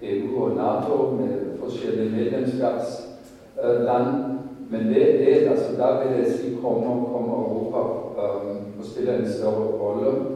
EU 0.01 0.33
og 0.47 0.57
Nato, 0.57 0.97
med 1.21 1.61
forskjellige 1.61 2.15
medlemskapsland. 2.17 4.09
Uh, 4.17 4.36
men 4.71 4.87
det, 4.87 4.95
det, 4.95 5.49
altså, 5.49 5.77
da 5.79 6.05
vil 6.05 6.19
jeg 6.19 6.33
si 6.33 6.57
kommer, 6.63 7.13
kommer 7.13 7.35
Europa 7.35 7.79
um, 7.79 8.57
og 8.79 8.85
spiller 8.85 9.15
en 9.15 9.33
større 9.33 9.67
rolle. 9.67 10.27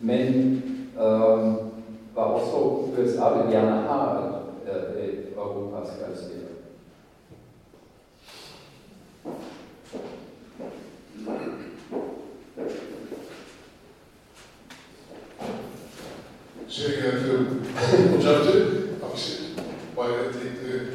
Men 0.00 0.62
um, 0.98 1.56
også 2.16 2.56
USA 2.98 3.28
vil 3.34 3.50
gjerne 3.50 3.70
ha 3.70 4.18
et, 4.66 5.04
et 5.04 5.26
Europa 5.36 5.86
skal 5.86 6.16
spille. 6.16 6.46
Sehr 16.68 16.90
geehrte 16.90 17.46
Botschafter, 18.12 18.66
Axel, 19.12 19.62
bare 19.96 20.28
et 20.28 20.34
lite 20.42 20.86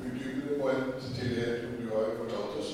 utdypende 0.00 0.58
moment 0.58 1.02
til 1.14 1.36
det 1.36 1.62
du 1.62 1.67
har 1.98 2.18
fortalt 2.22 2.58
oss. 2.60 2.72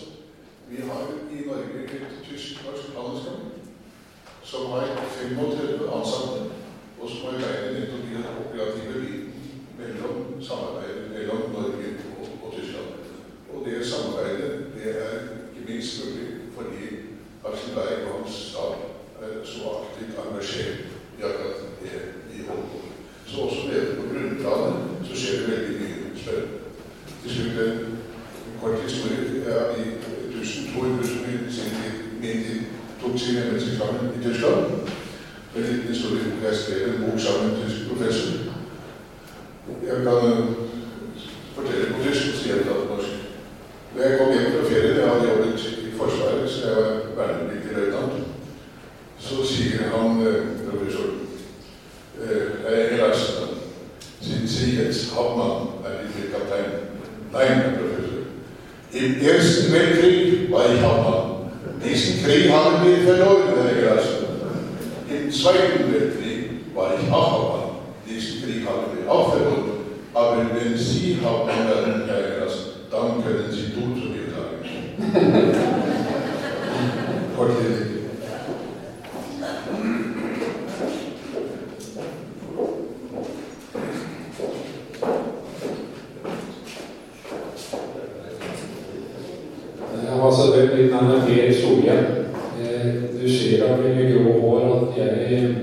Vi 0.68 0.76
har 0.88 1.02
i 1.36 1.46
Norge 1.46 1.84
et 1.84 2.18
tysk-norsk 2.28 2.96
handelskamp 2.96 3.44
som 4.44 4.70
har 4.72 4.86
35 4.86 5.88
ansatte, 5.98 6.40
og 7.00 7.10
som 7.10 7.26
har 7.26 7.40
greid 7.40 7.74
nettopp 7.74 8.04
i 8.08 8.14
den 8.16 8.40
operative 8.42 9.00
biten 9.02 9.32
mellom 9.78 10.42
samarbeidet 10.48 11.10
mellom 11.14 11.42
Norge 11.56 11.88
og, 12.18 12.28
og 12.42 12.54
Tyskland. 12.56 12.90
Og 13.52 13.66
det 13.66 13.86
samarbeidet 13.86 14.50
det 14.74 14.88
er 15.06 15.14
ikke 15.50 15.66
minst 15.68 16.04
mulig 16.04 16.28
fordi 16.56 16.84
Aksel 17.44 17.74
Berg 17.74 18.06
og 18.06 18.18
hans 18.18 18.34
stab 18.50 18.76
er 19.22 19.32
så 19.44 19.72
aktivt 19.80 20.20
engasjert 20.24 20.84
i 21.18 21.22
akkurat 21.28 21.60
det 21.82 22.00
vi 22.30 22.46
holder 22.48 22.68
på 22.72 22.78
med. 22.84 22.92
Så 23.26 23.40
også 23.40 23.68
nede 23.68 23.96
på 23.96 24.08
grunnplanet 24.12 25.06
så 25.08 25.16
skjer 25.20 25.40
det 25.40 25.50
veldig 25.52 25.74
mye 25.80 26.18
spennende. 26.22 26.58
Til 27.22 27.30
slutt 27.36 28.03
en 28.64 28.70
kort 28.70 28.82
historie. 28.82 29.44
Jeg 29.46 29.56
er 29.56 29.70
i 29.82 29.86
1200 30.40 31.08
som 31.08 31.16
i 31.16 31.52
sin 31.52 31.70
tid, 32.22 33.18
sin 33.18 33.36
embetseksamen 33.42 34.12
i 34.16 34.24
Tyskland. 34.24 34.66
En 35.56 35.62
liten 35.62 35.88
historie 35.88 36.20
hvor 36.22 36.48
jeg 36.48 36.56
skrev 36.56 36.88
en 36.88 37.02
bok 37.04 37.20
sammen 37.20 37.48
med 37.48 37.56
en 37.56 37.62
tysk 37.62 37.88
professor. 37.88 38.30
Jeg 39.88 39.96
kan 40.06 40.54
fortelle 41.54 41.92
på 41.92 42.02
tysk 42.04 42.42
sier 42.42 42.56
jeg 42.56 42.64
på 42.66 42.74
norsk. 42.88 43.12
Da 43.96 44.08
jeg 44.08 44.18
kom 44.18 44.32
hjem 44.32 44.52
fra 44.52 44.68
ferien, 44.68 44.96
jeg 44.96 45.08
hadde 45.08 45.28
jobbet 45.28 45.66
i 45.86 45.90
Forsvaret, 45.98 46.50
så 46.50 46.60
jeg 46.68 46.76
var 46.76 46.90
vernepliktig 47.18 47.76
løytnant, 47.76 48.14
så 49.18 49.34
sier 49.46 49.82
han 49.92 50.08
professoren 50.68 51.20
Herr 52.64 52.96
Larsen, 52.96 53.48
sind 54.20 54.48
Sie 54.48 54.80
jetzt 54.80 55.14
Hauptmann, 55.14 55.68
er 55.84 56.02
nicht 56.02 56.32
kaptein, 56.32 56.70
Nein, 57.32 57.60
Herr 57.60 57.78
Professor. 57.78 58.13
Im 58.94 59.20
Ersten 59.20 59.72
Weltkrieg 59.72 60.52
war 60.52 60.72
ich 60.72 60.80
Hauptmann. 60.80 61.50
Diesen 61.84 62.24
Krieg 62.24 62.48
haben 62.48 62.86
wir 62.86 62.98
verloren, 62.98 63.42
Herr 63.56 63.96
Larsen. 63.96 64.24
Im 65.10 65.32
Zweiten 65.32 65.92
Weltkrieg 65.92 66.50
war 66.72 66.92
ich 66.94 67.12
auch 67.12 67.32
Hauptmann. 67.32 67.70
Diesen 68.08 68.42
Krieg 68.42 68.64
haben 68.64 68.96
wir 68.96 69.10
auch 69.10 69.32
verloren. 69.32 69.64
Aber 70.14 70.36
wenn 70.36 70.78
Sie 70.78 71.18
Hauptmann 71.24 71.68
werden, 71.68 72.02
Herr 72.06 72.38
Larsen, 72.38 72.86
dann 72.88 73.24
können 73.24 73.50
Sie 73.50 73.72
du 73.74 74.00
zu 74.00 74.06
mir 74.10 74.30
sagen. 74.30 74.62
okay. 77.36 77.93
Altså 90.74 90.82
Mitt 90.82 90.92
navn 90.92 91.10
er 91.10 91.26
Per 91.26 91.52
Solhjell. 91.52 92.06
Du 93.22 93.28
ser 93.30 93.62
av 93.64 93.82
mine 93.82 94.10
grå 94.10 94.32
hår 94.40 94.64
at 94.74 94.96
jeg 94.98 95.08
er, 95.32 95.54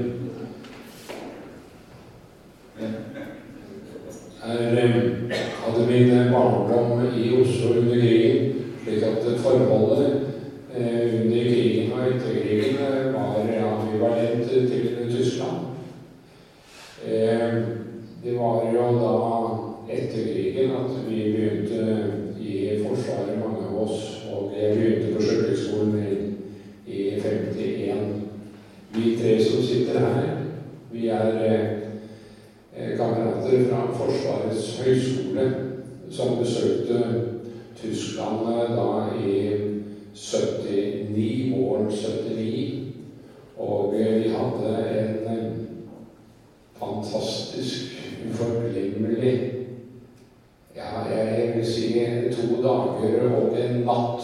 hadde 5.62 5.88
min 5.89 6.32
barndom 6.32 7.03
i 7.18 7.34
Oslo 7.41 7.74
under 7.80 7.99
krigen, 7.99 8.53
slik 8.84 9.03
at 9.03 9.28
forholdet 9.43 10.12
under 10.76 11.43
krigen 11.43 11.91
og 11.91 12.07
etter 12.07 12.32
krigen 12.41 12.78
var 13.14 13.36
ambivalent 13.74 14.49
til 14.49 14.62
Tyskland. 15.12 15.57
Det 18.24 18.39
var 18.39 18.66
jo 18.74 18.89
da 19.03 19.14
etter 19.93 20.34
krigen 20.34 20.72
at 20.72 20.97
vi 21.09 21.24
begynte 21.36 22.22
i 22.41 22.84
Forsvaret, 22.88 23.39
mange 23.39 23.68
av 23.68 23.82
oss. 23.84 24.22
Og 24.32 24.53
jeg 24.59 24.78
begynte 24.78 25.14
på 25.16 25.22
Sjøkrigsskolen 25.22 25.97
i, 25.99 26.93
i 26.93 27.09
51. 27.20 28.22
Vi 28.95 29.16
tre 29.20 29.38
som 29.43 29.64
sitter 29.64 29.99
her, 29.99 30.30
vi 30.91 31.07
er 31.07 31.38
eh, 32.76 32.97
kamerater 32.97 33.68
fra 33.70 33.86
Forsvarets 33.95 34.82
høgskole 34.82 35.45
som 36.12 36.38
besøkte 36.39 37.03
Tyskland 37.80 38.45
da 38.76 38.89
i 39.16 39.38
79, 40.16 41.53
våren 41.55 41.88
79. 41.91 42.78
Og 43.62 43.93
vi 43.95 44.34
hadde 44.34 44.76
en 45.30 45.68
fantastisk, 46.80 47.97
uforglemmelig 48.30 49.62
Ja, 50.76 51.16
jeg 51.16 51.53
vil 51.55 51.66
si 51.66 51.99
to 52.32 52.62
dager 52.64 53.26
og 53.36 53.57
en 53.59 53.82
natt 53.84 54.24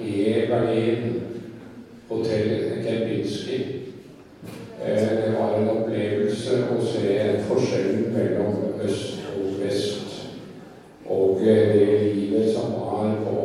i 0.00 0.24
Berlin, 0.50 1.22
hotell 2.08 2.82
Kempinski. 2.84 3.58
Det 4.84 5.32
var 5.38 5.56
en 5.56 5.70
opplevelse 5.72 6.58
å 6.68 6.78
se 6.84 7.16
forskjellen 7.48 8.12
mellom 8.12 8.80
øst 8.84 9.24
og 9.32 9.56
vest. 9.62 10.16
Og 11.08 11.40
det 11.40 11.58
livet 12.12 12.52
som 12.52 12.74
var 12.76 13.16
på 13.24 13.42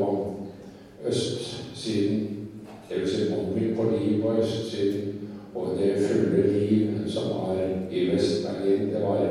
østsiden, 1.08 2.50
dvs. 2.90 3.14
Si 3.16 3.30
mangel 3.32 3.76
på 3.78 3.92
liv 3.94 4.22
på 4.22 4.36
østsiden, 4.42 5.14
og 5.56 5.78
det 5.80 5.96
fulle 6.04 6.50
liv 6.52 7.08
som 7.08 7.32
var 7.32 7.64
i 7.92 8.10
Vest-Berlin, 8.12 8.92
det 8.92 9.02
var 9.02 9.24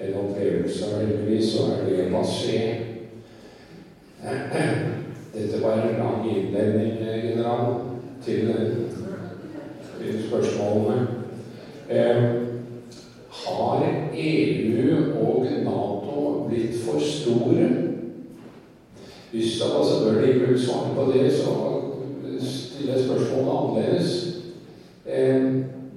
en 0.00 0.14
opplevelse. 0.14 0.84
Og 0.84 1.00
heldigvis 1.00 1.52
så 1.52 1.62
er 1.72 1.84
det 1.88 2.10
passé. 2.12 2.58
Dette 5.34 5.62
var 5.62 5.72
en 5.72 5.98
lang 5.98 6.36
innledning, 6.36 6.92
general, 7.22 7.74
til, 8.24 8.54
til 10.00 10.28
spørsmålene. 10.28 11.06
Eh, 11.90 12.24
har 13.30 13.86
EU 14.14 14.94
og 15.20 15.46
Nato 15.64 16.46
blitt 16.48 16.74
for 16.84 17.00
store? 17.00 17.68
Hvis 19.30 19.60
da 19.60 19.84
selvfølgelig 19.84 20.48
vil 20.48 20.60
svare 20.60 20.94
på 20.94 21.12
det, 21.12 21.32
så 21.32 21.50
stiller 22.40 22.94
jeg 22.94 23.04
spørsmålet 23.04 23.50
annerledes. 23.58 24.36
Eh, 25.06 25.42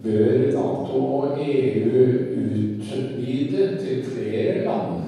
bør 0.03 0.37
Nato 0.47 1.05
og 1.15 1.37
EU 1.49 2.07
utvide 2.45 3.77
til 3.77 4.03
flere 4.03 4.63
land? 4.63 5.03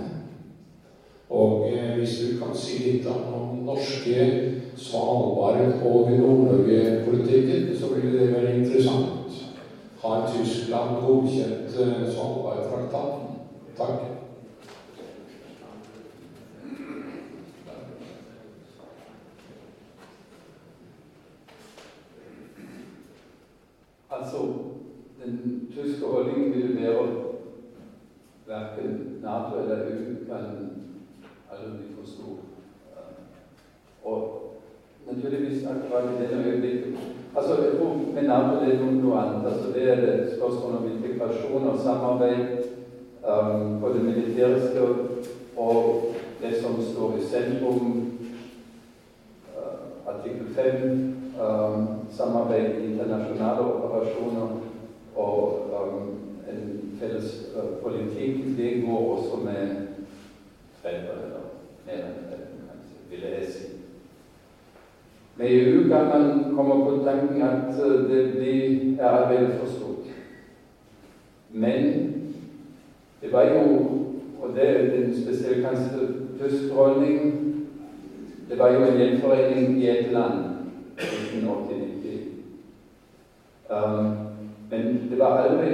Og 1.30 1.74
eh, 1.74 1.91
hvis 2.02 2.18
du 2.20 2.46
kan 2.46 2.56
si 2.58 2.78
litt 2.84 3.08
om 3.08 3.60
norske 3.66 4.24
Svalbard- 4.76 5.84
og 5.86 6.12
Nord-Norge-politikken, 6.12 7.78
så 7.80 7.94
blir 7.94 8.12
det 8.12 8.34
veldig 8.34 8.56
interessant. 8.56 9.36
Har 10.02 10.32
Tyskland 10.34 11.06
godkjent 11.06 11.70
Svalbardtraktaten? 11.70 13.28
Takk. 13.78 14.02
Altså, 24.10 24.38
den 25.24 25.70
tyske 25.76 26.06
holdningen 26.06 26.54
vil 26.54 26.84
være 26.84 27.08
verken 28.48 29.20
Nato 29.22 29.60
eller 29.62 29.86
EU 29.86 30.26
kan 30.28 30.46
aldri 31.52 31.78
bli 31.78 31.96
for 31.96 32.08
stor. 32.08 32.38
Og 34.04 34.20
naturligvis 35.08 35.66
akkurat 35.66 36.04
i 36.04 36.24
denne 36.24 36.46
øyeblikket 36.46 36.98
Altså, 37.36 37.64
jeg 37.64 37.72
tror 37.78 37.94
med 38.14 38.24
Nato 38.24 38.66
det 38.66 38.74
er 38.74 38.80
noe 38.92 39.20
annet. 39.20 39.46
Altså, 39.52 39.72
det 39.74 39.84
er 39.92 39.98
et 39.98 40.34
spørsmål 40.38 40.76
om 40.78 40.92
integrasjon 40.92 41.68
og 41.68 41.71
samarbeid 41.84 42.48
um, 43.28 43.82
på 43.82 43.90
det 43.94 44.04
militæriske 44.04 44.82
og 45.58 46.04
det 46.42 46.62
som 46.62 46.82
står 46.94 47.18
i 47.18 47.26
sentrum, 47.26 48.12
uh, 49.56 50.14
artikkel 50.14 50.48
5, 50.56 51.16
um, 51.42 51.88
samarbeid 52.12 52.82
i 52.82 52.92
internasjonale 52.92 53.62
operasjoner 53.62 54.48
og 55.16 55.60
um, 55.74 56.10
en 56.50 56.92
felles 57.00 57.52
uh, 57.56 57.84
politikk, 57.84 58.58
det 58.58 58.84
går 58.86 59.18
også 59.18 59.44
med 59.46 59.68
30 60.84 60.98
eller 60.98 61.46
mer 61.86 62.02
enn 62.08 62.26
30, 62.30 62.66
kanskje, 62.70 62.98
vil 63.10 63.30
jeg 63.30 63.54
si. 63.54 63.68
Med 65.38 65.48
EU 65.52 65.88
kan 65.90 66.06
man 66.06 66.56
komme 66.56 66.86
på 66.86 67.04
tanken 67.06 67.42
at 67.42 67.78
det 68.10 68.34
blir, 68.34 69.00
er 69.00 69.10
allerede 69.10 69.60
for 69.60 69.68
stort. 69.68 69.91
Men 71.54 72.14
det 73.22 73.34
var 73.34 73.44
jo, 73.44 73.62
og 74.42 74.56
det 74.56 74.70
er 74.70 75.04
en 75.04 75.16
spesielle 75.24 75.64
kanskje 75.64 76.08
tysk 76.40 76.74
det 78.50 78.60
var 78.60 78.74
jo 78.74 78.84
en 78.84 78.98
gjenforening 78.98 79.84
i 79.84 79.90
et 79.90 80.12
land 80.12 80.40
i 81.00 81.38
1980. 81.38 82.20
Um, 83.70 84.06
men 84.72 85.08
det 85.10 85.20
var 85.20 85.38
aldri 85.38 85.70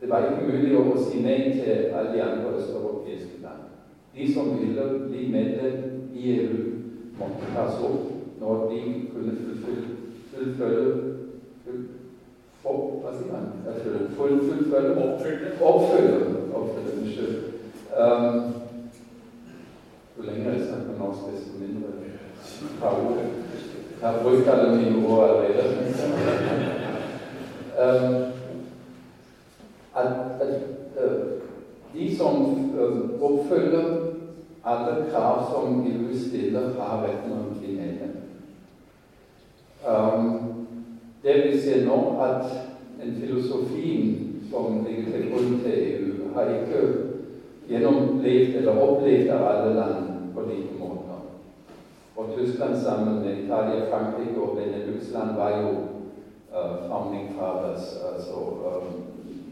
det 0.00 0.10
var 0.10 0.24
ikke 0.24 0.52
mulig 0.52 0.76
å 0.76 0.94
si 1.00 1.20
nei 1.24 1.38
til 1.56 1.92
alle 1.96 2.12
de 2.12 2.22
andre 2.22 2.56
østeuropeiske 2.58 3.38
land. 3.42 3.62
De 4.16 4.26
som 4.34 4.50
ville 4.58 4.84
bli 5.08 5.28
medlem 5.32 6.08
i 6.12 6.34
EU, 6.38 6.58
måtte 7.18 7.52
tas 7.54 7.78
opp 7.80 8.10
når 8.40 8.66
de 8.72 8.80
kunne 9.14 9.36
fullfølge 9.36 10.56
full, 10.58 11.13
full, 12.64 12.82
Hva 13.04 13.12
sier 13.14 13.30
man? 13.30 13.46
Full, 14.16 14.40
fullfølge 14.48 14.96
Oppfylle. 15.04 15.54
Oppfylle. 15.60 16.18
Oppfylle, 16.54 16.96
Unnskyld. 16.98 17.36
Um, 17.94 18.54
jo 20.16 20.22
lenger 20.22 20.52
jeg 20.52 20.66
snakker 20.66 20.98
norsk, 20.98 21.28
desto 21.30 21.58
mindre 21.60 21.94
par 22.80 22.90
ord. 22.90 23.18
Jeg 24.00 24.08
har 24.08 24.22
brukt 24.22 24.48
alle 24.48 24.76
mine 24.76 25.06
ord 25.08 25.28
allerede. 25.28 25.64
um, 27.82 28.14
at, 29.96 30.06
at 30.40 30.54
uh, 31.04 31.26
de 31.94 32.16
som 32.16 32.34
uh, 32.78 33.22
oppfyller 33.22 34.14
alle 34.64 35.10
krav 35.10 35.50
som 35.50 35.86
EU 35.86 36.18
stiller, 36.18 36.72
har 36.80 37.02
retten 37.02 37.30
til 37.30 37.38
å 37.38 37.58
bli 37.58 37.76
medlem. 37.76 38.14
Um, 39.84 40.33
det 41.24 41.34
vi 41.44 41.60
ser 41.60 41.86
nå, 41.86 41.98
at 42.20 42.44
en 43.02 43.14
filosofien 43.20 44.40
som 44.50 44.84
ligger 44.84 45.12
til 45.12 45.30
grunn 45.30 45.60
til 45.64 45.78
EU, 45.90 46.10
har 46.34 46.50
ikke 46.52 46.82
gjennomlevd 47.68 48.58
eller 48.60 48.82
opplevd 48.82 49.30
av 49.32 49.46
alle 49.48 49.74
land 49.78 50.10
på 50.34 50.44
like 50.48 50.76
måter. 50.78 51.22
Og 52.16 52.34
Tyskland 52.36 52.76
sammen 52.82 53.22
med 53.22 53.44
Italia, 53.44 53.88
Frankrike 53.90 54.40
og 54.40 54.56
Benelux-land 54.56 55.36
var 55.36 55.56
jo 55.62 55.70
uh, 56.52 56.88
founding 56.88 57.32
fathers, 57.38 57.96
altså 58.12 58.44
um, 58.68 59.02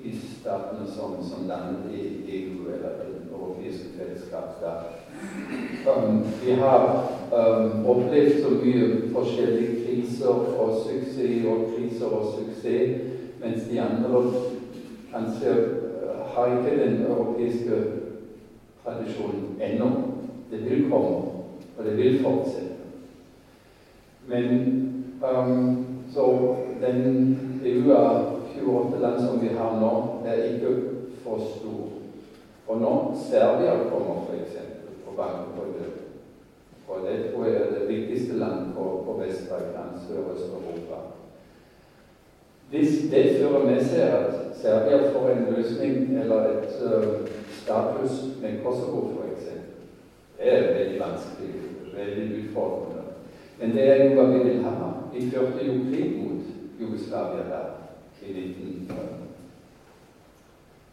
i 0.04 0.12
statene 0.16 0.86
som, 0.86 1.16
som 1.22 1.48
landet 1.48 1.88
i 1.94 2.02
EU 2.36 2.68
eller 2.74 2.98
det 2.98 3.08
europeiske 3.32 3.88
fellesskap. 3.98 4.62
Um, 5.86 6.24
vi 6.44 6.52
har 6.52 7.08
um, 7.32 7.86
opplevd 7.86 8.42
så 8.42 8.50
mye 8.50 8.88
forskjellige 9.14 9.81
kriser 9.92 10.28
og 10.58 10.74
suksess 10.86 11.46
og 11.46 11.64
kriser 11.76 12.06
og 12.06 12.24
suksess, 12.32 13.00
mens 13.42 13.64
de 13.70 13.80
andre 13.80 14.22
kanskje 15.12 15.52
uh, 15.52 16.22
har 16.34 16.46
ikke 16.46 16.84
den 16.84 17.06
europeiske 17.06 17.82
tradisjonen 18.84 19.60
ennå. 19.60 19.90
Det 20.50 20.70
vil 20.70 20.90
komme, 20.90 21.16
og 21.78 21.84
det 21.84 21.96
vil 21.96 22.22
fortsette. 22.22 22.68
Men 24.26 24.46
um, 25.22 25.86
så 26.14 26.56
den 26.80 27.38
EU 27.64 27.92
av 27.92 28.40
28 28.62 29.00
land 29.00 29.20
som 29.20 29.40
vi 29.40 29.48
har 29.48 29.80
nå, 29.80 29.92
er 30.26 30.44
ikke 30.54 30.74
for 31.24 31.40
stor. 31.56 31.88
Og 32.66 32.80
nå 32.80 32.92
Serbia 33.28 33.76
kommer 33.90 34.24
f.eks. 34.28 34.56
på 35.04 35.16
banken 35.16 35.56
på 35.56 35.66
det, 35.78 36.01
og 36.88 36.96
det 37.06 37.32
tror 37.32 37.44
jeg 37.46 37.54
er 37.54 37.70
det 37.78 37.88
viktigste 37.88 38.38
landet 38.38 38.74
på, 38.74 39.02
på 39.06 39.12
Vest-Balkan, 39.20 40.00
Sør-Øst-Europa 40.08 40.98
Hvis 42.70 43.10
det 43.10 43.36
fører 43.40 43.64
med 43.66 43.84
seg 43.84 44.00
at 44.00 44.34
Serbia 44.56 45.12
får 45.12 45.28
en 45.30 45.46
løsning 45.56 46.20
eller 46.20 46.40
et 46.50 46.68
uh, 46.82 47.28
status 47.62 48.12
med 48.42 48.52
Kosovo 48.64 49.00
f.eks., 49.12 49.46
det 50.38 50.46
er 50.52 50.74
veldig 50.74 51.00
vanskelig, 51.00 51.52
veldig 51.94 52.24
utfordrende. 52.38 53.02
Men 53.60 53.68
det 53.76 53.84
er 53.88 54.04
jo 54.04 54.14
hva 54.14 54.24
vi 54.32 54.38
vil 54.48 54.64
ha. 54.64 54.90
Vi 55.12 55.30
førte 55.30 55.66
jo 55.66 55.72
krig 55.90 56.10
mot 56.22 56.42
Jugoslavia 56.80 57.44
der 57.52 57.66
i 58.22 58.30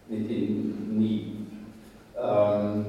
1999 0.09 1.25
um, 2.23 2.85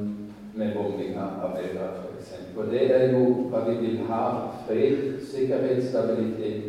med 0.55 0.75
bombing 0.75 1.17
av 1.17 1.55
Beirut 1.55 2.10
er 2.57 3.81
vil 3.81 4.01
ha 4.09 4.25
fred, 4.67 5.21
sikkerhet, 5.33 5.85
stabilitet 5.89 6.63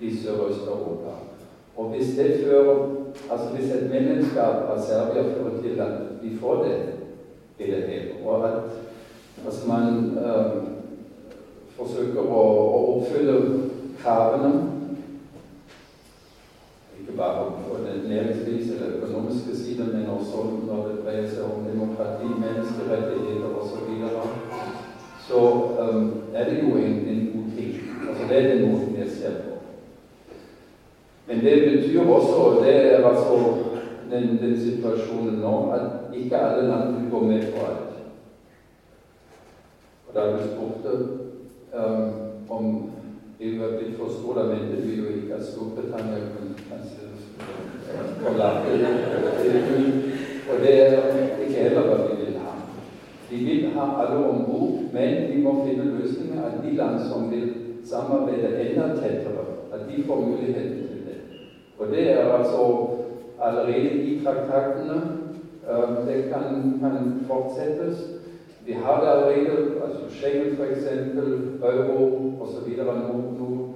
i 0.00 0.16
Sørøst-Europa. 0.16 1.14
Og 1.76 1.84
hvis 1.88 2.16
det 2.16 2.44
fører 2.44 2.86
altså 3.30 3.48
hvis 3.54 3.70
et 3.70 3.90
medlemskap 3.90 4.70
av 4.70 4.80
Serbia 4.82 5.22
fører 5.22 5.62
til 5.62 5.80
at 5.80 6.22
vi 6.22 6.36
får 6.36 6.64
det 6.64 6.78
i 7.58 7.70
det 7.70 7.82
hele, 7.88 8.26
og 8.26 8.48
at 8.48 8.60
Altså 9.46 9.68
man 9.68 10.18
eh, 10.18 10.56
forsøker 11.78 12.26
å, 12.26 12.40
å 12.74 12.80
oppfylle 12.96 13.36
kravene 14.00 14.50
ikke 16.98 17.14
bare 17.16 17.44
på 17.68 17.78
den 17.84 18.08
næringsvis 18.10 18.72
eller 18.74 18.96
økonomiske 18.98 19.56
siden, 19.56 19.92
men 19.94 20.10
også 20.10 20.42
når 20.66 20.88
det 20.88 20.96
dreier 21.04 21.28
seg 21.30 21.46
om 21.46 21.64
demokrati, 21.68 22.26
menneskerettigheter 22.42 23.54
osv. 23.62 23.87
Så, 25.28 25.40
um, 25.90 26.22
er 26.34 26.44
det 26.44 26.62
jo 26.62 26.76
en, 26.76 26.94
en 27.08 27.30
god 27.34 27.56
ting. 27.56 27.74
Altså 28.08 28.24
Det 28.28 28.36
er 28.38 28.54
den 28.54 28.70
måten 28.70 28.96
jeg 28.98 29.08
ser 29.08 29.30
på. 29.30 29.50
Men 31.26 31.40
det 31.40 31.70
betyr 31.70 32.00
også, 32.00 32.64
det 32.64 32.92
er 32.92 33.06
altså 33.06 33.54
den, 34.10 34.38
den 34.38 34.60
situasjonen 34.60 35.34
nå, 35.34 35.70
at 35.70 36.14
ikke 36.14 36.38
alle 36.38 36.68
land 36.68 36.94
vil 36.94 37.10
gå 37.10 37.20
med 37.20 37.42
på 37.42 37.66
alt. 37.66 37.94
Og 40.08 40.14
Da 40.14 40.20
du 40.32 40.38
spurte 40.38 40.98
um, 41.74 42.12
om 42.48 42.90
EU 43.40 43.62
er 43.62 43.76
blitt 43.78 43.96
for 43.98 44.08
stor, 44.08 44.34
da 44.34 44.42
mente 44.48 44.82
vi 44.82 44.96
jo 44.96 45.04
ikke 45.04 45.34
at 45.34 45.44
Storbritannia 45.46 46.18
kunne 46.32 46.54
kanskje 46.70 47.04
forlate 48.22 48.68
EU. 49.44 49.92
Og 50.52 50.60
det 50.60 50.86
er 50.86 51.02
ikke 51.40 51.62
heller 51.62 51.82
hva 51.82 52.17
vil 53.30 53.38
ha. 53.38 53.44
Vi 53.50 53.60
vil 53.60 53.70
ha 53.74 54.02
alle 54.02 54.26
om 54.26 54.44
bord, 54.44 54.78
men 54.92 55.32
vi 55.32 55.42
må 55.42 55.64
finne 55.66 55.84
løsninger 55.84 56.42
at 56.44 56.64
de 56.64 56.76
land 56.76 57.00
som 57.10 57.30
vil 57.30 57.54
samarbeide 57.84 58.70
enda 58.70 58.88
tettere, 58.96 59.44
at 59.72 59.80
de 59.88 60.02
får 60.02 60.20
muligheten 60.20 60.88
til 60.88 61.00
det. 61.06 61.18
Og 61.78 61.86
det 61.90 62.12
er 62.12 62.32
altså 62.32 62.88
allerede 63.40 64.02
i 64.04 64.20
traktatene. 64.24 65.02
Det 66.06 66.24
kan, 66.32 66.78
kan 66.80 67.20
fortsettes. 67.26 68.18
Vi 68.66 68.72
har 68.72 69.00
det 69.00 69.08
allerede, 69.08 69.82
altså 69.84 70.00
Schengen 70.10 70.56
f.eks., 70.56 70.86
euro 71.62 72.32
osv. 72.40 72.76
Noen 72.78 73.74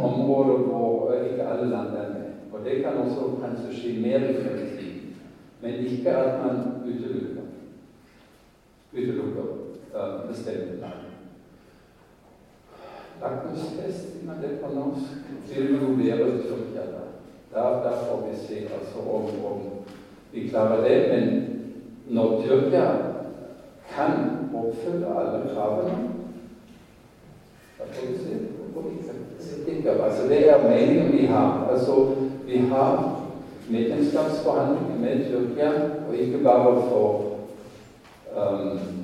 områder 0.00 0.58
hvor 0.58 1.12
ikke 1.12 1.42
alle 1.42 1.70
land 1.70 1.88
er 1.88 2.08
med. 2.12 2.28
Og 2.52 2.58
det 2.64 2.82
kan 2.82 2.96
også 3.04 3.20
kanskje 3.42 3.74
skje 3.76 4.00
mer 4.02 4.18
i 4.18 4.34
fremtiden. 4.34 5.14
Men 5.62 5.74
ikke 5.84 6.10
at 6.10 6.44
man 6.44 6.56
utelukker, 6.84 7.47
utelukker 8.92 9.48
uh, 9.94 10.28
bestemte 10.28 10.80
land. 10.80 11.04
Lakmustest, 13.20 14.12
sier 14.12 14.26
man 14.26 14.42
det 14.42 14.58
på 14.62 14.74
norsk, 14.74 15.10
vil 15.48 15.72
jo 15.74 15.94
være 15.98 16.42
Tyrkia. 16.42 16.86
Da, 17.54 17.62
da 17.84 17.90
får 17.90 18.28
vi 18.28 18.36
se 18.36 18.60
altså, 18.60 18.98
om, 19.00 19.24
om 19.52 19.60
vi 20.32 20.48
klarer 20.48 20.84
det. 20.88 20.98
Men 21.12 21.24
når 22.14 22.42
Tyrkia 22.42 22.86
kan 23.94 24.12
oppfylle 24.54 25.06
alle 25.06 25.50
kravene 25.54 26.08
da 27.78 27.84
får 27.84 28.06
vi 28.06 28.18
se 28.18 28.58
Altså, 30.08 30.28
det 30.28 30.50
er 30.50 30.68
meningen 30.68 31.12
vi 31.12 31.26
har. 31.26 31.68
Altså, 31.72 32.14
vi 32.46 32.58
har 32.58 33.20
medlemskapsforhandlinger 33.70 34.98
med 35.00 35.24
Tyrkia, 35.24 35.72
og 36.08 36.16
ikke 36.16 36.38
bare 36.44 36.82
for 36.88 37.27
um, 38.38 38.98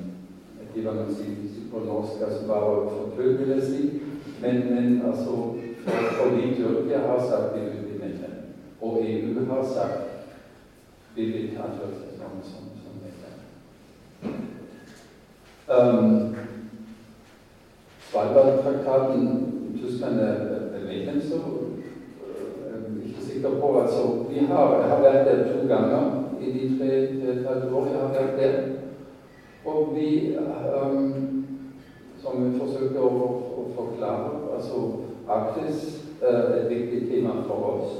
var 0.75 0.93
man 0.93 1.15
sier 1.15 1.35
på 1.71 1.79
norsk, 1.79 2.21
altså 2.21 2.47
bare 2.47 2.89
for 2.89 3.11
tull, 3.15 3.37
vil 3.37 3.53
jeg 3.55 3.63
si. 3.63 4.01
Men, 4.41 4.55
men 4.75 5.01
altså, 5.07 5.31
for, 5.85 6.01
fordi 6.17 6.55
Tyrkia 6.55 6.99
har 7.07 7.19
sagt 7.29 7.55
det 7.55 7.61
vil 7.61 7.83
bli 7.83 7.97
medlem, 7.99 8.35
og 8.81 8.99
EU 9.03 9.45
har 9.49 9.63
sagt 9.73 10.01
vi 11.15 11.25
vil 11.25 11.55
ta 11.55 11.63
Tyrkia 11.77 12.11
som, 12.19 12.33
som, 12.43 12.63
som 12.83 12.93
medlem. 13.03 13.37
Um, 15.75 16.35
Svalbardtraktaten 18.11 19.51
Tyskland 19.81 20.19
er 20.19 20.35
medlem, 20.85 21.21
så 21.21 21.35
er 21.35 22.75
jeg 22.75 23.07
ikke 23.07 23.25
sikker 23.25 23.59
på 23.59 23.81
altså, 23.81 24.25
vi 24.29 24.45
har, 24.45 24.81
har 24.81 25.01
vært 25.01 25.27
der 25.27 25.43
to 25.53 25.67
ganger 25.67 26.23
i 26.41 26.51
de 26.51 26.77
tre-tre 26.77 27.75
år 27.75 27.87
jeg 27.87 28.01
har 28.01 28.13
vært 28.13 28.39
der. 28.39 28.84
Og 29.65 29.95
vi, 29.95 30.37
um, 30.83 31.45
som 32.21 32.43
vi 32.43 32.59
forsøker 32.59 33.01
å, 33.01 33.29
å 33.57 33.63
forklare 33.73 34.51
altså 34.53 34.81
Arktis 35.25 35.85
er 36.21 36.51
et 36.59 36.67
viktig 36.69 37.07
tema 37.09 37.39
for 37.47 37.69
oss. 37.71 37.95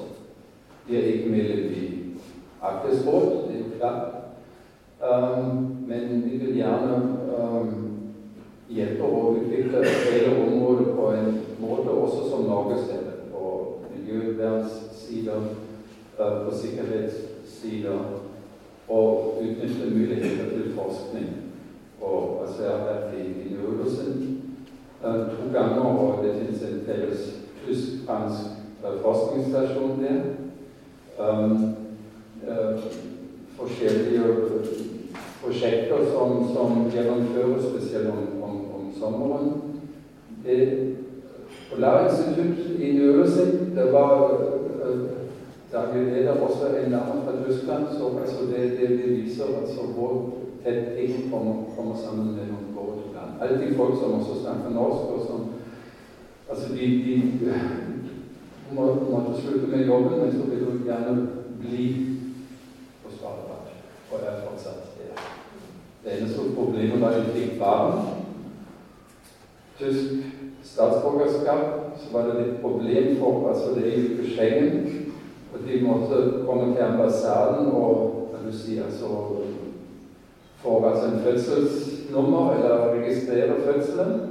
Vi 0.86 1.00
er 1.00 1.08
ikke 1.10 1.32
medlem 1.34 1.72
i 1.74 1.86
Arktisk 2.62 3.08
råd, 3.08 3.32
det 3.48 3.64
er 3.64 3.72
klart. 3.80 4.12
Um, 5.02 5.82
men 5.88 6.22
vi 6.28 6.38
vil 6.38 6.60
gjerne 6.60 7.00
um, 7.34 7.72
hjelpe 8.70 9.10
å 9.10 9.24
utvikle 9.40 9.82
hele 9.86 10.36
området 10.46 10.94
på 10.94 11.10
en 11.18 11.32
måte 11.64 11.90
også 11.90 12.30
som 12.30 12.46
Norge. 12.50 12.78
På 13.34 13.82
miljøvernsider, 13.90 15.50
på 16.18 16.54
sikkerhetssider. 16.62 18.06
Og 18.86 19.42
utnytte 19.42 19.90
muligheter 19.90 20.54
til 20.54 20.72
forskning. 20.78 21.45
Og 22.02 22.48
vært 22.60 23.14
i, 23.18 23.56
Nordåsen 23.56 24.42
to 25.02 25.50
ganger, 25.54 25.82
og 25.82 26.24
det 26.24 26.34
finnes 26.40 26.64
en 26.66 26.82
felles 26.86 27.26
tysk-fransk 27.66 28.56
forskningsstasjon 29.02 30.04
der. 30.04 30.22
Um, 31.20 31.76
uh, 32.44 32.82
forskjellige 33.56 34.24
prosjekter 35.44 36.10
som, 36.12 36.50
som 36.54 36.90
gjennomføres, 36.92 37.70
spesielt 37.70 38.10
om, 38.10 38.44
om, 38.44 38.58
om 38.76 38.92
sommeren. 39.00 39.54
Det 40.46 40.96
Polarinstitutt 41.72 42.80
i 42.80 42.92
Nørresund, 42.98 43.76
det 43.76 43.94
var 43.94 44.42
daglig 45.72 46.14
leder 46.14 46.42
også 46.42 46.68
en 46.68 46.92
dame 46.92 47.22
fra 47.26 47.34
Tyskland. 47.46 47.86
Så 47.98 48.12
altså, 48.22 48.46
det, 48.46 48.72
det, 48.80 48.90
det, 48.90 49.10
viser 49.18 49.44
altså 49.62 49.82
hvor 49.96 50.34
tett 50.66 50.96
ting 50.98 51.32
kommer, 51.32 51.64
kommer 51.76 51.96
sammen 51.96 52.34
mellom 52.36 52.74
våre 52.76 52.98
to 53.02 53.14
land. 53.14 53.42
Alle 53.42 53.58
de 53.62 53.76
folk 53.78 54.00
som 54.00 54.18
også 54.20 54.42
snakker 54.42 54.74
norsk, 54.74 55.04
og 55.14 55.20
som 55.28 55.40
altså 56.50 56.74
de, 56.74 56.86
de 57.06 57.14
må, 58.74 58.86
måtte 59.12 59.42
slutte 59.42 59.68
med 59.68 59.86
jobben, 59.86 60.20
men 60.20 60.32
så 60.32 60.50
vil 60.50 60.66
de 60.66 60.86
gjerne 60.86 61.28
bli 61.60 61.86
på 63.04 63.12
Svalbard. 63.14 63.70
Og 64.12 64.20
er 64.20 64.42
fortsatt 64.48 64.98
der. 64.98 65.22
Det 66.04 66.18
eneste 66.18 66.56
problemet 66.56 67.02
var 67.02 67.14
at 67.14 67.26
de 67.26 67.40
fikk 67.40 67.60
barn. 67.60 68.08
Tysk 69.80 70.12
statsborgerskap, 70.64 71.98
så 71.98 72.14
var 72.14 72.28
det 72.28 72.42
litt 72.42 72.62
problem 72.62 73.18
for 73.20 73.50
altså 73.52 73.74
det 73.76 73.88
er 73.90 74.02
jo 74.02 74.30
Schengen. 74.34 75.12
Og 75.54 75.62
de 75.68 75.82
måtte 75.86 76.46
komme 76.46 76.74
til 76.74 76.84
ambassaden 76.84 77.68
og 77.72 78.30
kan 78.32 78.52
du 78.52 78.58
si, 78.58 78.78
altså, 78.78 79.08
få 80.66 80.86
altså 80.86 81.06
en 81.06 81.20
fødselsnummer 81.20 82.54
eller 82.54 82.94
registrere 82.94 83.62
fødselen. 83.66 84.22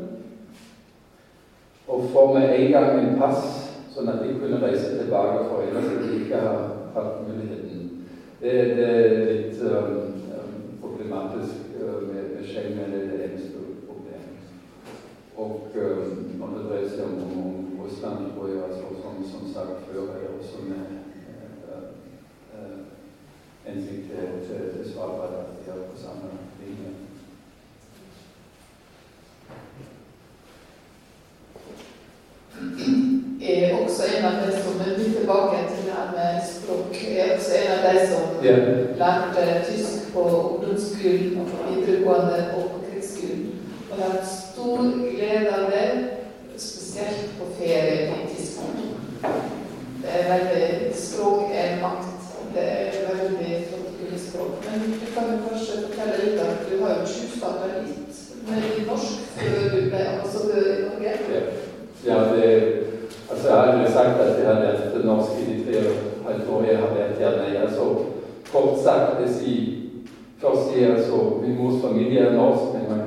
Og 1.88 2.04
få 2.12 2.34
med 2.34 2.60
en 2.60 2.72
gang 2.72 2.98
en 2.98 3.18
pass, 3.20 3.42
sånn 3.94 4.08
at 4.10 4.22
de 4.24 4.34
kunne 4.40 4.62
reise 4.62 4.96
tilbake, 4.98 5.44
for 5.50 5.62
ellers 5.62 5.86
som 5.86 6.00
de 6.02 6.16
ikke 6.18 6.40
har 6.40 6.62
hatt 6.96 7.20
muligheten. 7.26 7.84
Det, 8.40 8.54
det 8.78 8.88
er 8.94 9.20
litt 9.28 9.60
um, 9.68 10.00
problematisk 10.82 11.76
uh, 11.76 12.00
med, 12.08 12.32
med 12.32 12.48
Schengen. 12.48 12.90
Det 12.90 13.02
er 13.02 13.12
det 13.12 13.28
eneste 13.28 13.62
problemet. 13.86 14.50
Og 15.36 15.70
um, 15.76 16.18
når 16.40 16.56
det 16.56 16.66
dreier 16.66 16.90
seg 16.90 17.06
om, 17.06 17.38
om 17.44 17.80
Russland, 17.84 18.32
tror 18.32 18.50
jeg 18.50 18.64
altså, 18.66 18.96
som, 19.04 19.22
som 19.30 19.48
sagt 19.54 19.86
før, 19.92 20.10
er 20.16 20.32
også 20.40 20.66
med 20.66 21.03
hensikt 23.66 24.04
til, 24.10 24.26
til, 24.46 24.60
til 24.72 24.92
Svalbard 24.92 25.34
at 25.40 25.46
de 25.66 25.70
er 25.70 25.84
på 25.90 25.96
samme 26.04 26.28
linje. 26.60 26.90
er 33.52 33.74
også 33.82 34.02
en 34.16 34.24
av 34.24 34.36
de 34.42 34.52
som 34.62 34.80
er 34.80 34.98
litt 34.98 35.16
tilbake 35.18 35.56
til 35.70 35.88
det 35.88 36.04
med 36.16 36.38
språk. 36.48 37.00
er 37.18 37.34
også 37.34 37.56
en 37.60 37.72
av 37.74 37.82
de 37.86 38.06
som 38.10 38.44
yeah. 38.44 38.98
lærte 39.00 39.44
tysk 39.68 40.12
på 40.14 40.22
ungdomsskolen 40.40 41.40
og 41.40 41.46
på 41.52 41.58
videregående 41.68 42.38
og 42.56 42.70
på 42.70 42.78
krigsskolen. 42.86 43.50
Og 43.90 43.98
har 43.98 44.14
hatt 44.16 44.30
stor 44.30 44.80
glede 45.10 45.53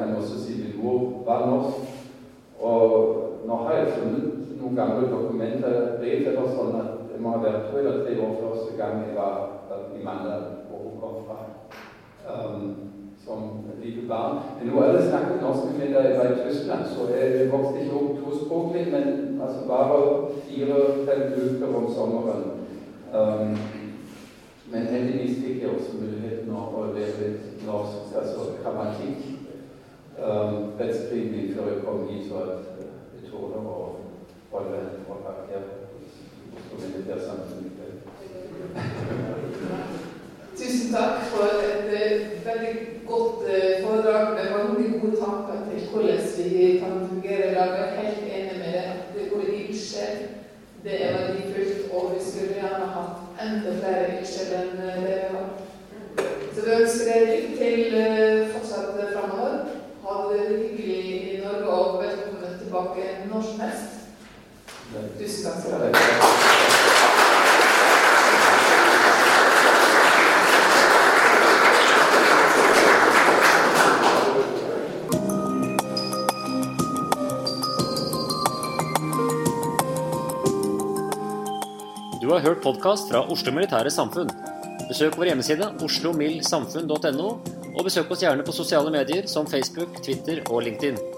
man 0.08 0.16
kan 0.16 0.24
også 0.24 0.46
si 0.46 0.54
min 0.54 0.84
mor 0.84 1.24
var 1.26 1.46
norsk. 1.46 1.78
Og 2.60 2.90
nå 3.48 3.56
har 3.56 3.74
jeg 3.74 3.88
funnet 3.88 4.34
noen 4.62 4.76
gamle 4.76 5.10
dokumenter, 5.12 6.00
brev 6.00 6.28
eller 6.28 6.52
sånn, 6.56 6.76
at 6.80 6.94
det 7.12 7.22
må 7.22 7.36
ha 7.36 7.44
vært 7.44 7.70
to 7.70 7.78
eller 7.78 8.04
tre 8.06 8.16
år 8.24 8.36
første 8.42 8.76
gang 8.80 9.04
jeg 9.04 9.16
var 9.18 9.36
i 9.98 10.04
Mandal, 10.04 10.46
hvor 10.70 10.86
hun 10.86 11.00
kom 11.02 11.16
fra. 11.28 11.40
Um, 12.28 12.76
som 13.26 13.44
lite 13.84 14.08
barn. 14.08 14.40
Men 14.58 14.72
nå 14.72 14.82
er 14.82 14.94
det 14.96 15.08
snakket 15.10 15.42
norsk 15.44 15.74
med 15.78 15.96
jeg 15.96 16.18
var 16.18 16.32
i 16.32 16.40
Tyskland, 16.44 16.86
så 16.94 17.10
jeg 17.12 17.50
vokste 17.52 17.84
ikke 17.84 18.00
opp 18.00 18.22
tospråklig, 18.24 18.86
men 18.92 19.42
altså 19.44 19.68
bare 19.68 20.00
fire-fem 20.48 21.26
uker 21.44 21.76
om 21.82 21.90
sommeren. 21.96 22.46
Um, 23.12 23.58
men 24.72 24.88
heldigvis 24.92 25.40
fikk 25.44 25.62
jeg 25.64 25.78
litt 29.00 29.37
um, 30.18 30.78
før 31.56 31.68
jeg 31.72 31.84
kom 31.86 32.08
hit, 32.10 32.30
så 32.30 32.36
at 32.36 32.50
jeg 33.14 33.32
torde 33.32 33.58
å 33.62 33.78
holde 34.52 34.80
en 34.80 35.04
foredrag 35.08 35.40
her 35.52 35.64
hos 36.72 36.84
Militærsamfunnet. 36.94 37.78
Tusen 40.58 40.94
takk 40.94 41.28
for 41.32 41.46
et 41.70 41.90
uh, 41.94 42.16
veldig 42.48 42.74
godt 43.08 43.46
uh, 43.46 43.74
foredrag 43.84 44.34
med 44.38 44.56
mange 44.58 45.00
gode 45.00 45.18
tanker 45.22 45.58
til 45.70 45.86
hvordan 45.92 46.20
vi 46.38 46.80
kan 46.82 47.08
fungere 47.10 47.52
i 47.52 47.54
lag. 47.54 47.78
Jeg 47.78 47.88
er 47.88 48.02
helt 48.02 48.26
enig 48.40 48.58
med 48.58 48.70
deg 48.74 48.84
at 48.96 49.14
det 49.14 49.32
ordet 49.34 49.56
ildsjel 49.62 50.18
det 50.84 50.96
er 51.04 51.16
verdifullt, 51.18 51.92
og 51.94 52.12
vi 52.16 52.20
skulle 52.24 52.54
gjerne 52.54 52.86
hatt 52.96 53.42
enda 53.44 53.72
flere 53.80 54.04
ildsjeler 54.18 54.60
enn 54.62 54.78
det 54.82 54.94
vi 55.04 55.16
har. 55.34 55.48
Så 56.54 56.66
vi 56.66 56.76
ønsker 56.76 57.10
deg 57.12 57.32
lykke 57.32 57.58
til 57.58 57.98
tilbake 62.78 63.30
når 63.30 63.42
som 63.42 63.60
helst. 63.60 63.94
Tusen 65.18 65.44
takk 65.44 65.58
skal 65.62 65.72
du 65.72 65.78
ha. 65.78 66.06
Du 82.22 82.34
har 82.34 82.40
hørt 82.44 82.62
podkast 82.62 83.10
fra 83.10 83.24
Oslo 83.32 83.54
Militære 83.56 83.90
Samfunn. 83.92 84.30
Besøk 84.88 85.18
vår 85.20 85.32
hjemmeside 85.32 85.68
oslomildsamfunn.no, 85.84 87.30
og 87.74 87.86
besøk 87.88 88.12
oss 88.12 88.24
gjerne 88.24 88.46
på 88.48 88.56
sosiale 88.56 88.92
medier 88.92 89.28
som 89.32 89.48
Facebook, 89.48 90.02
Twitter 90.04 90.44
og 90.48 90.64
LinkedIn. 90.68 91.17